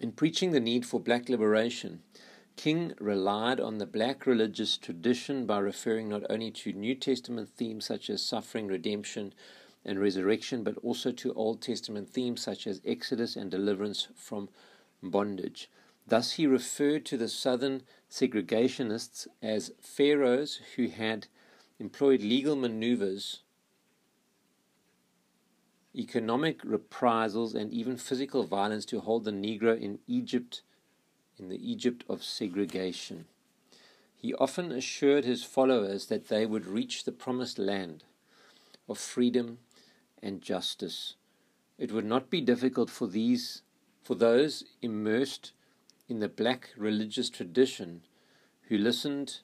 In 0.00 0.12
preaching 0.12 0.52
the 0.52 0.60
need 0.60 0.86
for 0.86 0.98
black 0.98 1.28
liberation, 1.28 2.02
King 2.56 2.94
relied 2.98 3.60
on 3.60 3.76
the 3.76 3.84
black 3.84 4.24
religious 4.24 4.78
tradition 4.78 5.44
by 5.44 5.58
referring 5.58 6.08
not 6.08 6.22
only 6.30 6.50
to 6.52 6.72
New 6.72 6.94
Testament 6.94 7.50
themes 7.50 7.84
such 7.84 8.08
as 8.08 8.22
suffering, 8.22 8.66
redemption, 8.66 9.34
and 9.84 10.00
resurrection, 10.00 10.64
but 10.64 10.78
also 10.78 11.12
to 11.12 11.34
Old 11.34 11.60
Testament 11.60 12.08
themes 12.08 12.40
such 12.40 12.66
as 12.66 12.80
Exodus 12.82 13.36
and 13.36 13.50
deliverance 13.50 14.08
from 14.16 14.48
bondage. 15.02 15.68
Thus, 16.06 16.32
he 16.32 16.46
referred 16.46 17.04
to 17.04 17.18
the 17.18 17.28
southern 17.28 17.82
segregationists 18.10 19.28
as 19.42 19.72
pharaohs 19.82 20.62
who 20.76 20.88
had 20.88 21.26
employed 21.78 22.22
legal 22.22 22.56
maneuvers, 22.56 23.42
economic 25.94 26.60
reprisals, 26.64 27.54
and 27.54 27.72
even 27.72 27.96
physical 27.96 28.44
violence 28.44 28.84
to 28.86 29.00
hold 29.00 29.24
the 29.24 29.30
Negro 29.30 29.78
in 29.78 29.98
Egypt 30.06 30.62
in 31.38 31.48
the 31.48 31.70
Egypt 31.70 32.04
of 32.08 32.22
segregation. 32.22 33.24
He 34.14 34.34
often 34.34 34.70
assured 34.70 35.24
his 35.24 35.42
followers 35.42 36.06
that 36.06 36.28
they 36.28 36.44
would 36.44 36.66
reach 36.66 37.04
the 37.04 37.12
promised 37.12 37.58
land 37.58 38.04
of 38.88 38.98
freedom 38.98 39.58
and 40.22 40.42
justice. 40.42 41.14
It 41.78 41.92
would 41.92 42.04
not 42.04 42.28
be 42.28 42.42
difficult 42.42 42.90
for 42.90 43.06
these 43.06 43.62
for 44.02 44.14
those 44.14 44.64
immersed 44.82 45.52
in 46.08 46.20
the 46.20 46.28
black 46.28 46.70
religious 46.76 47.30
tradition 47.30 48.02
who 48.68 48.76
listened 48.76 49.40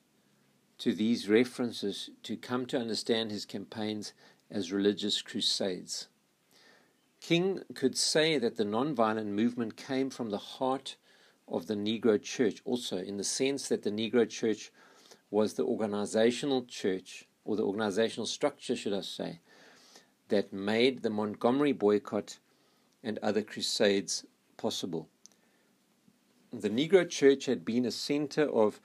to 0.79 0.93
these 0.93 1.29
references 1.29 2.11
to 2.23 2.37
come 2.37 2.67
to 2.67 2.79
understand 2.79 3.31
his 3.31 3.47
campaigns 3.47 4.13
as 4.51 4.73
religious 4.73 5.23
crusades. 5.23 6.09
King 7.27 7.65
could 7.75 7.99
say 7.99 8.39
that 8.39 8.57
the 8.57 8.63
nonviolent 8.63 9.27
movement 9.27 9.77
came 9.77 10.11
from 10.11 10.31
the 10.31 10.39
heart 10.39 10.95
of 11.49 11.67
the 11.67 11.75
Negro 11.75 12.23
Church 12.23 12.63
also, 12.65 12.99
in 12.99 13.17
the 13.17 13.25
sense 13.25 13.69
that 13.69 13.83
the 13.83 13.91
Negro 13.91 14.31
Church 14.31 14.71
was 15.29 15.55
the 15.55 15.65
organizational 15.65 16.65
church, 16.67 17.25
or 17.45 17.57
the 17.57 17.65
organizational 17.65 18.27
structure, 18.27 18.77
should 18.77 18.93
I 18.93 19.01
say, 19.01 19.41
that 20.29 20.53
made 20.53 21.03
the 21.03 21.11
Montgomery 21.11 21.73
boycott 21.73 22.39
and 23.03 23.19
other 23.25 23.43
crusades 23.43 24.25
possible. 24.57 25.09
The 26.53 26.71
Negro 26.71 27.11
Church 27.11 27.47
had 27.47 27.65
been 27.65 27.87
a 27.87 27.91
center 27.91 28.49
of 28.49 28.81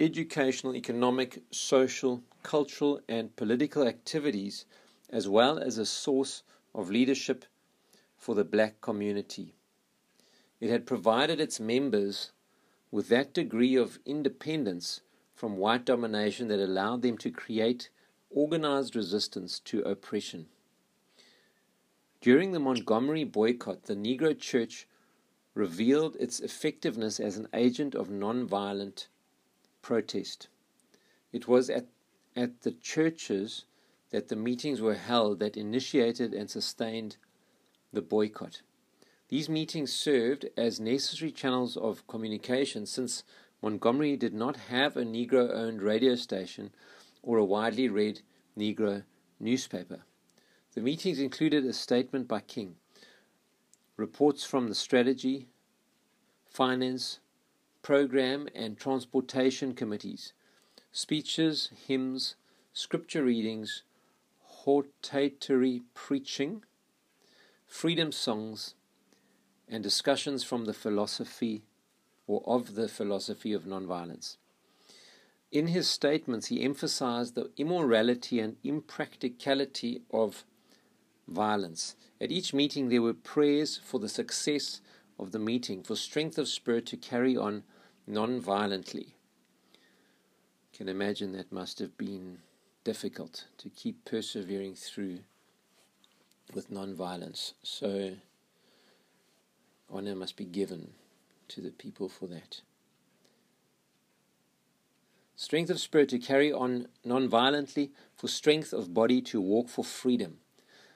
educational, 0.00 0.74
economic, 0.74 1.42
social, 1.50 2.22
cultural, 2.42 3.02
and 3.06 3.36
political 3.36 3.86
activities, 3.86 4.64
as 5.10 5.28
well 5.28 5.58
as 5.58 5.76
a 5.76 5.84
source 5.84 6.42
of 6.74 6.88
leadership 6.88 7.44
for 8.22 8.36
the 8.36 8.44
black 8.44 8.80
community. 8.80 9.52
It 10.60 10.70
had 10.70 10.86
provided 10.86 11.40
its 11.40 11.58
members 11.58 12.30
with 12.92 13.08
that 13.08 13.34
degree 13.34 13.74
of 13.74 13.98
independence 14.06 15.00
from 15.34 15.56
white 15.56 15.84
domination 15.84 16.46
that 16.46 16.60
allowed 16.60 17.02
them 17.02 17.18
to 17.18 17.32
create 17.32 17.90
organized 18.30 18.94
resistance 18.94 19.58
to 19.58 19.82
oppression. 19.82 20.46
During 22.20 22.52
the 22.52 22.60
Montgomery 22.60 23.24
boycott, 23.24 23.86
the 23.86 23.96
Negro 23.96 24.38
Church 24.38 24.86
revealed 25.54 26.16
its 26.20 26.38
effectiveness 26.38 27.18
as 27.18 27.36
an 27.36 27.48
agent 27.52 27.96
of 27.96 28.06
nonviolent 28.06 29.08
protest. 29.82 30.46
It 31.32 31.48
was 31.48 31.68
at, 31.68 31.88
at 32.36 32.62
the 32.62 32.70
churches 32.70 33.64
that 34.10 34.28
the 34.28 34.36
meetings 34.36 34.80
were 34.80 34.94
held 34.94 35.40
that 35.40 35.56
initiated 35.56 36.32
and 36.32 36.48
sustained 36.48 37.16
the 37.92 38.02
boycott. 38.02 38.62
These 39.28 39.48
meetings 39.48 39.92
served 39.92 40.46
as 40.56 40.78
necessary 40.78 41.32
channels 41.32 41.76
of 41.76 42.06
communication 42.06 42.86
since 42.86 43.24
Montgomery 43.62 44.16
did 44.16 44.34
not 44.34 44.56
have 44.56 44.96
a 44.96 45.04
Negro 45.04 45.50
owned 45.50 45.82
radio 45.82 46.14
station 46.16 46.70
or 47.22 47.38
a 47.38 47.44
widely 47.44 47.88
read 47.88 48.20
Negro 48.58 49.04
newspaper. 49.38 50.00
The 50.74 50.80
meetings 50.80 51.18
included 51.18 51.64
a 51.64 51.72
statement 51.72 52.28
by 52.28 52.40
King, 52.40 52.76
reports 53.96 54.44
from 54.44 54.68
the 54.68 54.74
strategy, 54.74 55.48
finance, 56.50 57.20
program, 57.82 58.48
and 58.54 58.76
transportation 58.76 59.74
committees, 59.74 60.32
speeches, 60.90 61.70
hymns, 61.86 62.36
scripture 62.72 63.22
readings, 63.22 63.82
hortatory 64.40 65.82
preaching, 65.94 66.64
freedom 67.72 68.12
songs, 68.12 68.74
and 69.66 69.82
discussions 69.82 70.44
from 70.44 70.66
the 70.66 70.74
philosophy 70.74 71.62
or 72.26 72.42
of 72.46 72.74
the 72.74 72.86
philosophy 72.86 73.54
of 73.54 73.64
nonviolence. 73.64 74.36
In 75.50 75.68
his 75.68 75.88
statements, 75.88 76.48
he 76.48 76.62
emphasized 76.62 77.34
the 77.34 77.50
immorality 77.56 78.40
and 78.40 78.56
impracticality 78.62 80.02
of 80.10 80.44
violence. 81.26 81.96
At 82.20 82.30
each 82.30 82.52
meeting, 82.52 82.90
there 82.90 83.00
were 83.00 83.14
prayers 83.14 83.80
for 83.82 83.98
the 83.98 84.08
success 84.08 84.82
of 85.18 85.32
the 85.32 85.38
meeting, 85.38 85.82
for 85.82 85.96
strength 85.96 86.36
of 86.36 86.48
spirit 86.48 86.84
to 86.86 86.98
carry 86.98 87.38
on 87.38 87.64
non-violently. 88.06 89.14
Can 90.74 90.90
imagine 90.90 91.32
that 91.32 91.50
must 91.50 91.78
have 91.78 91.96
been 91.96 92.40
difficult 92.84 93.46
to 93.56 93.70
keep 93.70 94.04
persevering 94.04 94.74
through 94.74 95.20
with 96.54 96.70
non-violence. 96.70 97.54
So 97.62 98.16
honor 99.90 100.14
must 100.14 100.36
be 100.36 100.44
given 100.44 100.92
to 101.48 101.60
the 101.60 101.70
people 101.70 102.08
for 102.08 102.26
that. 102.26 102.62
Strength 105.36 105.70
of 105.70 105.80
spirit 105.80 106.08
to 106.10 106.18
carry 106.18 106.52
on 106.52 106.86
non-violently, 107.04 107.90
for 108.16 108.28
strength 108.28 108.72
of 108.72 108.94
body 108.94 109.20
to 109.22 109.40
walk 109.40 109.68
for 109.68 109.84
freedom, 109.84 110.38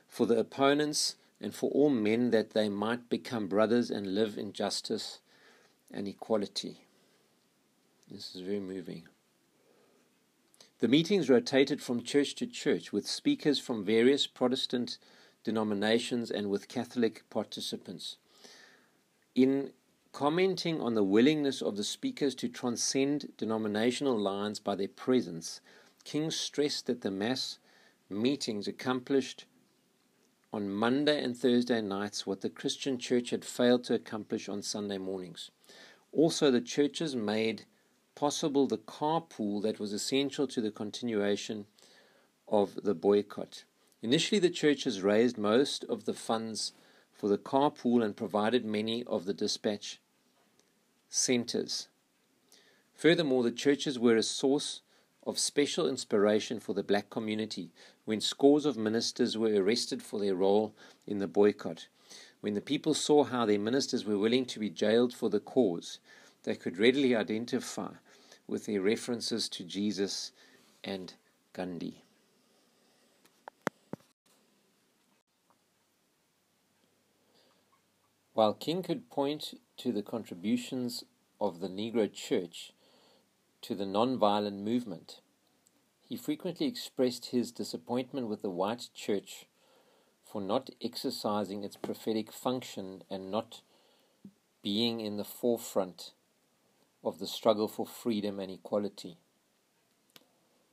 for 0.06 0.24
the 0.26 0.38
opponents 0.38 1.16
and 1.40 1.54
for 1.54 1.70
all 1.70 1.90
men 1.90 2.30
that 2.30 2.50
they 2.50 2.68
might 2.68 3.08
become 3.08 3.48
brothers 3.48 3.90
and 3.90 4.14
live 4.14 4.38
in 4.38 4.52
justice 4.52 5.18
and 5.92 6.06
equality. 6.06 6.84
This 8.10 8.34
is 8.34 8.42
very 8.42 8.60
moving. 8.60 9.02
The 10.78 10.88
meetings 10.88 11.28
rotated 11.28 11.82
from 11.82 12.02
church 12.02 12.34
to 12.36 12.46
church 12.46 12.92
with 12.92 13.06
speakers 13.06 13.58
from 13.58 13.84
various 13.84 14.26
Protestant 14.26 14.98
denominations 15.46 16.28
and 16.28 16.50
with 16.50 16.66
Catholic 16.66 17.22
participants. 17.30 18.16
In 19.36 19.70
commenting 20.12 20.80
on 20.80 20.94
the 20.94 21.04
willingness 21.04 21.62
of 21.62 21.76
the 21.76 21.84
speakers 21.84 22.34
to 22.34 22.48
transcend 22.48 23.28
denominational 23.38 24.18
lines 24.18 24.58
by 24.58 24.74
their 24.74 24.88
presence, 24.88 25.60
King 26.02 26.32
stressed 26.32 26.86
that 26.86 27.02
the 27.02 27.12
mass 27.12 27.60
meetings 28.10 28.66
accomplished 28.66 29.44
on 30.52 30.68
Monday 30.68 31.22
and 31.22 31.36
Thursday 31.36 31.80
nights 31.80 32.26
what 32.26 32.40
the 32.40 32.50
Christian 32.50 32.98
church 32.98 33.30
had 33.30 33.44
failed 33.44 33.84
to 33.84 33.94
accomplish 33.94 34.48
on 34.48 34.62
Sunday 34.62 34.98
mornings. 34.98 35.52
Also, 36.12 36.50
the 36.50 36.60
churches 36.60 37.14
made 37.14 37.66
possible 38.16 38.66
the 38.66 38.78
carpool 38.78 39.62
that 39.62 39.78
was 39.78 39.92
essential 39.92 40.48
to 40.48 40.60
the 40.60 40.72
continuation 40.72 41.66
of 42.48 42.80
the 42.82 42.94
boycott. 42.94 43.62
Initially, 44.06 44.38
the 44.38 44.50
churches 44.50 45.02
raised 45.02 45.36
most 45.36 45.82
of 45.88 46.04
the 46.04 46.14
funds 46.14 46.70
for 47.12 47.26
the 47.26 47.36
carpool 47.36 48.04
and 48.04 48.16
provided 48.16 48.64
many 48.64 49.02
of 49.02 49.24
the 49.24 49.34
dispatch 49.34 49.98
centers. 51.08 51.88
Furthermore, 52.94 53.42
the 53.42 53.50
churches 53.50 53.98
were 53.98 54.14
a 54.14 54.22
source 54.22 54.82
of 55.26 55.40
special 55.40 55.88
inspiration 55.88 56.60
for 56.60 56.72
the 56.72 56.84
black 56.84 57.10
community 57.10 57.72
when 58.04 58.20
scores 58.20 58.64
of 58.64 58.76
ministers 58.76 59.36
were 59.36 59.60
arrested 59.60 60.04
for 60.04 60.20
their 60.20 60.36
role 60.36 60.72
in 61.04 61.18
the 61.18 61.26
boycott. 61.26 61.88
When 62.42 62.54
the 62.54 62.60
people 62.60 62.94
saw 62.94 63.24
how 63.24 63.44
their 63.44 63.58
ministers 63.58 64.04
were 64.04 64.18
willing 64.18 64.44
to 64.44 64.60
be 64.60 64.70
jailed 64.70 65.14
for 65.14 65.30
the 65.30 65.40
cause, 65.40 65.98
they 66.44 66.54
could 66.54 66.78
readily 66.78 67.16
identify 67.16 67.94
with 68.46 68.66
their 68.66 68.82
references 68.82 69.48
to 69.48 69.64
Jesus 69.64 70.30
and 70.84 71.12
Gandhi. 71.52 72.05
While 78.36 78.52
King 78.52 78.82
could 78.82 79.08
point 79.08 79.58
to 79.78 79.92
the 79.92 80.02
contributions 80.02 81.04
of 81.40 81.60
the 81.60 81.68
Negro 81.68 82.12
Church 82.12 82.74
to 83.62 83.74
the 83.74 83.86
nonviolent 83.86 84.58
movement, 84.62 85.22
he 86.06 86.18
frequently 86.18 86.66
expressed 86.66 87.30
his 87.30 87.50
disappointment 87.50 88.28
with 88.28 88.42
the 88.42 88.50
white 88.50 88.90
church 88.94 89.46
for 90.22 90.42
not 90.42 90.68
exercising 90.82 91.64
its 91.64 91.78
prophetic 91.78 92.30
function 92.30 93.04
and 93.08 93.30
not 93.30 93.62
being 94.62 95.00
in 95.00 95.16
the 95.16 95.24
forefront 95.24 96.12
of 97.02 97.18
the 97.18 97.26
struggle 97.26 97.68
for 97.68 97.86
freedom 97.86 98.38
and 98.38 98.50
equality. 98.50 99.16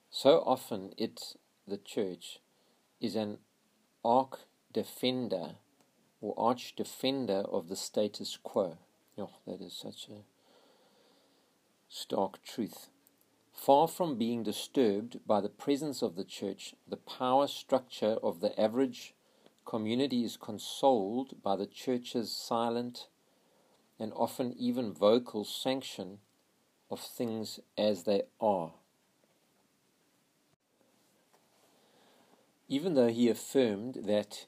So 0.09 0.43
often 0.45 0.91
it, 0.97 1.37
the 1.65 1.77
church, 1.77 2.39
is 2.99 3.15
an 3.15 3.37
arch 4.03 4.39
defender 4.73 5.55
or 6.23 6.33
arch 6.37 6.73
defender 6.77 7.43
of 7.51 7.67
the 7.67 7.75
status 7.75 8.39
quo. 8.41 8.77
Oh, 9.17 9.29
that 9.45 9.59
is 9.59 9.73
such 9.73 10.07
a 10.07 10.23
stark 11.89 12.41
truth. 12.41 12.87
Far 13.51 13.89
from 13.89 14.17
being 14.17 14.41
disturbed 14.41 15.19
by 15.27 15.41
the 15.41 15.49
presence 15.49 16.01
of 16.01 16.15
the 16.15 16.23
church, 16.23 16.75
the 16.87 16.95
power 16.95 17.45
structure 17.45 18.17
of 18.23 18.39
the 18.39 18.57
average 18.59 19.13
community 19.65 20.23
is 20.23 20.37
consoled 20.37 21.43
by 21.43 21.57
the 21.57 21.65
church's 21.65 22.31
silent 22.31 23.09
and 23.99 24.13
often 24.15 24.55
even 24.57 24.93
vocal 24.93 25.43
sanction 25.43 26.19
of 26.89 27.01
things 27.01 27.59
as 27.77 28.05
they 28.05 28.21
are. 28.39 28.71
Even 32.69 32.93
though 32.93 33.09
he 33.09 33.27
affirmed 33.27 33.99
that 34.05 34.45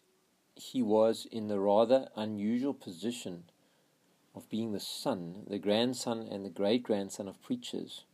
he 0.55 0.81
was 0.81 1.27
in 1.31 1.47
the 1.47 1.59
rather 1.59 2.09
unusual 2.15 2.73
position 2.73 3.43
of 4.33 4.49
being 4.49 4.71
the 4.71 4.79
son, 4.79 5.43
the 5.47 5.59
grandson, 5.59 6.27
and 6.29 6.45
the 6.45 6.49
great 6.49 6.83
grandson 6.83 7.27
of 7.27 7.41
preachers, 7.41 8.05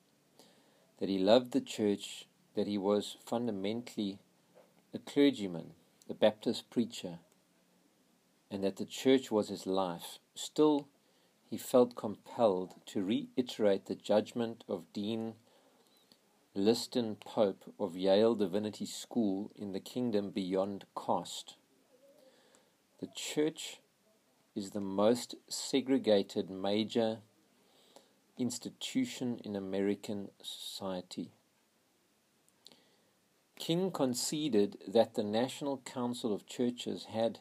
that 1.00 1.10
he 1.10 1.18
loved 1.18 1.52
the 1.52 1.62
church, 1.62 2.28
that 2.56 2.68
he 2.68 2.78
was 2.78 3.18
fundamentally 3.24 4.20
a 4.94 5.00
clergyman, 5.00 5.72
a 6.10 6.14
Baptist 6.14 6.70
preacher, 6.70 7.20
and 8.50 8.64
that 8.64 8.76
the 8.76 8.86
church 8.86 9.32
was 9.32 9.50
his 9.50 9.66
life, 9.66 10.20
still 10.36 10.88
he 11.50 11.58
felt 11.58 11.96
compelled 11.96 12.76
to 12.86 13.04
reiterate 13.04 13.86
the 13.86 13.96
judgment 13.96 14.64
of 14.68 14.92
Dean 14.94 15.36
Liston 16.54 17.16
Pope 17.16 17.74
of 17.80 17.96
Yale 17.96 18.36
Divinity 18.36 18.86
School 18.86 19.52
in 19.56 19.72
the 19.72 19.80
kingdom 19.80 20.32
beyond 20.32 20.86
caste. 20.96 21.56
The 23.02 23.10
church 23.16 23.80
is 24.56 24.72
the 24.72 24.80
most 24.80 25.34
segregated 25.50 26.52
major 26.52 27.22
institution 28.38 29.42
in 29.44 29.56
American 29.56 30.30
society. 30.44 31.32
King 33.58 33.90
conceded 33.90 34.78
that 34.88 35.16
the 35.16 35.24
National 35.24 35.78
Council 35.78 36.32
of 36.32 36.46
Churches 36.46 37.06
had 37.06 37.40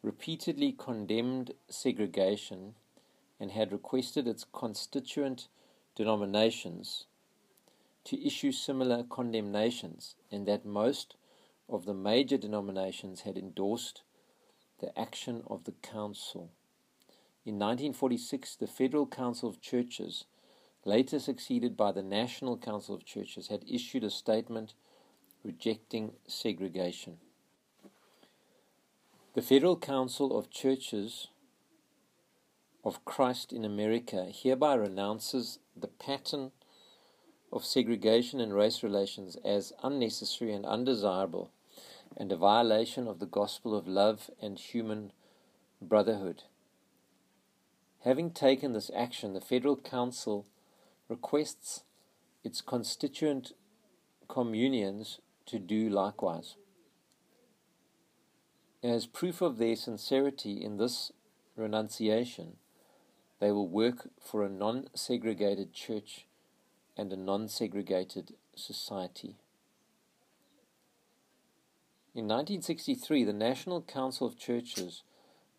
repeatedly 0.00 0.70
condemned 0.70 1.54
segregation 1.68 2.76
and 3.40 3.50
had 3.50 3.72
requested 3.72 4.28
its 4.28 4.46
constituent 4.52 5.48
denominations 5.96 7.06
to 8.04 8.24
issue 8.24 8.52
similar 8.52 9.02
condemnations, 9.02 10.14
and 10.30 10.46
that 10.46 10.64
most 10.64 11.16
of 11.68 11.84
the 11.84 11.94
major 11.94 12.36
denominations 12.36 13.22
had 13.22 13.36
endorsed 13.36 14.02
the 14.80 14.98
action 14.98 15.42
of 15.46 15.64
the 15.64 15.72
Council. 15.72 16.50
In 17.44 17.54
1946, 17.54 18.56
the 18.56 18.66
Federal 18.66 19.06
Council 19.06 19.48
of 19.48 19.60
Churches, 19.60 20.24
later 20.84 21.18
succeeded 21.18 21.76
by 21.76 21.92
the 21.92 22.02
National 22.02 22.56
Council 22.56 22.94
of 22.94 23.04
Churches, 23.04 23.48
had 23.48 23.64
issued 23.68 24.04
a 24.04 24.10
statement 24.10 24.74
rejecting 25.44 26.12
segregation. 26.26 27.18
The 29.34 29.42
Federal 29.42 29.76
Council 29.76 30.36
of 30.38 30.50
Churches 30.50 31.28
of 32.84 33.04
Christ 33.04 33.52
in 33.52 33.64
America 33.64 34.26
hereby 34.30 34.74
renounces 34.74 35.58
the 35.76 35.88
pattern 35.88 36.52
of 37.52 37.64
segregation 37.64 38.40
and 38.40 38.54
race 38.54 38.82
relations 38.82 39.36
as 39.44 39.72
unnecessary 39.82 40.52
and 40.52 40.66
undesirable 40.66 41.50
and 42.16 42.30
a 42.30 42.36
violation 42.36 43.08
of 43.08 43.18
the 43.18 43.26
gospel 43.26 43.76
of 43.76 43.88
love 43.88 44.30
and 44.40 44.58
human 44.58 45.12
brotherhood. 45.80 46.44
Having 48.00 48.32
taken 48.32 48.72
this 48.72 48.90
action, 48.94 49.32
the 49.32 49.40
Federal 49.40 49.76
Council 49.76 50.46
requests 51.08 51.84
its 52.42 52.60
constituent 52.60 53.52
communions 54.28 55.20
to 55.46 55.58
do 55.58 55.88
likewise. 55.88 56.56
As 58.82 59.06
proof 59.06 59.40
of 59.40 59.56
their 59.56 59.76
sincerity 59.76 60.62
in 60.62 60.76
this 60.76 61.10
renunciation, 61.56 62.56
they 63.40 63.50
will 63.50 63.68
work 63.68 64.08
for 64.20 64.44
a 64.44 64.50
non 64.50 64.88
segregated 64.94 65.72
church 65.72 66.26
and 66.96 67.12
a 67.12 67.16
non 67.16 67.48
segregated 67.48 68.34
society. 68.54 69.36
In 72.14 72.28
1963, 72.28 73.24
the 73.24 73.32
National 73.32 73.82
Council 73.82 74.28
of 74.28 74.38
Churches 74.38 75.02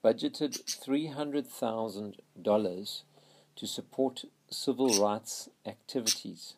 budgeted 0.01 0.63
$300,000 0.63 3.01
to 3.57 3.67
support 3.67 4.23
civil 4.49 4.97
rights 4.97 5.49
activities. 5.65 6.53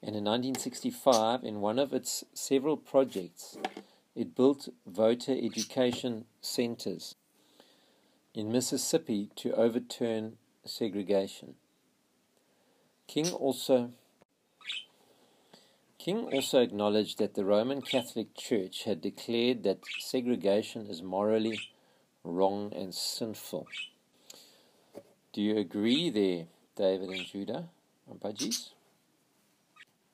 And 0.00 0.14
in 0.14 0.22
1965, 0.22 1.42
in 1.42 1.60
one 1.60 1.80
of 1.80 1.92
its 1.92 2.22
several 2.32 2.76
projects, 2.76 3.56
it 4.14 4.36
built 4.36 4.68
voter 4.86 5.32
education 5.32 6.26
centers 6.40 7.16
in 8.34 8.52
Mississippi 8.52 9.30
to 9.34 9.52
overturn 9.54 10.36
segregation. 10.64 11.56
King 13.08 13.32
also 13.32 13.90
King 16.04 16.28
also 16.32 16.60
acknowledged 16.60 17.18
that 17.18 17.34
the 17.34 17.44
Roman 17.44 17.80
Catholic 17.80 18.34
Church 18.34 18.82
had 18.82 19.00
declared 19.00 19.62
that 19.62 19.78
segregation 20.00 20.88
is 20.88 21.00
morally 21.00 21.60
wrong 22.24 22.72
and 22.74 22.92
sinful. 22.92 23.68
Do 25.32 25.40
you 25.40 25.56
agree 25.56 26.10
there, 26.10 26.46
David 26.74 27.10
and 27.10 27.24
Judah? 27.24 27.68
Budgies? 28.12 28.70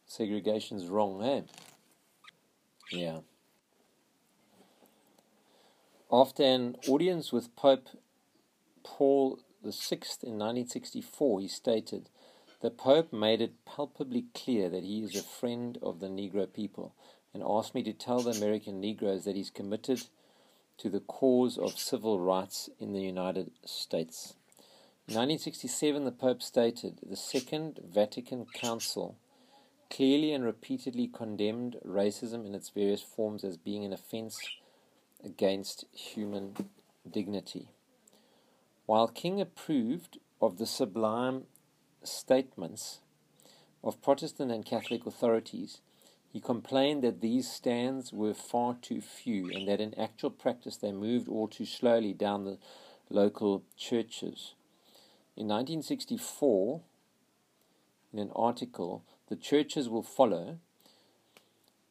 Segregation's 0.05 0.89
wrong, 0.89 1.25
eh? 1.25 1.41
Yeah. 2.93 3.21
After 6.13 6.43
an 6.43 6.77
audience 6.87 7.33
with 7.33 7.57
Pope 7.57 7.89
Paul 8.85 9.39
VI 9.65 10.01
in 10.23 10.37
1964, 10.37 11.41
he 11.41 11.49
stated, 11.49 12.11
the 12.61 12.71
Pope 12.71 13.13
made 13.13 13.41
it 13.41 13.65
palpably 13.65 14.27
clear 14.35 14.69
that 14.69 14.83
he 14.83 15.03
is 15.03 15.15
a 15.15 15.23
friend 15.23 15.79
of 15.83 16.01
the 16.01 16.09
Negro 16.09 16.53
people 16.53 16.95
and 17.33 17.43
asked 17.43 17.75
me 17.75 17.83
to 17.85 17.93
tell 17.93 18.21
the 18.21 18.33
American 18.33 18.81
Negroes 18.81 19.25
that 19.25 19.37
he's 19.37 19.51
committed 19.51 20.03
to 20.79 20.89
the 20.91 21.01
cause 21.01 21.57
of 21.57 21.79
civil 21.79 22.19
rights 22.19 22.69
in 22.81 22.93
the 22.93 23.01
United 23.01 23.51
States. 23.65 24.35
In 25.07 25.15
1967, 25.15 26.05
the 26.05 26.13
Pope 26.13 26.43
stated 26.43 26.99
the 27.03 27.17
Second 27.17 27.81
Vatican 27.85 28.47
Council 28.53 29.17
clearly 29.91 30.33
and 30.33 30.45
repeatedly 30.45 31.07
condemned 31.07 31.77
racism 31.87 32.45
in 32.45 32.55
its 32.55 32.69
various 32.69 33.03
forms 33.03 33.45
as 33.45 33.57
being 33.57 33.85
an 33.85 33.93
offense 33.93 34.39
against 35.25 35.85
human 35.93 36.55
dignity. 37.11 37.69
While 38.87 39.09
King 39.09 39.41
approved 39.41 40.19
of 40.41 40.59
the 40.59 40.67
sublime 40.67 41.45
statements 42.11 43.01
of 43.83 44.03
Protestant 44.03 44.51
and 44.51 44.65
Catholic 44.65 45.07
authorities, 45.07 45.81
he 46.33 46.41
complained 46.41 47.03
that 47.03 47.21
these 47.21 47.51
stands 47.51 48.13
were 48.13 48.35
far 48.35 48.75
too 48.75 49.01
few 49.01 49.51
and 49.51 49.67
that 49.67 49.81
in 49.81 49.99
actual 49.99 50.31
practice 50.31 50.77
they 50.77 50.93
moved 50.93 51.29
all 51.29 51.49
too 51.49 51.65
slowly 51.65 52.13
down 52.13 52.45
the 52.45 52.59
local 53.11 53.63
churches. 53.77 54.55
In 55.37 55.49
1964, 55.49 56.81
in 58.13 58.19
an 58.19 58.33
article, 58.35 59.05
The 59.29 59.37
Churches 59.37 59.89
Will 59.89 60.03
Follow, 60.03 60.59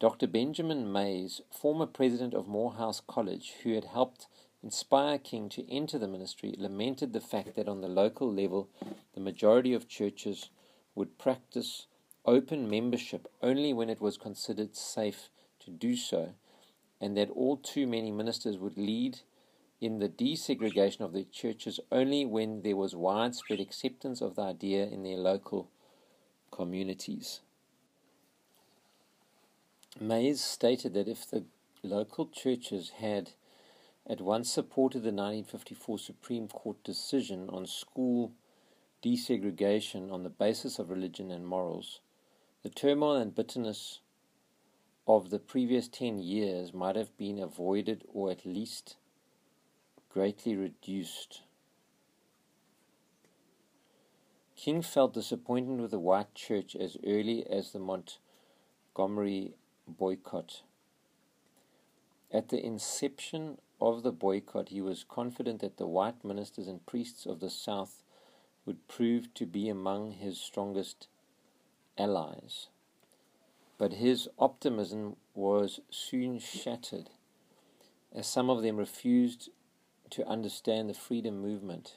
Dr. 0.00 0.28
Benjamin 0.28 0.92
Mays, 0.92 1.40
former 1.50 1.86
president 1.86 2.34
of 2.34 2.46
Morehouse 2.46 3.00
College, 3.04 3.54
who 3.62 3.74
had 3.74 3.86
helped 3.86 4.28
inspire 4.62 5.18
King 5.18 5.48
to 5.50 5.70
enter 5.70 5.98
the 5.98 6.08
ministry, 6.08 6.54
lamented 6.58 7.12
the 7.12 7.20
fact 7.20 7.54
that 7.56 7.68
on 7.68 7.80
the 7.80 7.88
local 7.88 8.32
level, 8.32 8.68
the 9.14 9.20
majority 9.20 9.72
of 9.72 9.88
churches 9.88 10.50
would 10.94 11.18
practice 11.18 11.86
open 12.24 12.68
membership 12.68 13.28
only 13.42 13.72
when 13.72 13.88
it 13.88 14.00
was 14.00 14.16
considered 14.16 14.76
safe 14.76 15.30
to 15.60 15.70
do 15.70 15.96
so, 15.96 16.34
and 17.00 17.16
that 17.16 17.30
all 17.30 17.56
too 17.56 17.86
many 17.86 18.10
ministers 18.10 18.58
would 18.58 18.76
lead 18.76 19.20
in 19.80 20.00
the 20.00 20.08
desegregation 20.08 21.00
of 21.00 21.12
the 21.12 21.24
churches 21.24 21.78
only 21.92 22.24
when 22.24 22.62
there 22.62 22.76
was 22.76 22.96
widespread 22.96 23.60
acceptance 23.60 24.20
of 24.20 24.34
the 24.34 24.42
idea 24.42 24.84
in 24.84 25.04
their 25.04 25.16
local 25.16 25.70
communities. 26.50 27.40
Mays 30.00 30.40
stated 30.40 30.94
that 30.94 31.08
if 31.08 31.28
the 31.28 31.44
local 31.82 32.26
churches 32.26 32.90
had 32.98 33.30
at 34.08 34.20
once 34.20 34.50
supported 34.50 35.00
the 35.00 35.12
1954 35.12 35.98
Supreme 35.98 36.48
Court 36.48 36.82
decision 36.82 37.50
on 37.50 37.66
school 37.66 38.32
desegregation 39.02 40.10
on 40.10 40.22
the 40.22 40.30
basis 40.30 40.78
of 40.78 40.90
religion 40.90 41.30
and 41.30 41.46
morals, 41.46 42.00
the 42.62 42.70
turmoil 42.70 43.16
and 43.16 43.34
bitterness 43.34 44.00
of 45.06 45.30
the 45.30 45.38
previous 45.38 45.88
10 45.88 46.18
years 46.18 46.72
might 46.72 46.96
have 46.96 47.16
been 47.16 47.38
avoided 47.38 48.04
or 48.12 48.30
at 48.30 48.46
least 48.46 48.96
greatly 50.08 50.56
reduced. 50.56 51.42
King 54.56 54.82
felt 54.82 55.14
disappointed 55.14 55.80
with 55.80 55.92
the 55.92 55.98
white 55.98 56.34
church 56.34 56.74
as 56.74 56.96
early 57.06 57.46
as 57.46 57.70
the 57.70 57.78
Montgomery 57.78 59.54
boycott. 59.86 60.62
At 62.32 62.48
the 62.48 62.62
inception 62.62 63.58
of 63.80 64.02
the 64.02 64.12
boycott, 64.12 64.70
he 64.70 64.80
was 64.80 65.04
confident 65.04 65.60
that 65.60 65.76
the 65.76 65.86
white 65.86 66.24
ministers 66.24 66.66
and 66.66 66.84
priests 66.86 67.26
of 67.26 67.40
the 67.40 67.50
South 67.50 68.02
would 68.66 68.88
prove 68.88 69.32
to 69.34 69.46
be 69.46 69.68
among 69.68 70.12
his 70.12 70.38
strongest 70.38 71.08
allies. 71.96 72.68
But 73.78 73.94
his 73.94 74.28
optimism 74.38 75.16
was 75.34 75.80
soon 75.90 76.38
shattered, 76.38 77.10
as 78.12 78.26
some 78.26 78.50
of 78.50 78.62
them 78.62 78.76
refused 78.76 79.50
to 80.10 80.26
understand 80.26 80.88
the 80.88 80.94
freedom 80.94 81.40
movement, 81.40 81.96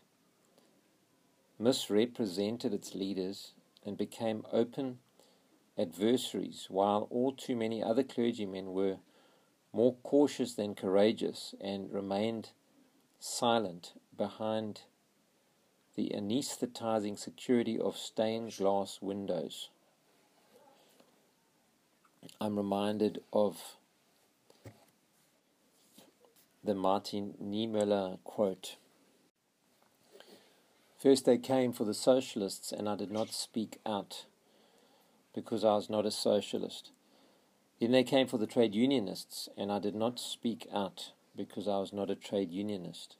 misrepresented 1.58 2.74
its 2.74 2.94
leaders, 2.94 3.54
and 3.86 3.98
became 3.98 4.46
open 4.52 5.00
adversaries, 5.78 6.68
while 6.70 7.08
all 7.10 7.32
too 7.32 7.56
many 7.56 7.82
other 7.82 8.04
clergymen 8.04 8.74
were 8.74 8.98
more 9.74 9.96
cautious 10.04 10.54
than 10.54 10.76
courageous 10.76 11.56
and 11.62 11.92
remained 11.92 12.50
silent 13.20 13.94
behind 14.18 14.82
the 15.96 16.12
anesthetizing 16.16 17.18
security 17.18 17.80
of 17.80 17.98
stained 17.98 18.56
glass 18.58 19.00
windows. 19.02 19.70
I'm 22.40 22.58
reminded 22.58 23.22
of 23.34 23.76
the 26.64 26.76
Martin 26.76 27.34
Niemöller 27.44 28.20
quote. 28.24 28.78
First 30.98 31.26
they 31.26 31.38
came 31.38 31.74
for 31.74 31.84
the 31.84 31.96
socialists, 31.96 32.72
and 32.72 32.88
I 32.88 32.96
did 32.96 33.12
not 33.12 33.34
speak 33.34 33.80
out 33.86 34.26
because 35.34 35.64
I 35.64 35.74
was 35.74 35.90
not 35.90 36.06
a 36.06 36.12
socialist. 36.12 36.92
Then 37.82 37.92
they 37.92 38.04
came 38.04 38.28
for 38.28 38.38
the 38.38 38.46
trade 38.46 38.76
unionists, 38.76 39.50
and 39.58 39.72
I 39.72 39.80
did 39.80 39.96
not 39.96 40.20
speak 40.20 40.68
out 40.72 41.14
because 41.36 41.68
I 41.68 41.80
was 41.80 41.92
not 41.92 42.12
a 42.12 42.16
trade 42.16 42.52
unionist. 42.52 43.16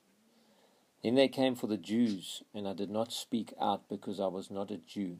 Then 1.02 1.16
they 1.16 1.26
came 1.26 1.56
for 1.56 1.66
the 1.66 1.76
Jews, 1.76 2.44
and 2.54 2.68
I 2.68 2.72
did 2.72 2.88
not 2.88 3.12
speak 3.12 3.52
out 3.60 3.88
because 3.88 4.20
I 4.20 4.28
was 4.28 4.52
not 4.52 4.70
a 4.70 4.76
Jew. 4.76 5.18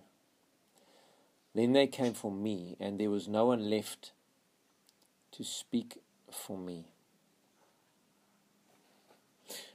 Then 1.56 1.72
they 1.72 1.88
came 1.88 2.14
for 2.14 2.30
me, 2.30 2.76
and 2.78 3.00
there 3.00 3.10
was 3.10 3.26
no 3.26 3.46
one 3.46 3.68
left 3.68 4.12
to 5.32 5.42
speak 5.42 5.98
for 6.30 6.56
me. 6.56 6.92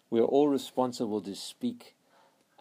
We 0.09 0.21
are 0.21 0.23
all 0.23 0.47
responsible 0.47 1.19
to 1.23 1.35
speak 1.35 1.93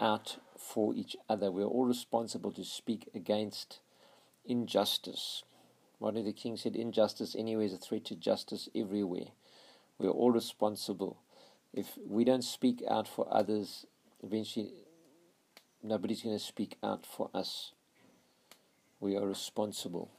out 0.00 0.38
for 0.58 0.92
each 0.92 1.14
other. 1.28 1.52
We 1.52 1.62
are 1.62 1.66
all 1.66 1.86
responsible 1.86 2.50
to 2.50 2.64
speak 2.64 3.08
against 3.14 3.78
injustice. 4.44 5.44
Martin 6.00 6.24
the 6.24 6.32
King 6.32 6.56
said, 6.56 6.76
Injustice 6.76 7.34
anywhere 7.36 7.66
is 7.66 7.72
a 7.72 7.78
threat 7.78 8.04
to 8.06 8.16
justice 8.16 8.68
everywhere. 8.74 9.28
We 9.98 10.06
are 10.06 10.12
all 10.12 10.30
responsible. 10.30 11.18
If 11.72 11.98
we 12.06 12.24
don't 12.24 12.44
speak 12.44 12.82
out 12.88 13.08
for 13.08 13.26
others, 13.30 13.86
eventually 14.22 14.72
nobody's 15.82 16.22
going 16.22 16.38
to 16.38 16.44
speak 16.44 16.76
out 16.82 17.06
for 17.06 17.30
us. 17.34 17.72
We 19.00 19.16
are 19.16 19.26
responsible 19.26 20.10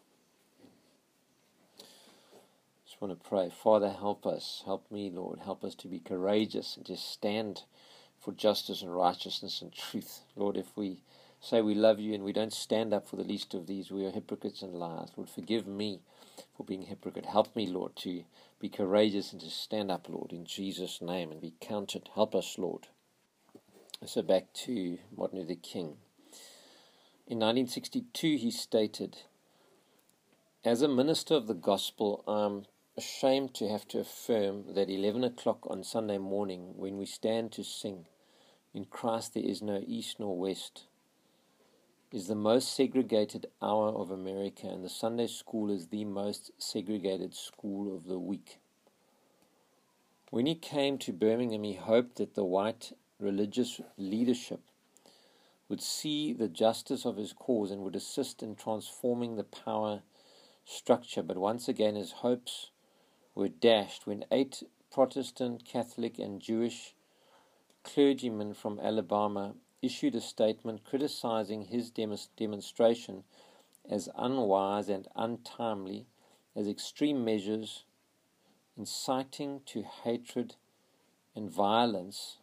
just 2.98 3.02
want 3.02 3.22
to 3.22 3.30
pray. 3.30 3.52
Father, 3.52 3.92
help 3.92 4.26
us. 4.26 4.64
Help 4.66 4.90
me, 4.90 5.12
Lord. 5.14 5.40
Help 5.40 5.64
us 5.64 5.76
to 5.76 5.88
be 5.88 6.00
courageous 6.00 6.76
and 6.76 6.86
to 6.88 6.98
stand 6.98 7.62
for 8.20 8.32
justice 8.32 8.82
and 8.82 8.96
righteousness 8.96 9.62
and 9.62 9.72
truth. 9.72 10.22
Lord, 10.36 10.58
if 10.58 10.66
we 10.76 11.04
say 11.40 11.62
we 11.62 11.76
love 11.76 12.00
you 12.00 12.14
and 12.14 12.24
we 12.24 12.34
don't 12.34 12.54
stand 12.54 12.94
up 12.94 13.08
for 13.08 13.16
the 13.16 13.24
least 13.24 13.54
of 13.54 13.68
these, 13.68 13.92
we 13.92 14.06
are 14.06 14.12
hypocrites 14.12 14.62
and 14.62 14.74
liars. 14.74 15.12
Lord, 15.16 15.30
forgive 15.30 15.68
me 15.68 16.02
for 16.56 16.66
being 16.66 16.84
a 16.84 16.88
hypocrite. 16.88 17.26
Help 17.26 17.56
me, 17.56 17.68
Lord, 17.68 17.96
to 17.98 18.24
be 18.60 18.70
courageous 18.70 19.32
and 19.32 19.42
to 19.42 19.50
stand 19.50 19.92
up, 19.92 20.10
Lord, 20.10 20.32
in 20.32 20.46
Jesus' 20.46 21.02
name 21.02 21.32
and 21.32 21.42
be 21.42 21.54
counted. 21.60 22.10
Help 22.16 22.34
us, 22.36 22.58
Lord. 22.58 22.88
So 24.06 24.22
back 24.22 24.54
to 24.66 25.00
Martin 25.16 25.40
Luther 25.40 25.56
King. 25.62 25.98
In 27.26 27.40
1962, 27.40 28.38
he 28.38 28.52
stated, 28.52 29.18
As 30.64 30.82
a 30.82 30.88
minister 30.88 31.34
of 31.34 31.48
the 31.48 31.54
gospel, 31.54 32.24
I'm 32.28 32.66
ashamed 32.98 33.54
to 33.56 33.68
have 33.68 33.88
to 33.90 34.00
affirm 34.00 34.74
that 34.74 34.90
11 34.90 35.24
o'clock 35.24 35.68
on 35.70 35.84
Sunday 35.84 36.18
morning, 36.18 36.74
when 36.76 36.98
we 36.98 37.06
stand 37.06 37.52
to 37.54 37.64
sing, 37.64 38.06
In 38.74 38.86
Christ 38.86 39.34
there 39.34 39.44
is 39.44 39.62
no 39.62 39.84
east 39.86 40.20
nor 40.20 40.38
west, 40.38 40.86
is 42.12 42.28
the 42.28 42.36
most 42.36 42.74
segregated 42.74 43.48
hour 43.62 43.90
of 43.90 44.12
America, 44.12 44.68
and 44.68 44.84
the 44.84 44.90
Sunday 44.90 45.28
school 45.28 45.70
is 45.70 45.88
the 45.88 46.06
most 46.06 46.52
segregated 46.58 47.36
school 47.36 47.94
of 47.94 48.06
the 48.06 48.18
week. 48.18 48.60
When 50.30 50.46
he 50.46 50.56
came 50.56 50.98
to 51.00 51.12
Birmingham, 51.12 51.64
he 51.64 51.74
hoped 51.74 52.16
that 52.16 52.36
the 52.36 52.46
white 52.46 52.94
religious 53.20 53.82
leadership 53.98 54.62
would 55.68 55.82
see 55.82 56.32
the 56.32 56.48
justice 56.48 57.06
of 57.06 57.18
his 57.18 57.34
cause 57.34 57.72
and 57.72 57.82
would 57.82 57.96
assist 57.96 58.42
in 58.42 58.56
transforming 58.56 59.36
the 59.36 59.44
power 59.44 60.02
structure. 60.64 61.24
But 61.24 61.38
once 61.38 61.68
again, 61.68 61.96
his 61.96 62.12
hopes 62.14 62.72
were 63.36 63.50
dashed 63.50 64.08
when 64.08 64.24
eight 64.32 64.64
Protestant, 64.92 65.66
Catholic, 65.66 66.18
and 66.20 66.42
Jewish 66.42 66.94
clergymen 67.84 68.54
from 68.54 68.80
Alabama 68.80 69.56
issued 69.82 70.16
a 70.16 70.22
statement 70.22 70.84
criticizing 70.84 71.64
his 71.64 71.92
demonstration 71.92 73.24
as 73.90 74.10
unwise 74.16 74.90
and 74.90 75.08
untimely, 75.16 76.06
as 76.56 76.68
extreme 76.68 77.24
measures 77.24 77.86
inciting 78.78 79.62
to 79.66 79.84
hatred 79.84 80.56
and 81.36 81.50
violence, 81.50 82.38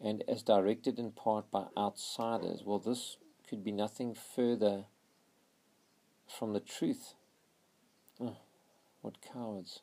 and 0.00 0.22
as 0.28 0.42
directed 0.42 0.98
in 0.98 1.10
part 1.10 1.50
by 1.50 1.64
outsiders. 1.76 2.62
Well, 2.64 2.78
this 2.78 3.16
could 3.48 3.62
be 3.64 3.72
nothing 3.72 4.14
further 4.14 4.84
from 6.26 6.52
the 6.52 6.60
truth. 6.60 7.14
Oh. 8.20 8.36
What 9.06 9.20
cowards. 9.20 9.82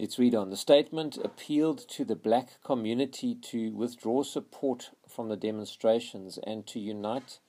Let's 0.00 0.16
read 0.16 0.32
on. 0.32 0.50
The 0.50 0.56
statement 0.56 1.18
appealed 1.24 1.78
to 1.88 2.04
the 2.04 2.14
black 2.14 2.62
community 2.62 3.34
to 3.34 3.72
withdraw 3.72 4.22
support 4.22 4.90
from 5.08 5.28
the 5.28 5.36
demonstrations 5.36 6.38
and 6.46 6.64
to 6.68 6.78
unite 6.78 7.40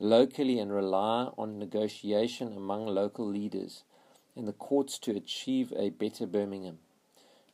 locally 0.00 0.58
and 0.58 0.72
rely 0.72 1.30
on 1.36 1.58
negotiation 1.58 2.56
among 2.56 2.86
local 2.86 3.26
leaders 3.26 3.84
and 4.34 4.48
the 4.48 4.54
courts 4.54 4.98
to 5.00 5.14
achieve 5.14 5.70
a 5.76 5.90
better 5.90 6.26
Birmingham. 6.26 6.78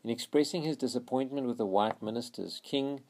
In 0.05 0.11
expressing 0.11 0.63
his 0.63 0.77
disappointment 0.77 1.49
with 1.49 1.59
the 1.59 1.67
white 1.67 2.01
ministers, 2.01 2.61
King 2.63 3.01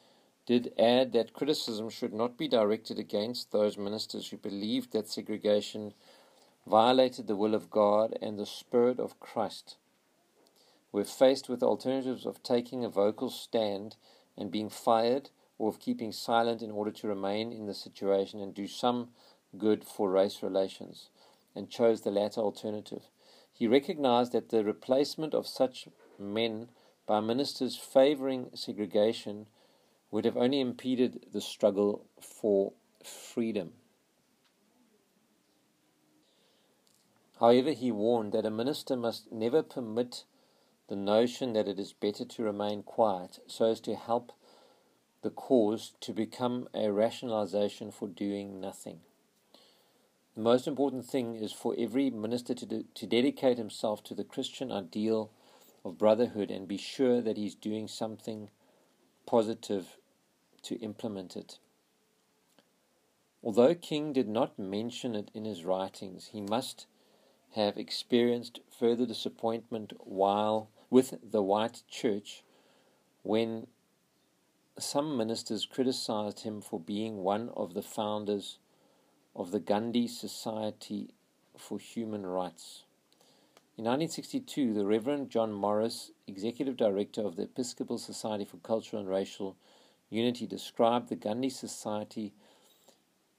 did 0.47 0.73
add 0.79 1.13
that 1.13 1.35
criticism 1.35 1.91
should 1.91 2.15
not 2.15 2.39
be 2.39 2.49
directed 2.49 2.99
against 2.99 3.53
those 3.53 3.77
ministers 3.77 4.31
who 4.31 4.39
believed 4.39 4.93
that 4.93 5.11
segregation 5.11 5.93
violated 6.67 7.27
the 7.27 7.37
will 7.37 7.55
of 7.55 7.69
God 7.69 8.17
and 8.23 8.39
the 8.39 8.47
Spirit 8.47 8.99
of 8.99 9.21
Christ. 9.21 9.77
Were 10.95 11.03
faced 11.03 11.49
with 11.49 11.61
alternatives 11.61 12.25
of 12.25 12.41
taking 12.45 12.85
a 12.85 12.89
vocal 12.89 13.29
stand 13.29 13.97
and 14.37 14.49
being 14.53 14.69
fired, 14.69 15.31
or 15.59 15.69
of 15.69 15.81
keeping 15.81 16.13
silent 16.13 16.63
in 16.63 16.71
order 16.71 16.93
to 16.93 17.09
remain 17.09 17.53
in 17.53 17.67
the 17.67 17.75
situation 17.75 18.39
and 18.41 18.55
do 18.55 18.69
some 18.69 19.09
good 19.59 19.85
for 19.85 20.09
race 20.09 20.41
relations, 20.41 21.11
and 21.53 21.69
chose 21.69 22.03
the 22.03 22.13
latter 22.13 22.41
alternative. 22.41 23.09
He 23.53 23.67
recognized 23.67 24.31
that 24.35 24.51
the 24.51 24.63
replacement 24.63 25.35
of 25.35 25.49
such 25.49 25.89
men 26.17 26.69
by 27.09 27.19
ministers 27.19 27.77
favoring 27.77 28.51
segregation 28.55 29.49
would 30.13 30.25
have 30.25 30.37
only 30.37 30.61
impeded 30.61 31.27
the 31.33 31.41
struggle 31.41 32.05
for 32.21 32.73
freedom. 33.03 33.73
However, 37.41 37.73
he 37.73 37.91
warned 37.91 38.31
that 38.31 38.47
a 38.47 38.51
minister 38.53 38.95
must 38.95 39.33
never 39.33 39.61
permit 39.65 40.23
the 40.89 40.97
notion 40.97 41.53
that 41.55 41.69
it 41.69 41.79
is 41.79 41.93
better 41.93 42.25
to 42.25 42.43
remain 42.43 42.83
quiet 42.83 43.39
so 43.47 43.67
as 43.67 43.81
to 43.81 43.95
help 43.95 44.33
the 45.23 45.31
cause 45.31 45.95
to 46.01 46.13
become 46.13 46.69
a 46.75 46.91
rationalization 46.91 47.91
for 47.91 48.07
doing 48.07 48.61
nothing. 48.61 49.01
The 50.35 50.43
most 50.43 50.67
important 50.67 51.07
thing 51.07 51.37
is 51.37 51.53
for 51.53 51.75
every 51.79 52.11
minister 52.11 52.55
to, 52.55 52.67
de- 52.67 52.85
to 52.95 53.07
dedicate 53.07 53.57
himself 53.57 54.03
to 54.05 54.15
the 54.15 54.25
Christian 54.25 54.71
ideal 54.71 55.31
of 55.85 55.97
brotherhood 55.97 56.51
and 56.51 56.67
be 56.67 56.77
sure 56.77 57.21
that 57.21 57.37
he's 57.37 57.55
doing 57.55 57.89
something 57.89 58.51
positive 59.27 59.97
to 60.63 60.75
implement 60.77 61.37
it. 61.37 61.59
Although 63.43 63.75
King 63.75 64.13
did 64.13 64.29
not 64.29 64.59
mention 64.59 65.15
it 65.15 65.31
in 65.35 65.45
his 65.45 65.65
writings, 65.65 66.31
he 66.33 66.41
must 66.41 66.87
have 67.55 67.77
experienced 67.77 68.61
further 68.69 69.07
disappointment 69.07 69.93
while 69.99 70.69
with 70.91 71.15
the 71.23 71.43
white 71.43 71.83
church 71.89 72.43
when 73.23 73.67
some 74.79 75.17
ministers 75.17 75.67
criticized 75.67 76.41
him 76.41 76.61
for 76.61 76.81
being 76.81 77.19
one 77.19 77.51
of 77.57 77.75
the 77.75 77.83
founders 77.83 78.59
of 79.37 79.53
the 79.53 79.61
Gandhi 79.61 80.09
Society 80.09 81.15
for 81.57 81.79
Human 81.79 82.27
Rights. 82.27 82.85
In 83.77 83.85
1962, 83.85 84.75
the 84.75 84.85
Reverend 84.85 85.31
John 85.31 85.53
Morris, 85.53 86.11
Executive 86.27 86.77
Director 86.77 87.23
of 87.23 87.37
the 87.37 87.45
Episcopal 87.45 87.99
Society 87.99 88.45
for 88.45 88.57
Cultural 88.59 89.03
and 89.03 89.11
Racial 89.11 89.57
Unity 90.11 90.47
described 90.47 91.09
the 91.09 91.17
Gandhi 91.17 91.51
Society 91.51 92.33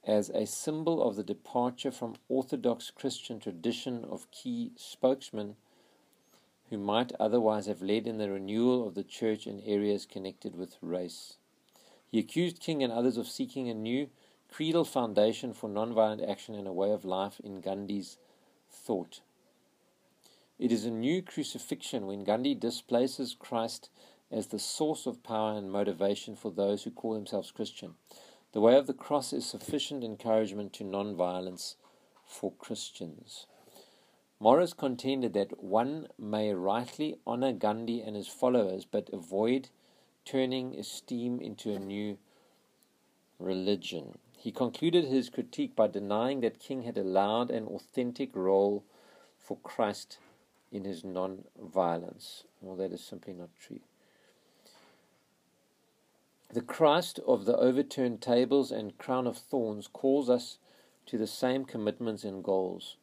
as 0.05 0.29
a 0.29 0.45
symbol 0.45 1.01
of 1.01 1.15
the 1.15 1.23
departure 1.23 1.91
from 1.91 2.15
Orthodox 2.29 2.91
Christian 2.91 3.39
tradition 3.39 4.05
of 4.05 4.29
key 4.31 4.71
spokesmen 4.75 5.55
who 6.69 6.77
might 6.77 7.11
otherwise 7.19 7.65
have 7.65 7.81
led 7.81 8.07
in 8.07 8.17
the 8.17 8.29
renewal 8.29 8.87
of 8.87 8.95
the 8.95 9.03
church 9.03 9.47
in 9.47 9.61
areas 9.61 10.05
connected 10.05 10.55
with 10.55 10.77
race. 10.81 11.37
He 12.11 12.19
accused 12.19 12.59
King 12.59 12.83
and 12.83 12.93
others 12.93 13.17
of 13.17 13.27
seeking 13.27 13.69
a 13.69 13.73
new 13.73 14.09
creedal 14.51 14.85
foundation 14.85 15.53
for 15.53 15.69
nonviolent 15.69 16.27
action 16.27 16.55
and 16.55 16.67
a 16.67 16.73
way 16.73 16.91
of 16.91 17.03
life 17.03 17.39
in 17.43 17.61
Gandhi's 17.61 18.17
thought. 18.69 19.21
It 20.57 20.71
is 20.71 20.85
a 20.85 20.91
new 20.91 21.21
crucifixion 21.21 22.05
when 22.07 22.23
Gandhi 22.23 22.55
displaces 22.55 23.35
Christ 23.37 23.89
as 24.31 24.47
the 24.47 24.59
source 24.59 25.05
of 25.05 25.23
power 25.23 25.57
and 25.57 25.71
motivation 25.71 26.35
for 26.35 26.51
those 26.51 26.83
who 26.83 26.91
call 26.91 27.13
themselves 27.13 27.51
Christian. 27.51 27.95
The 28.55 28.61
way 28.61 28.77
of 28.77 28.87
the 28.87 28.93
cross 28.93 29.33
is 29.33 29.45
sufficient 29.45 30.01
encouragement 30.01 30.71
to 30.75 30.85
non-violence 30.85 31.75
for 32.25 32.53
Christians. 32.53 33.47
Morris 34.39 34.71
contended 34.71 35.33
that 35.33 35.61
one 35.61 36.07
may 36.17 36.53
rightly 36.53 37.17
honor 37.27 37.51
Gandhi 37.51 37.99
and 37.99 38.15
his 38.15 38.29
followers, 38.29 38.85
but 38.85 39.09
avoid 39.11 39.71
turning 40.23 40.73
esteem 40.73 41.41
into 41.41 41.73
a 41.73 41.79
new 41.79 42.17
religion. 43.39 44.19
He 44.37 44.53
concluded 44.53 45.03
his 45.03 45.29
critique 45.29 45.75
by 45.75 45.87
denying 45.87 46.39
that 46.39 46.57
King 46.57 46.83
had 46.83 46.97
allowed 46.97 47.51
an 47.51 47.67
authentic 47.67 48.33
role 48.37 48.85
for 49.37 49.57
Christ 49.57 50.17
in 50.71 50.85
his 50.85 51.03
non 51.03 51.43
violence. 51.61 52.45
Well, 52.61 52.77
that 52.77 52.93
is 52.93 53.03
simply 53.03 53.33
not 53.33 53.49
true. 53.59 53.81
The 56.53 56.61
Christ 56.61 57.19
of 57.27 57.45
the 57.45 57.57
overturned 57.57 58.21
tables 58.21 58.71
and 58.71 58.97
crown 58.97 59.27
of 59.27 59.37
thorns 59.37 59.87
calls 59.87 60.29
us 60.29 60.57
to 61.07 61.17
the 61.17 61.27
same 61.27 61.65
commitments 61.65 62.23
and 62.23 62.43
goals. 62.43 62.95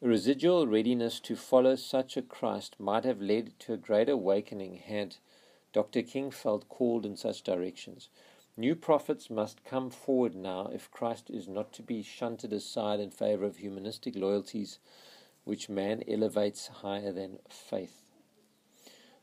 A 0.00 0.08
residual 0.08 0.66
readiness 0.66 1.20
to 1.20 1.36
follow 1.36 1.76
such 1.76 2.16
a 2.16 2.22
Christ 2.22 2.80
might 2.80 3.04
have 3.04 3.20
led 3.20 3.58
to 3.60 3.72
a 3.72 3.76
great 3.76 4.08
awakening 4.08 4.76
had 4.76 5.16
Dr. 5.72 6.02
King 6.02 6.30
felt 6.30 6.68
called 6.68 7.06
in 7.06 7.16
such 7.16 7.42
directions. 7.42 8.08
New 8.56 8.74
prophets 8.74 9.30
must 9.30 9.64
come 9.64 9.90
forward 9.90 10.34
now 10.34 10.66
if 10.66 10.90
Christ 10.90 11.30
is 11.30 11.48
not 11.48 11.72
to 11.74 11.82
be 11.82 12.02
shunted 12.02 12.52
aside 12.52 13.00
in 13.00 13.10
favor 13.10 13.44
of 13.44 13.56
humanistic 13.56 14.14
loyalties 14.16 14.78
which 15.44 15.68
man 15.68 16.02
elevates 16.06 16.66
higher 16.66 17.12
than 17.12 17.38
faith. 17.48 18.01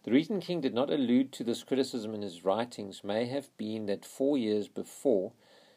The 0.04 0.12
reason 0.12 0.40
King 0.40 0.62
did 0.62 0.74
not 0.74 0.90
allude 0.90 1.34
to 1.34 1.44
this 1.44 1.64
criticism 1.64 2.14
in 2.14 2.22
his 2.22 2.46
writings 2.46 3.04
may 3.04 3.26
have 3.26 3.56
been 3.58 3.86
that 3.88 4.06
four 4.06 4.38
years 4.38 4.70
before 4.70 5.34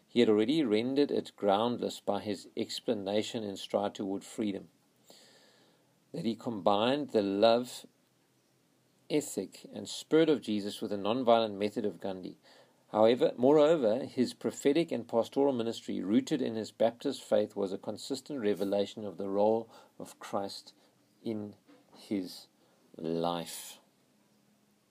he 0.07 0.21
had 0.21 0.29
already 0.29 0.63
rendered 0.63 1.11
it 1.11 1.33
groundless 1.37 1.99
by 1.99 2.21
his 2.21 2.47
explanation 2.57 3.43
in 3.43 3.57
Stride 3.57 3.95
Toward 3.95 4.23
Freedom. 4.23 4.69
That 6.15 6.25
he 6.25 6.37
combined 6.37 7.11
the 7.11 7.23
love, 7.23 7.85
ethic, 9.11 9.67
and 9.75 9.89
spirit 9.89 10.29
of 10.29 10.41
Jesus 10.41 10.81
with 10.81 10.93
a 10.93 10.99
nonviolent 10.99 11.59
method 11.59 11.85
of 11.85 12.01
Gandhi. 12.01 12.37
However, 12.93 13.33
moreover, 13.37 14.05
his 14.05 14.35
prophetic 14.35 14.93
and 14.93 15.09
pastoral 15.09 15.53
ministry, 15.53 16.01
rooted 16.01 16.43
in 16.43 16.55
his 16.55 16.71
Baptist 16.71 17.25
faith, 17.25 17.57
was 17.57 17.73
a 17.73 17.79
consistent 17.79 18.41
revelation 18.41 19.05
of 19.05 19.17
the 19.17 19.29
role 19.29 19.69
of 19.99 20.21
Christ 20.21 20.75
in 21.25 21.55
his 21.97 22.47
life. 22.99 23.79